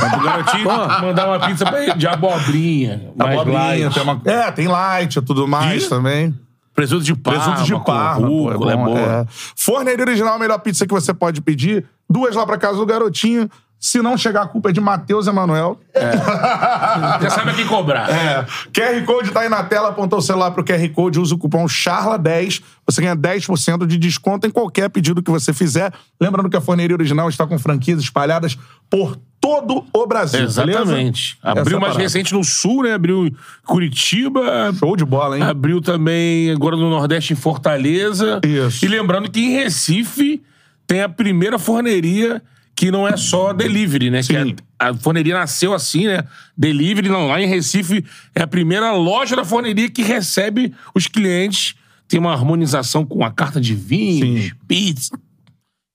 [0.00, 0.64] Mas o garotinho
[1.02, 3.12] mandar uma pizza pra ele de abobrinha.
[3.16, 3.94] Mais Abobrinha, light.
[3.94, 4.20] tem uma...
[4.24, 5.88] É, tem light e tudo mais E?
[5.88, 6.32] também.
[6.74, 7.40] Presunto de parma.
[7.40, 8.98] Presunto de parma, pô, rúcula, é, bom, boa.
[9.00, 9.26] é.
[9.56, 11.84] Forneria original, a melhor pizza que você pode pedir.
[12.08, 13.50] Duas lá pra casa do garotinho.
[13.82, 15.80] Se não chegar, a culpa é de Matheus Emanuel.
[17.20, 18.08] Já sabe a quem cobrar.
[18.08, 18.46] É.
[18.72, 21.64] QR Code tá aí na tela, apontou o celular pro QR Code, usa o cupom
[21.66, 25.92] CHARLA10, você ganha 10% de desconto em qualquer pedido que você fizer.
[26.20, 28.56] Lembrando que a forneria original está com franquias espalhadas
[28.88, 30.62] por todo o Brasil, beleza?
[30.62, 31.38] Exatamente.
[31.42, 32.04] Essa é Abriu a mais parada.
[32.04, 32.94] recente no Sul, né?
[32.94, 33.34] Abriu em
[33.66, 34.72] Curitiba.
[34.78, 35.42] Show de bola, hein?
[35.42, 38.40] Abriu também agora no Nordeste em Fortaleza.
[38.44, 38.84] Isso.
[38.84, 40.40] E lembrando que em Recife
[40.86, 42.40] tem a primeira forneria
[42.74, 44.20] que não é só delivery, né?
[44.20, 44.56] Que Sim.
[44.78, 46.24] a, a forneria nasceu assim, né?
[46.56, 47.28] Delivery, não.
[47.28, 48.04] Lá em Recife
[48.34, 51.74] é a primeira loja da forneria que recebe os clientes.
[52.08, 54.52] Tem uma harmonização com a carta de vinhos, Sim.
[54.66, 55.18] pizza.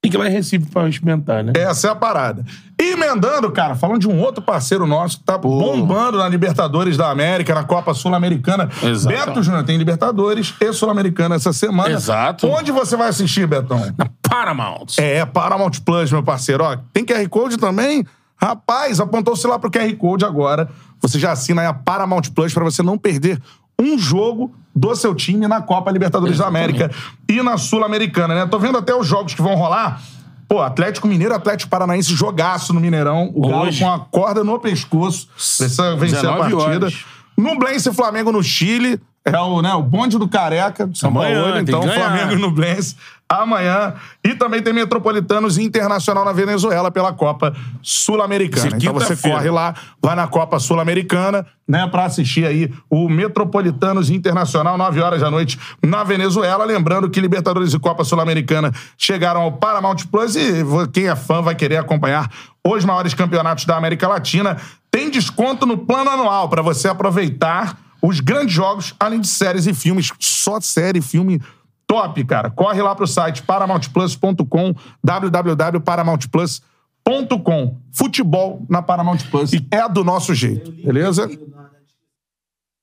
[0.02, 1.54] Tem que ir lá em Recife pra experimentar, né?
[1.56, 2.46] Essa é a parada.
[2.80, 7.10] E emendando, cara, falando de um outro parceiro nosso que tá bombando na Libertadores da
[7.10, 8.70] América, na Copa Sul-Americana.
[9.08, 11.96] Beto Júnior tem Libertadores e Sul-Americana essa semana.
[11.96, 12.48] Exato.
[12.48, 13.80] Onde você vai assistir, Betão?
[13.98, 14.88] Na Paramount.
[14.98, 16.64] É, Paramount Plus, meu parceiro.
[16.64, 18.06] Ó, tem QR Code também?
[18.36, 20.70] Rapaz, apontou-se lá pro QR Code agora.
[21.02, 23.42] Você já assina aí a Paramount Plus pra você não perder
[23.80, 26.92] um jogo do seu time na Copa Libertadores da América
[27.28, 28.46] e na Sul-Americana, né?
[28.46, 30.02] Tô vendo até os jogos que vão rolar.
[30.48, 33.32] Pô, Atlético Mineiro, Atlético Paranaense, jogaço no Mineirão.
[33.36, 35.28] O Galo com a corda no pescoço.
[35.36, 36.86] Precisa vencer a 19 partida.
[36.86, 37.06] horas.
[37.38, 39.00] Nublense e Flamengo no Chile.
[39.32, 41.60] É o, né, o bonde do Careca, do São Amanhã, Paulo.
[41.60, 41.82] Então.
[41.84, 42.96] Flamengo e Nublense
[43.30, 43.94] amanhã.
[44.24, 48.78] E também tem Metropolitanos e Internacional na Venezuela pela Copa Sul-Americana.
[48.78, 49.38] Então você quinta-feira.
[49.38, 55.02] corre lá, vai na Copa Sul-Americana, né, pra assistir aí o Metropolitanos e Internacional, 9
[55.02, 56.64] horas da noite, na Venezuela.
[56.64, 60.64] Lembrando que Libertadores e Copa Sul-Americana chegaram ao Paramount Plus e
[60.94, 62.32] quem é fã vai querer acompanhar
[62.66, 64.58] os maiores campeonatos da América Latina.
[64.90, 69.74] Tem desconto no plano anual para você aproveitar os grandes jogos, além de séries e
[69.74, 70.12] filmes.
[70.20, 71.42] Só série e filme
[71.88, 72.50] top, cara.
[72.50, 77.78] Corre lá pro site paramountplus.com, www.paramountplus.com.
[77.92, 81.30] Futebol na Paramount Plus é do nosso jeito, beleza?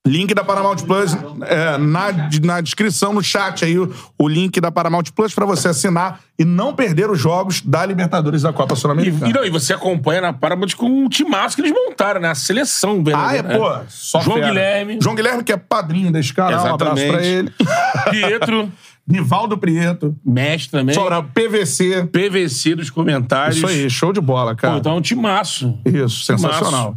[0.07, 1.17] Link da Paramount Plus
[1.47, 2.13] é, na,
[2.43, 6.45] na descrição, no chat aí, o, o link da Paramount Plus pra você assinar e
[6.45, 9.31] não perder os jogos da Libertadores da Copa E, Sul-Americana.
[9.31, 12.29] e, não, e você acompanha na Paramount com um timaço que eles montaram, né?
[12.29, 13.59] A seleção Ah, é, verdadeira.
[13.59, 13.71] pô.
[13.79, 13.85] né?
[13.89, 14.49] Só João fera.
[14.49, 14.99] Guilherme.
[15.01, 16.67] João Guilherme, que é padrinho desse canal.
[16.67, 17.51] Um abraço pra ele.
[18.11, 18.71] Pietro,
[19.09, 20.15] Nivaldo Prieto.
[20.23, 20.95] mestre também.
[20.95, 22.05] Sobra PVC.
[22.13, 23.57] PVC dos comentários.
[23.57, 24.75] Isso aí, show de bola, cara.
[24.75, 25.79] Pô, então é um timaço.
[25.87, 26.95] Isso, sensacional.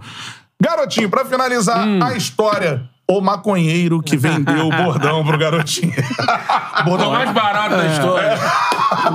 [0.62, 2.00] Garotinho, pra finalizar Hum.
[2.04, 5.94] a história, o maconheiro que vendeu o bordão pro garotinho.
[6.82, 7.78] O bordão mais barato É.
[7.78, 8.38] da história.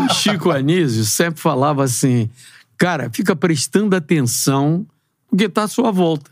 [0.07, 2.31] O Chico Anísio sempre falava assim:
[2.79, 4.87] cara, fica prestando atenção
[5.31, 6.31] no que está à sua volta.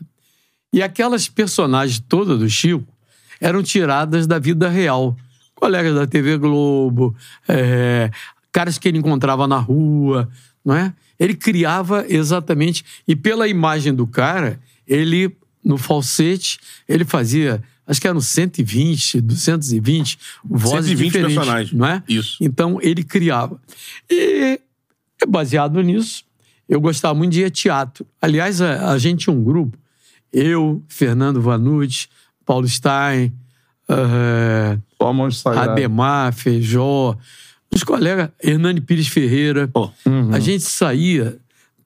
[0.73, 2.83] E aquelas personagens todas do Chico
[3.39, 5.15] eram tiradas da vida real.
[5.55, 7.15] Colegas da TV Globo,
[7.47, 8.09] é,
[8.51, 10.27] caras que ele encontrava na rua,
[10.65, 10.91] não é?
[11.19, 12.83] Ele criava exatamente.
[13.07, 17.61] E pela imagem do cara, ele, no falsete, ele fazia.
[17.85, 21.73] Acho que eram 120, 220 vozes 120 diferentes, personagens.
[21.73, 22.03] não é?
[22.07, 22.37] Isso.
[22.39, 23.59] Então ele criava.
[24.09, 24.59] E
[25.27, 26.23] baseado nisso,
[26.69, 28.05] eu gostava muito de ir a teatro.
[28.21, 29.77] Aliás, a, a gente tinha um grupo,
[30.31, 32.07] eu, Fernando Vanucci,
[32.45, 33.33] Paulo Stein,
[35.31, 35.71] sagrado.
[35.71, 37.17] Ademar, Feijó,
[37.73, 39.69] os colegas, Hernani Pires Ferreira.
[40.31, 41.37] A gente saía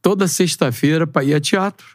[0.02, 1.86] toda sexta-feira para ir a teatro.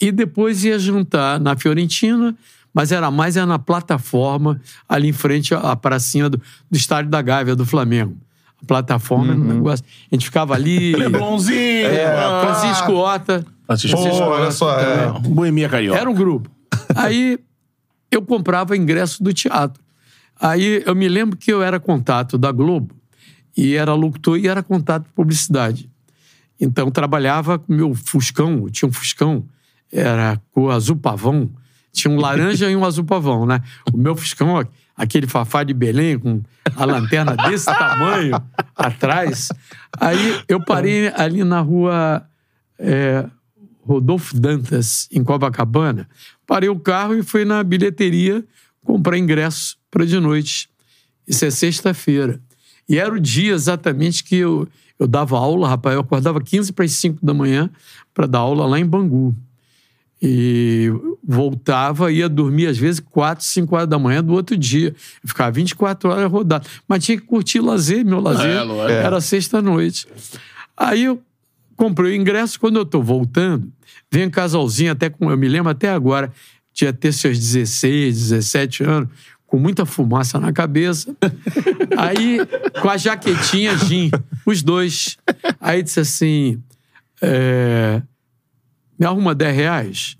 [0.00, 2.36] E depois ia jantar na Fiorentina,
[2.72, 7.20] mas era mais era na plataforma, ali em frente à pracinha do, do Estádio da
[7.20, 8.16] Gávea, do Flamengo.
[8.62, 9.84] A plataforma, um negócio.
[10.10, 10.94] A gente ficava ali.
[10.94, 11.86] Leblonzinho.
[11.86, 13.46] É, ah, Francisco Ota.
[13.66, 15.08] Francisco Francisco olha só, é.
[15.08, 15.28] Ota.
[15.28, 15.98] Boemia Carioca.
[15.98, 16.50] Era um grupo.
[16.94, 17.38] Aí
[18.10, 19.82] eu comprava ingresso do teatro.
[20.40, 22.94] Aí eu me lembro que eu era contato da Globo
[23.56, 25.90] e era locutor e era contato de publicidade.
[26.60, 29.44] Então trabalhava com meu Fuscão, eu tinha um Fuscão,
[29.92, 31.50] era cor azul pavão,
[31.92, 33.60] tinha um laranja e um azul pavão, né?
[33.92, 34.64] O meu Fuscão, ó,
[34.96, 36.42] aquele fafá de Belém com
[36.76, 38.40] a lanterna desse tamanho
[38.74, 39.48] atrás.
[39.98, 42.26] Aí eu parei ali na rua
[42.78, 43.26] é,
[43.82, 46.08] Rodolfo Dantas, em Copacabana,
[46.46, 48.44] parei o carro e fui na bilheteria
[48.84, 50.68] comprar ingresso para de noite.
[51.26, 52.40] Isso é sexta-feira.
[52.88, 54.66] E era o dia exatamente que eu,
[54.98, 55.94] eu dava aula, rapaz.
[55.94, 57.70] Eu acordava 15 para as 5 da manhã
[58.14, 59.36] para dar aula lá em Bangu.
[60.20, 60.90] E
[61.22, 64.88] voltava, ia dormir às vezes 4, 5 horas da manhã do outro dia.
[65.22, 66.68] Eu ficava 24 horas rodado.
[66.88, 68.50] Mas tinha que curtir lazer, meu lazer
[68.90, 70.08] É, era sexta-noite.
[70.76, 71.22] Aí eu
[71.76, 73.70] comprei o ingresso, quando eu tô voltando,
[74.10, 76.32] vem um casalzinho, até com, eu me lembro até agora,
[76.72, 79.08] tinha ter seus 16, 17 anos,
[79.46, 81.14] com muita fumaça na cabeça.
[81.96, 82.38] Aí,
[82.80, 84.10] com a jaquetinha Jim,
[84.44, 85.16] os dois.
[85.60, 86.62] Aí disse assim:
[87.22, 88.02] é,
[88.98, 90.18] me arruma 10 reais?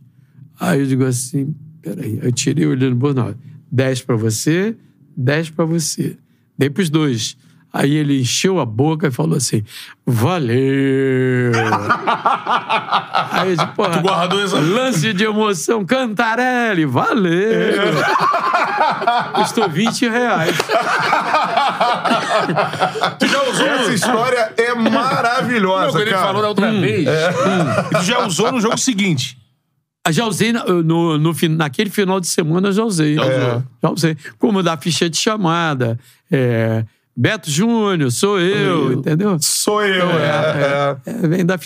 [0.61, 2.19] Aí eu digo assim: peraí.
[2.23, 3.35] Eu tirei o olho no bolso, não,
[3.71, 4.77] 10 pra você,
[5.17, 6.17] 10 pra você.
[6.57, 7.37] Dei pros dois.
[7.73, 9.63] Aí ele encheu a boca e falou assim:
[10.07, 11.53] valeu!
[13.31, 17.33] Aí eu disse, porra, Tu guardou essa- lance de emoção, Cantarelli, valeu!
[19.35, 20.57] Custou 20 reais.
[23.19, 26.27] Tu já usou Essa história é Não, maravilhosa, quando ele cara.
[26.27, 29.37] falou da outra vez, hum, tu já usou no jogo seguinte.
[30.07, 33.15] Ah, Já usei no, no, fin- naquele final de semana, já usei.
[33.17, 33.63] Já usou.
[33.83, 34.17] Já usei.
[34.39, 35.99] Como dar ficha de chamada,
[36.31, 36.85] é,
[37.15, 39.37] Beto Júnior, sou eu, entendeu?
[39.41, 40.97] Sou eu, é.
[41.05, 41.11] é.
[41.11, 41.59] É, vem da.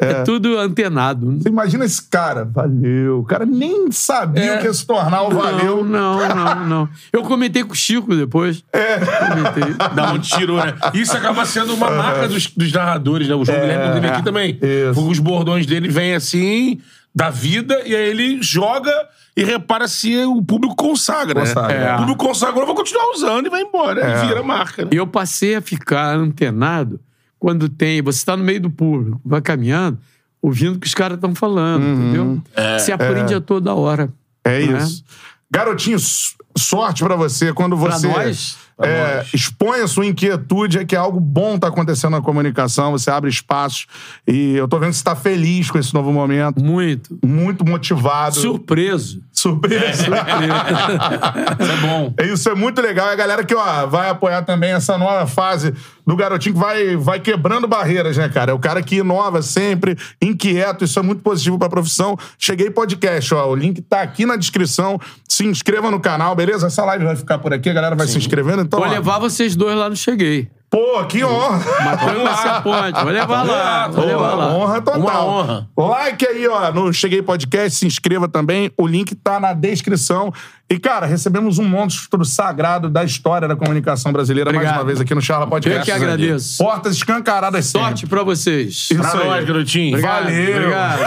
[0.00, 0.22] É.
[0.22, 1.38] tudo antenado.
[1.38, 3.18] Você imagina esse cara, valeu.
[3.18, 5.84] O cara nem sabia o que ia se tornar o valeu.
[5.84, 6.88] Não, não, não, não.
[7.12, 8.62] Eu comentei com o Chico depois.
[8.72, 8.98] É.
[8.98, 9.74] Comentei.
[9.94, 10.74] Dá um tiro, né?
[10.94, 13.34] Isso acaba sendo uma marca dos, dos narradores, né?
[13.34, 14.58] O João Guilherme teve aqui também.
[14.62, 15.08] Isso.
[15.08, 16.80] Os bordões dele vêm assim,
[17.12, 18.92] da vida, e aí ele joga
[19.36, 21.76] e repara se o público consagra, Consagra.
[21.76, 21.86] né?
[21.90, 21.94] É.
[21.94, 24.00] O público consagrou, vai continuar usando e vai embora.
[24.00, 24.24] É.
[24.24, 24.90] E vira marca, né?
[24.92, 27.00] Eu passei a ficar antenado
[27.38, 28.02] quando tem.
[28.02, 29.98] Você está no meio do público, vai caminhando,
[30.42, 32.42] ouvindo o que os caras estão falando, entendeu?
[32.78, 34.12] Você aprende a toda hora.
[34.44, 34.82] É Não é?
[34.82, 35.04] isso.
[35.50, 40.84] Garotinho, s- sorte pra você quando Pra você nós, é, expõe a sua inquietude, é
[40.84, 43.86] que algo bom tá acontecendo na comunicação, você abre espaços.
[44.26, 47.18] E eu tô vendo que você tá feliz com esse novo momento, muito.
[47.24, 48.34] muito motivado.
[48.36, 49.22] Surpreso.
[49.38, 50.06] Surpresa.
[51.60, 52.14] Isso é bom.
[52.16, 53.08] É Isso é muito legal.
[53.08, 55.72] É a galera que ó, vai apoiar também essa nova fase
[56.06, 58.50] do garotinho que vai, vai quebrando barreiras, né, cara?
[58.50, 60.84] É o cara que inova sempre, inquieto.
[60.84, 62.16] Isso é muito positivo pra profissão.
[62.38, 63.48] Cheguei podcast, ó.
[63.48, 64.98] O link tá aqui na descrição.
[65.28, 66.66] Se inscreva no canal, beleza?
[66.66, 68.62] Essa live vai ficar por aqui, a galera vai se inscrevendo.
[68.62, 70.48] Então, Vou ó, levar vocês dois lá no Cheguei.
[70.70, 71.58] Pô, que honra.
[71.84, 73.02] Matando essa ponte.
[73.02, 73.88] Vou levar lá.
[73.88, 74.46] Vou levar lá.
[74.54, 75.00] honra total.
[75.00, 75.68] Uma honra.
[75.76, 78.70] Like aí, ó, no Cheguei Podcast, se inscreva também.
[78.76, 80.32] O link tá na descrição.
[80.70, 84.80] E, cara, recebemos um monstro sagrado da história da comunicação brasileira mais Obrigado.
[84.80, 85.78] uma vez aqui no Charla Podcast.
[85.78, 86.58] Eu que agradeço.
[86.62, 87.86] Portas escancaradas sempre.
[87.88, 88.88] Sorte pra vocês.
[88.90, 89.26] Isso Pra aí.
[89.26, 89.88] nós, garotinho.
[89.96, 90.56] Obrigado, Valeu.
[90.56, 90.98] Obrigado.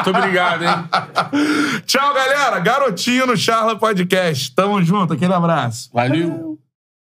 [0.04, 1.82] Muito obrigado, hein?
[1.86, 2.58] Tchau, galera.
[2.58, 4.52] Garotinho no Charla Podcast.
[4.54, 5.12] Tamo junto.
[5.12, 5.88] Aquele abraço.
[5.92, 6.58] Valeu.